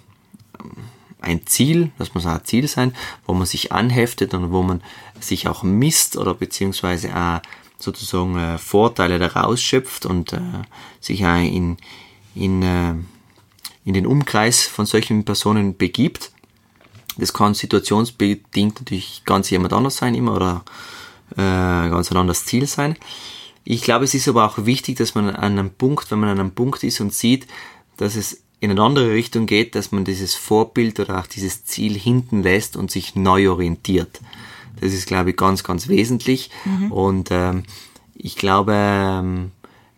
ähm, 0.59 0.71
ein 1.19 1.47
Ziel, 1.47 1.91
das 1.97 2.13
muss 2.13 2.27
auch 2.27 2.35
ein 2.35 2.45
Ziel 2.45 2.67
sein, 2.67 2.95
wo 3.25 3.33
man 3.33 3.47
sich 3.47 3.71
anheftet 3.71 4.35
und 4.35 4.51
wo 4.51 4.61
man 4.61 4.81
sich 5.19 5.47
auch 5.47 5.63
misst 5.63 6.17
oder 6.17 6.35
beziehungsweise 6.35 7.15
auch 7.15 7.41
sozusagen 7.79 8.37
äh, 8.37 8.57
Vorteile 8.59 9.17
daraus 9.17 9.59
schöpft 9.59 10.05
und 10.05 10.33
äh, 10.33 10.39
sich 11.01 11.25
auch 11.25 11.37
in, 11.37 11.77
in, 12.35 12.61
äh, 12.61 12.93
in 13.85 13.93
den 13.95 14.05
Umkreis 14.05 14.63
von 14.63 14.85
solchen 14.85 15.25
Personen 15.25 15.75
begibt. 15.75 16.31
Das 17.17 17.33
kann 17.33 17.55
situationsbedingt 17.55 18.81
natürlich 18.81 19.23
ganz 19.25 19.49
jemand 19.49 19.73
anders 19.73 19.97
sein 19.97 20.13
immer 20.13 20.35
oder 20.35 20.63
äh, 21.31 21.89
ganz 21.89 22.11
ein 22.11 22.17
anderes 22.17 22.45
Ziel 22.45 22.67
sein. 22.67 22.97
Ich 23.65 23.81
glaube, 23.81 24.05
es 24.05 24.13
ist 24.13 24.27
aber 24.27 24.45
auch 24.45 24.65
wichtig, 24.65 24.97
dass 24.97 25.15
man 25.15 25.29
an 25.29 25.57
einem 25.57 25.71
Punkt, 25.71 26.11
wenn 26.11 26.19
man 26.19 26.29
an 26.29 26.39
einem 26.39 26.51
Punkt 26.51 26.83
ist 26.83 27.01
und 27.01 27.13
sieht, 27.13 27.47
dass 27.97 28.15
es 28.15 28.43
in 28.59 28.71
eine 28.71 28.81
andere 28.81 29.11
Richtung 29.11 29.47
geht, 29.47 29.75
dass 29.75 29.91
man 29.91 30.05
dieses 30.05 30.35
Vorbild 30.35 30.99
oder 30.99 31.19
auch 31.19 31.27
dieses 31.27 31.65
Ziel 31.65 31.97
hinten 31.97 32.43
lässt 32.43 32.77
und 32.77 32.91
sich 32.91 33.15
neu 33.15 33.49
orientiert. 33.49 34.21
Das 34.79 34.93
ist, 34.93 35.07
glaube 35.07 35.31
ich, 35.31 35.37
ganz, 35.37 35.63
ganz 35.63 35.87
wesentlich. 35.87 36.51
Mhm. 36.63 36.91
Und 36.91 37.29
ähm, 37.31 37.63
ich 38.13 38.35
glaube, 38.35 38.73
ähm, 38.75 39.51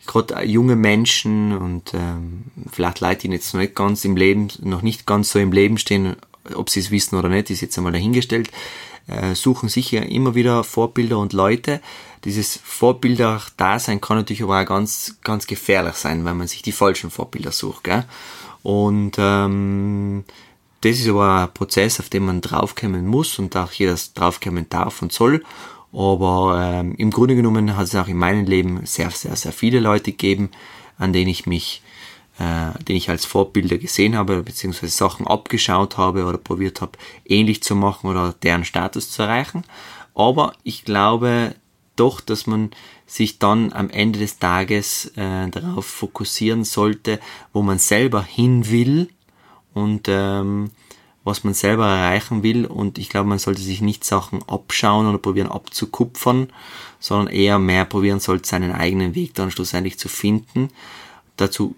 gerade 0.06 0.44
junge 0.44 0.76
Menschen 0.76 1.56
und 1.58 1.94
ähm, 1.94 2.46
vielleicht 2.72 3.02
Leute, 3.02 3.28
die 3.28 3.34
jetzt 3.34 3.54
noch 3.54 3.62
nicht 3.62 3.76
ganz 3.76 4.06
im 4.06 4.16
Leben, 4.16 4.48
noch 4.62 4.82
nicht 4.82 5.06
ganz 5.06 5.32
so 5.32 5.40
im 5.40 5.52
Leben 5.52 5.78
stehen, 5.78 6.16
ob 6.56 6.70
sie 6.70 6.80
es 6.80 6.92
wissen 6.92 7.18
oder 7.18 7.30
nicht, 7.30 7.50
ist 7.50 7.62
jetzt 7.62 7.78
einmal 7.78 7.92
dahingestellt, 7.92 8.50
äh, 9.08 9.36
suchen 9.36 9.70
sicher 9.70 10.06
immer 10.06 10.36
wieder 10.36 10.64
Vorbilder 10.64 11.18
und 11.18 11.34
Leute. 11.34 11.82
Dieses 12.26 12.60
Vorbilder-Dasein 12.64 14.02
kann 14.02 14.18
natürlich 14.18 14.44
aber 14.44 14.62
auch 14.62 14.66
ganz, 14.66 15.18
ganz 15.24 15.48
gefährlich 15.48 15.96
sein, 15.96 16.26
wenn 16.26 16.38
man 16.38 16.48
sich 16.48 16.62
die 16.62 16.72
falschen 16.72 17.10
Vorbilder 17.10 17.52
sucht. 17.52 17.86
Gell? 17.86 18.06
Und 18.64 19.14
ähm, 19.18 20.26
das 20.82 21.00
ist 21.00 21.08
aber 21.08 21.44
ein 21.44 21.54
Prozess, 21.54 22.00
auf 22.00 22.10
den 22.10 22.26
man 22.26 22.42
draufkommen 22.42 23.08
muss 23.08 23.40
und 23.40 23.56
auch 23.56 23.72
jeder 23.72 23.96
draufkommen 24.14 24.68
darf 24.70 25.02
und 25.02 25.14
soll. 25.14 25.44
Aber 25.94 26.60
ähm, 26.62 26.94
im 26.98 27.12
Grunde 27.12 27.36
genommen 27.36 27.76
hat 27.76 27.86
es 27.86 27.96
auch 27.96 28.08
in 28.08 28.18
meinem 28.18 28.46
Leben 28.46 28.86
sehr, 28.86 29.10
sehr, 29.10 29.36
sehr 29.36 29.54
viele 29.54 29.80
Leute 29.80 30.12
gegeben, 30.12 30.52
an 30.98 31.14
denen 31.14 31.30
ich 31.30 31.46
mich, 31.46 31.82
äh, 32.40 32.84
den 32.84 32.96
ich 32.96 33.10
als 33.10 33.26
Vorbilder 33.26 33.78
gesehen 33.78 34.16
habe, 34.16 34.44
beziehungsweise 34.44 34.96
Sachen 34.96 35.28
abgeschaut 35.28 35.98
habe 35.98 36.26
oder 36.26 36.38
probiert 36.38 36.82
habe, 36.82 36.94
ähnlich 37.26 37.64
zu 37.64 37.76
machen 37.76 38.10
oder 38.10 38.34
deren 38.44 38.66
Status 38.66 39.12
zu 39.12 39.24
erreichen. 39.24 39.64
Aber 40.14 40.54
ich 40.64 40.86
glaube 40.86 41.56
doch, 41.96 42.22
dass 42.22 42.48
man 42.48 42.72
sich 43.06 43.40
dann 43.40 43.74
am 43.74 43.90
Ende 43.90 44.20
des 44.20 44.40
Tages 44.40 45.12
äh, 45.16 45.50
darauf 45.50 45.86
fokussieren 45.86 46.64
sollte, 46.64 47.20
wo 47.54 47.62
man 47.62 47.80
selber 47.80 48.22
hin 48.24 48.70
will 48.70 49.10
und 49.74 50.08
ähm, 50.08 50.72
was 51.24 51.44
man 51.44 51.54
selber 51.54 51.88
erreichen 51.88 52.44
will. 52.44 52.66
Und 52.66 52.98
ich 52.98 53.10
glaube, 53.10 53.30
man 53.30 53.40
sollte 53.40 53.62
sich 53.62 53.82
nicht 53.82 54.04
Sachen 54.04 54.44
abschauen 54.48 55.08
oder 55.08 55.18
probieren 55.18 55.52
abzukupfern, 55.52 56.50
sondern 57.00 57.34
eher 57.34 57.60
mehr 57.60 57.86
probieren 57.86 58.20
sollte, 58.20 58.48
seinen 58.48 58.72
eigenen 58.72 59.16
Weg 59.16 59.34
dann 59.36 59.52
schlussendlich 59.52 59.98
zu 59.98 60.10
finden. 60.10 60.70
Dazu 61.36 61.76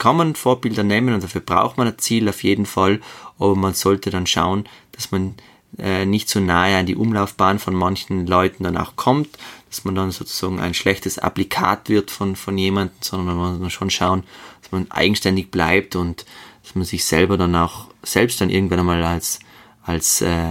kann 0.00 0.16
man 0.16 0.34
Vorbilder 0.34 0.82
nehmen 0.82 1.14
und 1.14 1.22
dafür 1.22 1.42
braucht 1.42 1.76
man 1.76 1.86
ein 1.86 1.98
Ziel 1.98 2.28
auf 2.28 2.42
jeden 2.42 2.66
Fall, 2.66 3.00
aber 3.38 3.54
man 3.54 3.74
sollte 3.74 4.10
dann 4.10 4.26
schauen, 4.26 4.64
dass 4.92 5.12
man 5.12 5.34
äh, 5.78 6.06
nicht 6.06 6.28
so 6.28 6.40
nahe 6.40 6.76
an 6.78 6.86
die 6.86 6.96
Umlaufbahn 6.96 7.58
von 7.58 7.74
manchen 7.74 8.26
Leuten 8.26 8.64
dann 8.64 8.78
auch 8.78 8.96
kommt, 8.96 9.28
dass 9.68 9.84
man 9.84 9.94
dann 9.94 10.10
sozusagen 10.10 10.58
ein 10.58 10.74
schlechtes 10.74 11.18
Applikat 11.18 11.90
wird 11.90 12.10
von, 12.10 12.34
von 12.34 12.56
jemandem, 12.56 12.96
sondern 13.00 13.36
man 13.36 13.60
muss 13.60 13.72
schon 13.74 13.90
schauen, 13.90 14.24
dass 14.62 14.72
man 14.72 14.90
eigenständig 14.90 15.50
bleibt 15.50 15.94
und 15.94 16.24
dass 16.64 16.74
man 16.74 16.84
sich 16.84 17.04
selber 17.04 17.36
dann 17.36 17.54
auch 17.54 17.88
selbst 18.02 18.40
dann 18.40 18.50
irgendwann 18.50 18.80
einmal 18.80 19.04
als, 19.04 19.38
als 19.84 20.22
äh, 20.22 20.48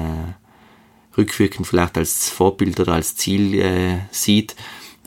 rückwirkend 1.17 1.65
vielleicht 1.65 1.97
als 1.97 2.29
Vorbild 2.29 2.79
oder 2.79 2.93
als 2.93 3.15
Ziel 3.15 3.55
äh, 3.55 3.97
sieht. 4.11 4.55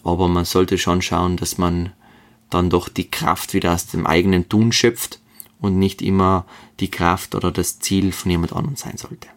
Aber 0.03 0.27
man 0.27 0.45
sollte 0.45 0.79
schon 0.79 1.01
schauen, 1.01 1.37
dass 1.37 1.59
man 1.59 1.93
dann 2.55 2.71
doch 2.71 2.89
die 2.89 3.11
Kraft 3.11 3.55
wieder 3.55 3.73
aus 3.73 3.87
dem 3.87 4.07
eigenen 4.07 4.49
Tun 4.49 4.73
schöpft 4.73 5.21
und 5.61 5.79
nicht 5.79 6.03
immer 6.03 6.47
die 6.81 6.91
Kraft 6.91 7.35
oder 7.35 7.51
das 7.51 7.79
Ziel 7.79 8.13
von 8.13 8.31
jemand 8.31 8.53
anderem 8.53 8.77
sein 8.77 8.97
sollte. 8.97 9.29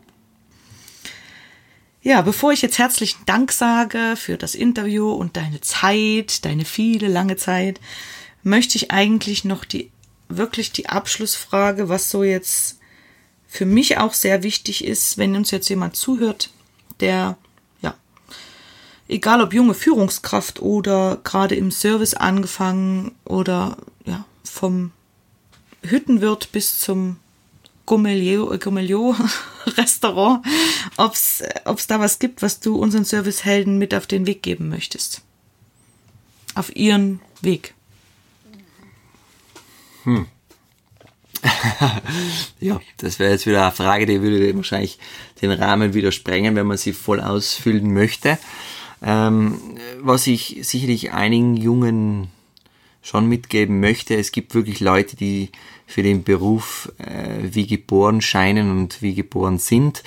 Ja, 2.01 2.21
bevor 2.21 2.51
ich 2.51 2.61
jetzt 2.61 2.77
herzlichen 2.77 3.25
Dank 3.25 3.51
sage 3.51 4.15
für 4.15 4.37
das 4.37 4.53
Interview 4.53 5.11
und 5.11 5.37
deine 5.37 5.61
Zeit, 5.61 6.45
deine 6.45 6.65
viele 6.65 7.07
lange 7.07 7.35
Zeit, 7.35 7.79
möchte 8.43 8.77
ich 8.77 8.91
eigentlich 8.91 9.43
noch 9.43 9.65
die 9.65 9.89
wirklich 10.29 10.71
die 10.71 10.89
Abschlussfrage, 10.89 11.89
was 11.89 12.09
so 12.09 12.23
jetzt 12.23 12.79
für 13.47 13.65
mich 13.65 13.97
auch 13.97 14.13
sehr 14.13 14.43
wichtig 14.43 14.83
ist, 14.83 15.17
wenn 15.17 15.35
uns 15.35 15.51
jetzt 15.51 15.69
jemand 15.69 15.95
zuhört, 15.95 16.49
der, 16.99 17.37
egal 19.07 19.41
ob 19.41 19.53
junge 19.53 19.73
Führungskraft 19.73 20.61
oder 20.61 21.19
gerade 21.23 21.55
im 21.55 21.71
Service 21.71 22.13
angefangen 22.13 23.13
oder, 23.23 23.77
ja, 24.05 24.25
vom 24.43 24.91
Hüttenwirt 25.83 26.51
bis 26.51 26.79
zum 26.79 27.17
Gourmillot-Restaurant, 27.85 30.45
ob 30.97 31.13
es 31.13 31.43
da 31.87 31.99
was 31.99 32.19
gibt, 32.19 32.41
was 32.41 32.59
du 32.59 32.75
unseren 32.75 33.05
Servicehelden 33.05 33.77
mit 33.77 33.93
auf 33.93 34.07
den 34.07 34.25
Weg 34.25 34.41
geben 34.41 34.69
möchtest. 34.69 35.21
Auf 36.55 36.75
ihren 36.75 37.21
Weg. 37.41 37.75
Hm. 40.03 40.25
ja, 42.59 42.79
das 42.97 43.19
wäre 43.19 43.31
jetzt 43.31 43.45
wieder 43.45 43.63
eine 43.63 43.71
Frage, 43.71 44.05
die 44.05 44.21
würde 44.21 44.55
wahrscheinlich 44.55 44.97
den 45.41 45.51
Rahmen 45.51 45.93
wieder 45.93 46.11
sprengen, 46.11 46.55
wenn 46.55 46.65
man 46.65 46.77
sie 46.77 46.93
voll 46.93 47.19
ausfüllen 47.19 47.93
möchte. 47.93 48.39
Ähm, 49.05 49.59
was 50.01 50.25
ich 50.25 50.57
sicherlich 50.63 51.13
einigen 51.13 51.55
Jungen 51.55 52.29
schon 53.03 53.29
mitgeben 53.29 53.79
möchte, 53.79 54.15
es 54.15 54.31
gibt 54.31 54.55
wirklich 54.55 54.79
Leute, 54.79 55.15
die 55.15 55.51
für 55.85 56.01
den 56.01 56.23
Beruf 56.23 56.91
äh, 56.97 57.43
wie 57.43 57.67
geboren 57.67 58.19
scheinen 58.21 58.71
und 58.71 59.03
wie 59.03 59.13
geboren 59.13 59.59
sind. 59.59 60.03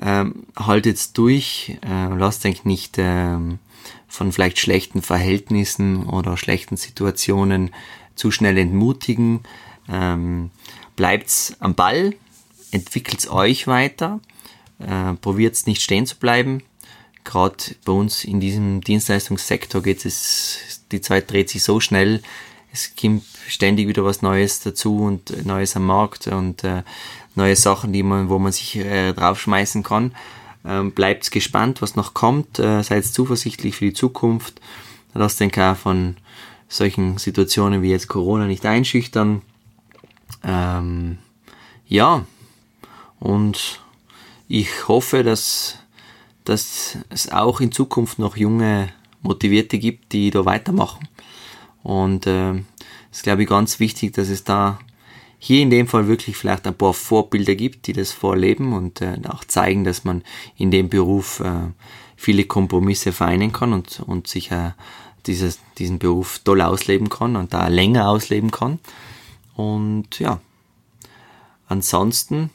Ähm, 0.00 0.46
haltet 0.56 1.18
durch, 1.18 1.76
äh, 1.82 2.14
lasst 2.14 2.46
euch 2.46 2.64
nicht 2.64 2.96
ähm, 2.96 3.58
von 4.06 4.32
vielleicht 4.32 4.58
schlechten 4.58 5.02
Verhältnissen 5.02 6.06
oder 6.06 6.38
schlechten 6.38 6.78
Situationen 6.78 7.70
zu 8.14 8.30
schnell 8.30 8.56
entmutigen. 8.56 9.40
Ähm, 9.90 10.50
bleibt's 10.96 11.54
am 11.60 11.74
Ball, 11.74 12.14
entwickelt's 12.70 13.28
euch 13.28 13.66
weiter, 13.66 14.20
äh, 14.78 15.12
probiert's 15.20 15.66
nicht 15.66 15.82
stehen 15.82 16.06
zu 16.06 16.16
bleiben. 16.16 16.62
Gerade 17.28 17.56
bei 17.84 17.92
uns 17.92 18.24
in 18.24 18.40
diesem 18.40 18.80
Dienstleistungssektor 18.80 19.82
geht 19.82 20.06
es, 20.06 20.80
die 20.90 21.02
Zeit 21.02 21.30
dreht 21.30 21.50
sich 21.50 21.62
so 21.62 21.78
schnell, 21.78 22.22
es 22.72 22.96
kommt 22.96 23.24
ständig 23.46 23.86
wieder 23.86 24.02
was 24.02 24.22
Neues 24.22 24.60
dazu 24.60 25.00
und 25.00 25.44
Neues 25.44 25.76
am 25.76 25.84
Markt 25.84 26.26
und 26.26 26.64
äh, 26.64 26.84
neue 27.34 27.54
Sachen, 27.54 27.92
die 27.92 28.02
man, 28.02 28.30
wo 28.30 28.38
man 28.38 28.52
sich 28.52 28.76
äh, 28.76 29.12
draufschmeißen 29.12 29.82
kann. 29.82 30.14
Ähm, 30.64 30.92
bleibt 30.92 31.30
gespannt, 31.30 31.82
was 31.82 31.96
noch 31.96 32.14
kommt. 32.14 32.58
Äh, 32.58 32.82
seid 32.82 33.04
zuversichtlich 33.04 33.76
für 33.76 33.84
die 33.84 33.92
Zukunft. 33.92 34.62
Lasst 35.12 35.38
den 35.40 35.50
K 35.50 35.74
von 35.74 36.16
solchen 36.66 37.18
Situationen 37.18 37.82
wie 37.82 37.90
jetzt 37.90 38.08
Corona 38.08 38.46
nicht 38.46 38.64
einschüchtern. 38.64 39.42
Ähm, 40.42 41.18
ja, 41.86 42.24
und 43.20 43.80
ich 44.48 44.88
hoffe, 44.88 45.22
dass, 45.22 45.78
dass 46.48 46.98
es 47.10 47.30
auch 47.30 47.60
in 47.60 47.72
Zukunft 47.72 48.18
noch 48.18 48.36
junge 48.36 48.88
Motivierte 49.22 49.78
gibt, 49.78 50.12
die 50.12 50.30
da 50.30 50.44
weitermachen. 50.44 51.08
Und 51.82 52.26
äh, 52.26 52.54
ist, 53.10 53.22
glaube 53.22 53.42
ich, 53.42 53.48
ganz 53.48 53.80
wichtig, 53.80 54.14
dass 54.14 54.28
es 54.28 54.44
da 54.44 54.78
hier 55.38 55.60
in 55.62 55.70
dem 55.70 55.86
Fall 55.86 56.08
wirklich 56.08 56.36
vielleicht 56.36 56.66
ein 56.66 56.74
paar 56.74 56.94
Vorbilder 56.94 57.54
gibt, 57.54 57.86
die 57.86 57.92
das 57.92 58.12
vorleben 58.12 58.72
und 58.72 59.00
äh, 59.00 59.18
auch 59.28 59.44
zeigen, 59.44 59.84
dass 59.84 60.04
man 60.04 60.22
in 60.56 60.70
dem 60.70 60.88
Beruf 60.88 61.40
äh, 61.40 61.70
viele 62.16 62.44
Kompromisse 62.44 63.12
vereinen 63.12 63.52
kann 63.52 63.72
und, 63.72 64.00
und 64.00 64.26
sich 64.26 64.50
äh, 64.50 64.72
dieses, 65.26 65.60
diesen 65.78 65.98
Beruf 65.98 66.40
toll 66.40 66.60
ausleben 66.60 67.08
kann 67.08 67.36
und 67.36 67.54
da 67.54 67.68
länger 67.68 68.08
ausleben 68.08 68.50
kann. 68.50 68.80
Und 69.54 70.18
ja, 70.18 70.40
ansonsten 71.68 72.50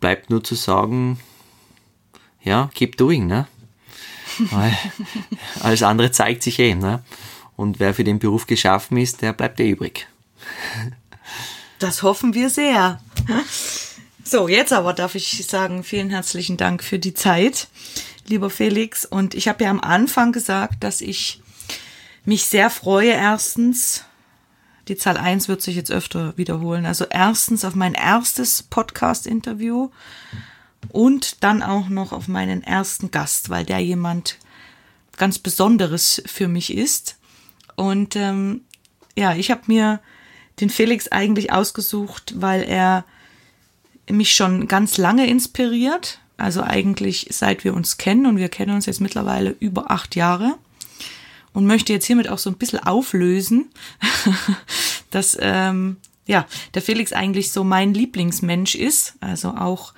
bleibt 0.00 0.28
nur 0.28 0.44
zu 0.44 0.54
sagen, 0.54 1.18
ja, 2.42 2.70
keep 2.74 2.96
doing, 2.96 3.26
ne? 3.26 3.46
Weil 4.50 4.76
alles 5.60 5.82
andere 5.82 6.10
zeigt 6.10 6.42
sich 6.42 6.58
eh, 6.58 6.74
ne? 6.74 7.02
Und 7.56 7.80
wer 7.80 7.94
für 7.94 8.04
den 8.04 8.18
Beruf 8.18 8.46
geschaffen 8.46 8.96
ist, 8.98 9.22
der 9.22 9.32
bleibt 9.32 9.58
eh 9.58 9.70
übrig. 9.70 10.06
Das 11.78 12.02
hoffen 12.02 12.34
wir 12.34 12.50
sehr. 12.50 13.00
So, 14.22 14.46
jetzt 14.46 14.72
aber 14.72 14.92
darf 14.92 15.14
ich 15.14 15.46
sagen, 15.46 15.82
vielen 15.82 16.10
herzlichen 16.10 16.56
Dank 16.56 16.84
für 16.84 16.98
die 16.98 17.14
Zeit, 17.14 17.68
lieber 18.26 18.50
Felix. 18.50 19.04
Und 19.04 19.34
ich 19.34 19.48
habe 19.48 19.64
ja 19.64 19.70
am 19.70 19.80
Anfang 19.80 20.32
gesagt, 20.32 20.84
dass 20.84 21.00
ich 21.00 21.40
mich 22.24 22.44
sehr 22.44 22.68
freue, 22.68 23.10
erstens, 23.10 24.04
die 24.86 24.96
Zahl 24.96 25.16
1 25.16 25.48
wird 25.48 25.62
sich 25.62 25.76
jetzt 25.76 25.90
öfter 25.90 26.36
wiederholen, 26.36 26.84
also 26.84 27.06
erstens 27.08 27.64
auf 27.64 27.74
mein 27.74 27.94
erstes 27.94 28.62
Podcast-Interview 28.62 29.90
und 30.90 31.42
dann 31.42 31.62
auch 31.62 31.88
noch 31.88 32.12
auf 32.12 32.28
meinen 32.28 32.62
ersten 32.62 33.10
Gast, 33.10 33.50
weil 33.50 33.64
der 33.64 33.78
jemand 33.80 34.38
ganz 35.16 35.38
Besonderes 35.38 36.22
für 36.26 36.48
mich 36.48 36.74
ist. 36.74 37.16
Und 37.76 38.16
ähm, 38.16 38.62
ja, 39.16 39.34
ich 39.34 39.50
habe 39.50 39.62
mir 39.66 40.00
den 40.60 40.70
Felix 40.70 41.08
eigentlich 41.08 41.52
ausgesucht, 41.52 42.34
weil 42.36 42.62
er 42.62 43.04
mich 44.10 44.32
schon 44.34 44.68
ganz 44.68 44.96
lange 44.96 45.26
inspiriert. 45.26 46.20
Also 46.36 46.62
eigentlich 46.62 47.26
seit 47.30 47.64
wir 47.64 47.74
uns 47.74 47.98
kennen 47.98 48.26
und 48.26 48.36
wir 48.36 48.48
kennen 48.48 48.74
uns 48.74 48.86
jetzt 48.86 49.00
mittlerweile 49.00 49.56
über 49.58 49.90
acht 49.90 50.16
Jahre 50.16 50.56
und 51.52 51.66
möchte 51.66 51.92
jetzt 51.92 52.06
hiermit 52.06 52.28
auch 52.28 52.38
so 52.38 52.50
ein 52.50 52.56
bisschen 52.56 52.78
auflösen, 52.78 53.70
dass 55.10 55.36
ähm, 55.40 55.96
ja 56.26 56.46
der 56.74 56.82
Felix 56.82 57.12
eigentlich 57.12 57.50
so 57.50 57.64
mein 57.64 57.92
Lieblingsmensch 57.92 58.76
ist, 58.76 59.14
also 59.20 59.50
auch 59.50 59.94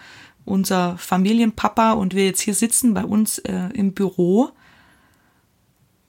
unser 0.51 0.99
Familienpapa 0.99 1.93
und 1.93 2.15
wir 2.15 2.27
jetzt 2.27 2.41
hier 2.41 2.55
sitzen 2.55 2.93
bei 2.93 3.05
uns 3.05 3.39
äh, 3.39 3.69
im 3.73 3.93
Büro 3.93 4.51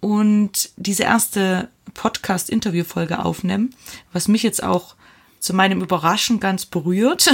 und 0.02 0.72
diese 0.76 1.04
erste 1.04 1.70
Podcast-Interview-Folge 1.94 3.24
aufnehmen, 3.24 3.76
was 4.12 4.28
mich 4.28 4.44
jetzt 4.44 4.64
auch 4.64 4.96
zu 5.40 5.54
meinem 5.54 5.82
Überraschen 5.82 6.40
ganz 6.40 6.66
berührt, 6.66 7.32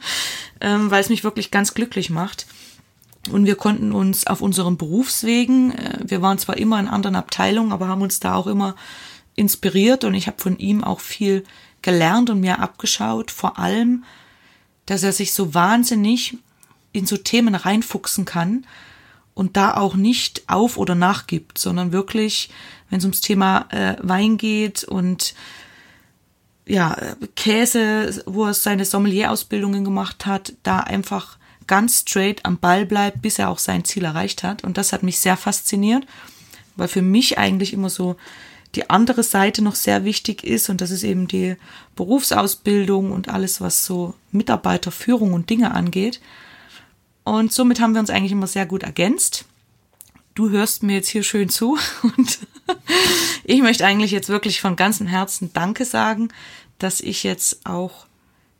ähm, 0.60 0.90
weil 0.90 1.00
es 1.00 1.08
mich 1.08 1.24
wirklich 1.24 1.50
ganz 1.50 1.74
glücklich 1.74 2.10
macht. 2.10 2.46
Und 3.30 3.46
wir 3.46 3.56
konnten 3.56 3.92
uns 3.92 4.26
auf 4.26 4.42
unseren 4.42 4.76
Berufswegen, 4.76 5.72
äh, 5.72 5.98
wir 6.04 6.22
waren 6.22 6.38
zwar 6.38 6.56
immer 6.56 6.78
in 6.78 6.88
anderen 6.88 7.16
Abteilungen, 7.16 7.72
aber 7.72 7.88
haben 7.88 8.02
uns 8.02 8.20
da 8.20 8.34
auch 8.34 8.46
immer 8.46 8.76
inspiriert 9.36 10.04
und 10.04 10.14
ich 10.14 10.26
habe 10.26 10.40
von 10.40 10.58
ihm 10.58 10.84
auch 10.84 11.00
viel 11.00 11.44
gelernt 11.82 12.30
und 12.30 12.40
mir 12.40 12.60
abgeschaut, 12.60 13.30
vor 13.30 13.58
allem, 13.58 14.04
dass 14.86 15.02
er 15.02 15.12
sich 15.12 15.32
so 15.32 15.54
wahnsinnig 15.54 16.38
in 16.94 17.04
so 17.06 17.18
Themen 17.18 17.54
reinfuchsen 17.54 18.24
kann 18.24 18.66
und 19.34 19.56
da 19.56 19.74
auch 19.74 19.96
nicht 19.96 20.44
auf 20.46 20.78
oder 20.78 20.94
nachgibt, 20.94 21.58
sondern 21.58 21.92
wirklich, 21.92 22.48
wenn 22.88 22.98
es 22.98 23.04
ums 23.04 23.20
Thema 23.20 23.66
äh, 23.70 23.96
Wein 24.00 24.38
geht 24.38 24.84
und 24.84 25.34
ja, 26.66 26.96
Käse, 27.36 28.22
wo 28.24 28.46
er 28.46 28.54
seine 28.54 28.86
Sommelier-Ausbildungen 28.86 29.84
gemacht 29.84 30.24
hat, 30.24 30.54
da 30.62 30.80
einfach 30.80 31.36
ganz 31.66 32.00
straight 32.00 32.44
am 32.44 32.58
Ball 32.58 32.86
bleibt, 32.86 33.20
bis 33.20 33.38
er 33.38 33.50
auch 33.50 33.58
sein 33.58 33.84
Ziel 33.84 34.04
erreicht 34.04 34.42
hat. 34.42 34.64
Und 34.64 34.78
das 34.78 34.92
hat 34.92 35.02
mich 35.02 35.18
sehr 35.18 35.36
fasziniert, 35.36 36.06
weil 36.76 36.88
für 36.88 37.02
mich 37.02 37.36
eigentlich 37.36 37.72
immer 37.72 37.90
so 37.90 38.16
die 38.76 38.88
andere 38.88 39.22
Seite 39.22 39.62
noch 39.62 39.74
sehr 39.74 40.04
wichtig 40.04 40.42
ist 40.44 40.68
und 40.68 40.80
das 40.80 40.90
ist 40.90 41.04
eben 41.04 41.28
die 41.28 41.56
Berufsausbildung 41.96 43.12
und 43.12 43.28
alles, 43.28 43.60
was 43.60 43.84
so 43.84 44.14
Mitarbeiterführung 44.32 45.32
und 45.32 45.50
Dinge 45.50 45.72
angeht. 45.72 46.20
Und 47.24 47.52
somit 47.52 47.80
haben 47.80 47.94
wir 47.94 48.00
uns 48.00 48.10
eigentlich 48.10 48.32
immer 48.32 48.46
sehr 48.46 48.66
gut 48.66 48.82
ergänzt. 48.82 49.46
Du 50.34 50.50
hörst 50.50 50.82
mir 50.82 50.94
jetzt 50.94 51.08
hier 51.08 51.22
schön 51.22 51.48
zu. 51.48 51.78
Und 52.02 52.38
ich 53.44 53.62
möchte 53.62 53.86
eigentlich 53.86 54.10
jetzt 54.10 54.28
wirklich 54.28 54.60
von 54.60 54.76
ganzem 54.76 55.06
Herzen 55.06 55.52
Danke 55.52 55.84
sagen, 55.84 56.28
dass 56.78 57.00
ich 57.00 57.22
jetzt 57.22 57.66
auch 57.66 58.06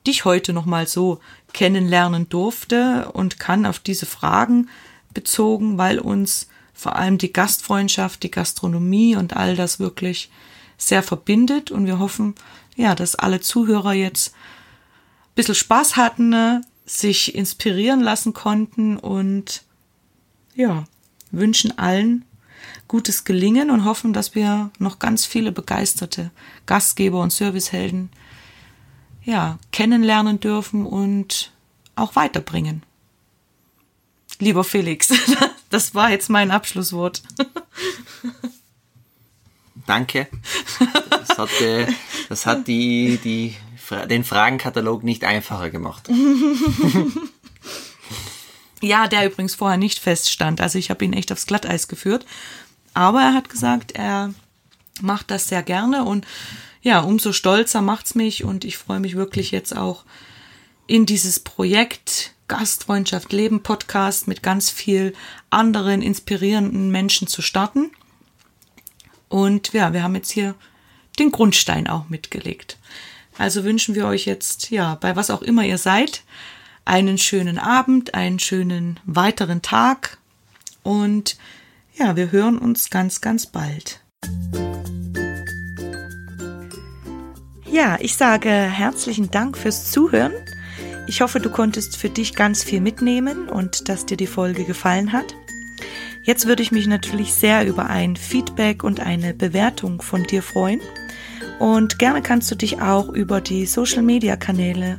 dich 0.06 0.24
heute 0.24 0.52
nochmal 0.52 0.86
so 0.86 1.20
kennenlernen 1.52 2.28
durfte 2.28 3.10
und 3.12 3.40
kann 3.40 3.64
auf 3.64 3.78
diese 3.78 4.04
Fragen 4.06 4.68
bezogen, 5.14 5.78
weil 5.78 5.98
uns 5.98 6.48
vor 6.74 6.96
allem 6.96 7.16
die 7.18 7.32
Gastfreundschaft, 7.32 8.22
die 8.22 8.30
Gastronomie 8.30 9.16
und 9.16 9.36
all 9.36 9.56
das 9.56 9.80
wirklich 9.80 10.30
sehr 10.76 11.02
verbindet. 11.02 11.70
Und 11.70 11.86
wir 11.86 11.98
hoffen, 11.98 12.34
ja, 12.76 12.94
dass 12.94 13.14
alle 13.14 13.40
Zuhörer 13.40 13.92
jetzt 13.92 14.34
ein 14.34 15.34
bisschen 15.36 15.54
Spaß 15.54 15.96
hatten, 15.96 16.28
ne, 16.28 16.62
sich 16.86 17.34
inspirieren 17.34 18.00
lassen 18.00 18.34
konnten 18.34 18.96
und 18.96 19.62
ja, 20.54 20.84
wünschen 21.30 21.78
allen 21.78 22.24
gutes 22.88 23.24
Gelingen 23.24 23.70
und 23.70 23.84
hoffen, 23.84 24.12
dass 24.12 24.34
wir 24.34 24.70
noch 24.78 24.98
ganz 24.98 25.24
viele 25.24 25.52
begeisterte 25.52 26.30
Gastgeber 26.66 27.20
und 27.20 27.32
Servicehelden 27.32 28.10
ja, 29.24 29.58
kennenlernen 29.72 30.40
dürfen 30.40 30.84
und 30.84 31.52
auch 31.96 32.14
weiterbringen. 32.16 32.82
Lieber 34.38 34.64
Felix, 34.64 35.12
das 35.70 35.94
war 35.94 36.10
jetzt 36.10 36.28
mein 36.28 36.50
Abschlusswort. 36.50 37.22
Danke. 39.86 40.28
Das 41.10 41.38
hat, 41.38 41.60
äh, 41.60 41.86
das 42.28 42.46
hat 42.46 42.66
die, 42.68 43.18
die, 43.22 43.54
den 44.08 44.24
Fragenkatalog 44.24 45.04
nicht 45.04 45.24
einfacher 45.24 45.70
gemacht. 45.70 46.08
Ja, 48.84 49.08
der 49.08 49.24
übrigens 49.24 49.54
vorher 49.54 49.78
nicht 49.78 49.98
feststand. 49.98 50.60
Also 50.60 50.78
ich 50.78 50.90
habe 50.90 51.06
ihn 51.06 51.14
echt 51.14 51.32
aufs 51.32 51.46
Glatteis 51.46 51.88
geführt. 51.88 52.26
Aber 52.92 53.22
er 53.22 53.32
hat 53.32 53.48
gesagt, 53.48 53.92
er 53.92 54.34
macht 55.00 55.30
das 55.30 55.48
sehr 55.48 55.62
gerne 55.62 56.04
und 56.04 56.26
ja, 56.82 57.00
umso 57.00 57.32
stolzer 57.32 57.80
macht's 57.80 58.14
mich 58.14 58.44
und 58.44 58.64
ich 58.64 58.76
freue 58.76 59.00
mich 59.00 59.16
wirklich 59.16 59.52
jetzt 59.52 59.74
auch 59.74 60.04
in 60.86 61.06
dieses 61.06 61.40
Projekt 61.40 62.32
Gastfreundschaft 62.46 63.32
Leben 63.32 63.62
Podcast 63.62 64.28
mit 64.28 64.42
ganz 64.42 64.68
viel 64.68 65.14
anderen 65.48 66.02
inspirierenden 66.02 66.90
Menschen 66.90 67.26
zu 67.26 67.40
starten. 67.40 67.90
Und 69.34 69.72
ja, 69.72 69.92
wir 69.92 70.04
haben 70.04 70.14
jetzt 70.14 70.30
hier 70.30 70.54
den 71.18 71.32
Grundstein 71.32 71.88
auch 71.88 72.08
mitgelegt. 72.08 72.78
Also 73.36 73.64
wünschen 73.64 73.96
wir 73.96 74.06
euch 74.06 74.26
jetzt, 74.26 74.70
ja, 74.70 74.94
bei 74.94 75.16
was 75.16 75.28
auch 75.28 75.42
immer 75.42 75.64
ihr 75.64 75.76
seid, 75.76 76.22
einen 76.84 77.18
schönen 77.18 77.58
Abend, 77.58 78.14
einen 78.14 78.38
schönen 78.38 79.00
weiteren 79.06 79.60
Tag 79.60 80.18
und 80.84 81.36
ja, 81.96 82.14
wir 82.14 82.30
hören 82.30 82.58
uns 82.58 82.90
ganz, 82.90 83.20
ganz 83.20 83.46
bald. 83.46 84.02
Ja, 87.68 87.98
ich 87.98 88.14
sage 88.14 88.50
herzlichen 88.50 89.32
Dank 89.32 89.58
fürs 89.58 89.90
Zuhören. 89.90 90.32
Ich 91.08 91.22
hoffe, 91.22 91.40
du 91.40 91.50
konntest 91.50 91.96
für 91.96 92.08
dich 92.08 92.36
ganz 92.36 92.62
viel 92.62 92.80
mitnehmen 92.80 93.48
und 93.48 93.88
dass 93.88 94.06
dir 94.06 94.16
die 94.16 94.28
Folge 94.28 94.64
gefallen 94.64 95.12
hat. 95.12 95.34
Jetzt 96.24 96.46
würde 96.46 96.62
ich 96.62 96.72
mich 96.72 96.86
natürlich 96.86 97.34
sehr 97.34 97.66
über 97.66 97.90
ein 97.90 98.16
Feedback 98.16 98.82
und 98.82 99.00
eine 99.00 99.34
Bewertung 99.34 100.02
von 100.02 100.24
dir 100.24 100.42
freuen. 100.42 100.80
Und 101.58 101.98
gerne 101.98 102.22
kannst 102.22 102.50
du 102.50 102.56
dich 102.56 102.80
auch 102.80 103.08
über 103.10 103.40
die 103.40 103.66
Social-Media-Kanäle 103.66 104.98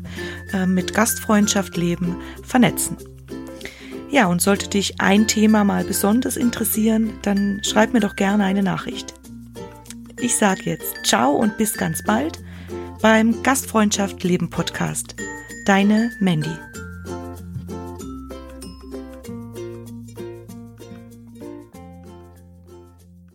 äh, 0.53 0.65
mit 0.65 0.93
Gastfreundschaft 0.93 1.76
leben 1.76 2.17
vernetzen. 2.43 2.97
Ja, 4.09 4.28
und 4.28 4.41
sollte 4.41 4.69
dich 4.69 5.01
ein 5.01 5.28
Thema 5.28 5.63
mal 5.63 5.84
besonders 5.84 6.38
interessieren, 6.38 7.13
dann 7.23 7.61
schreib 7.63 7.91
mir 7.91 7.99
doch 7.99 8.15
gerne 8.15 8.45
eine 8.45 8.63
Nachricht. 8.63 9.13
Ich 10.21 10.36
sage 10.36 10.61
jetzt 10.65 11.05
ciao 11.05 11.32
und 11.34 11.57
bis 11.57 11.73
ganz 11.73 12.03
bald 12.03 12.39
beim 13.01 13.43
Gastfreundschaft 13.43 14.23
Leben 14.23 14.49
Podcast. 14.49 15.15
Deine 15.65 16.11
Mandy. 16.19 16.64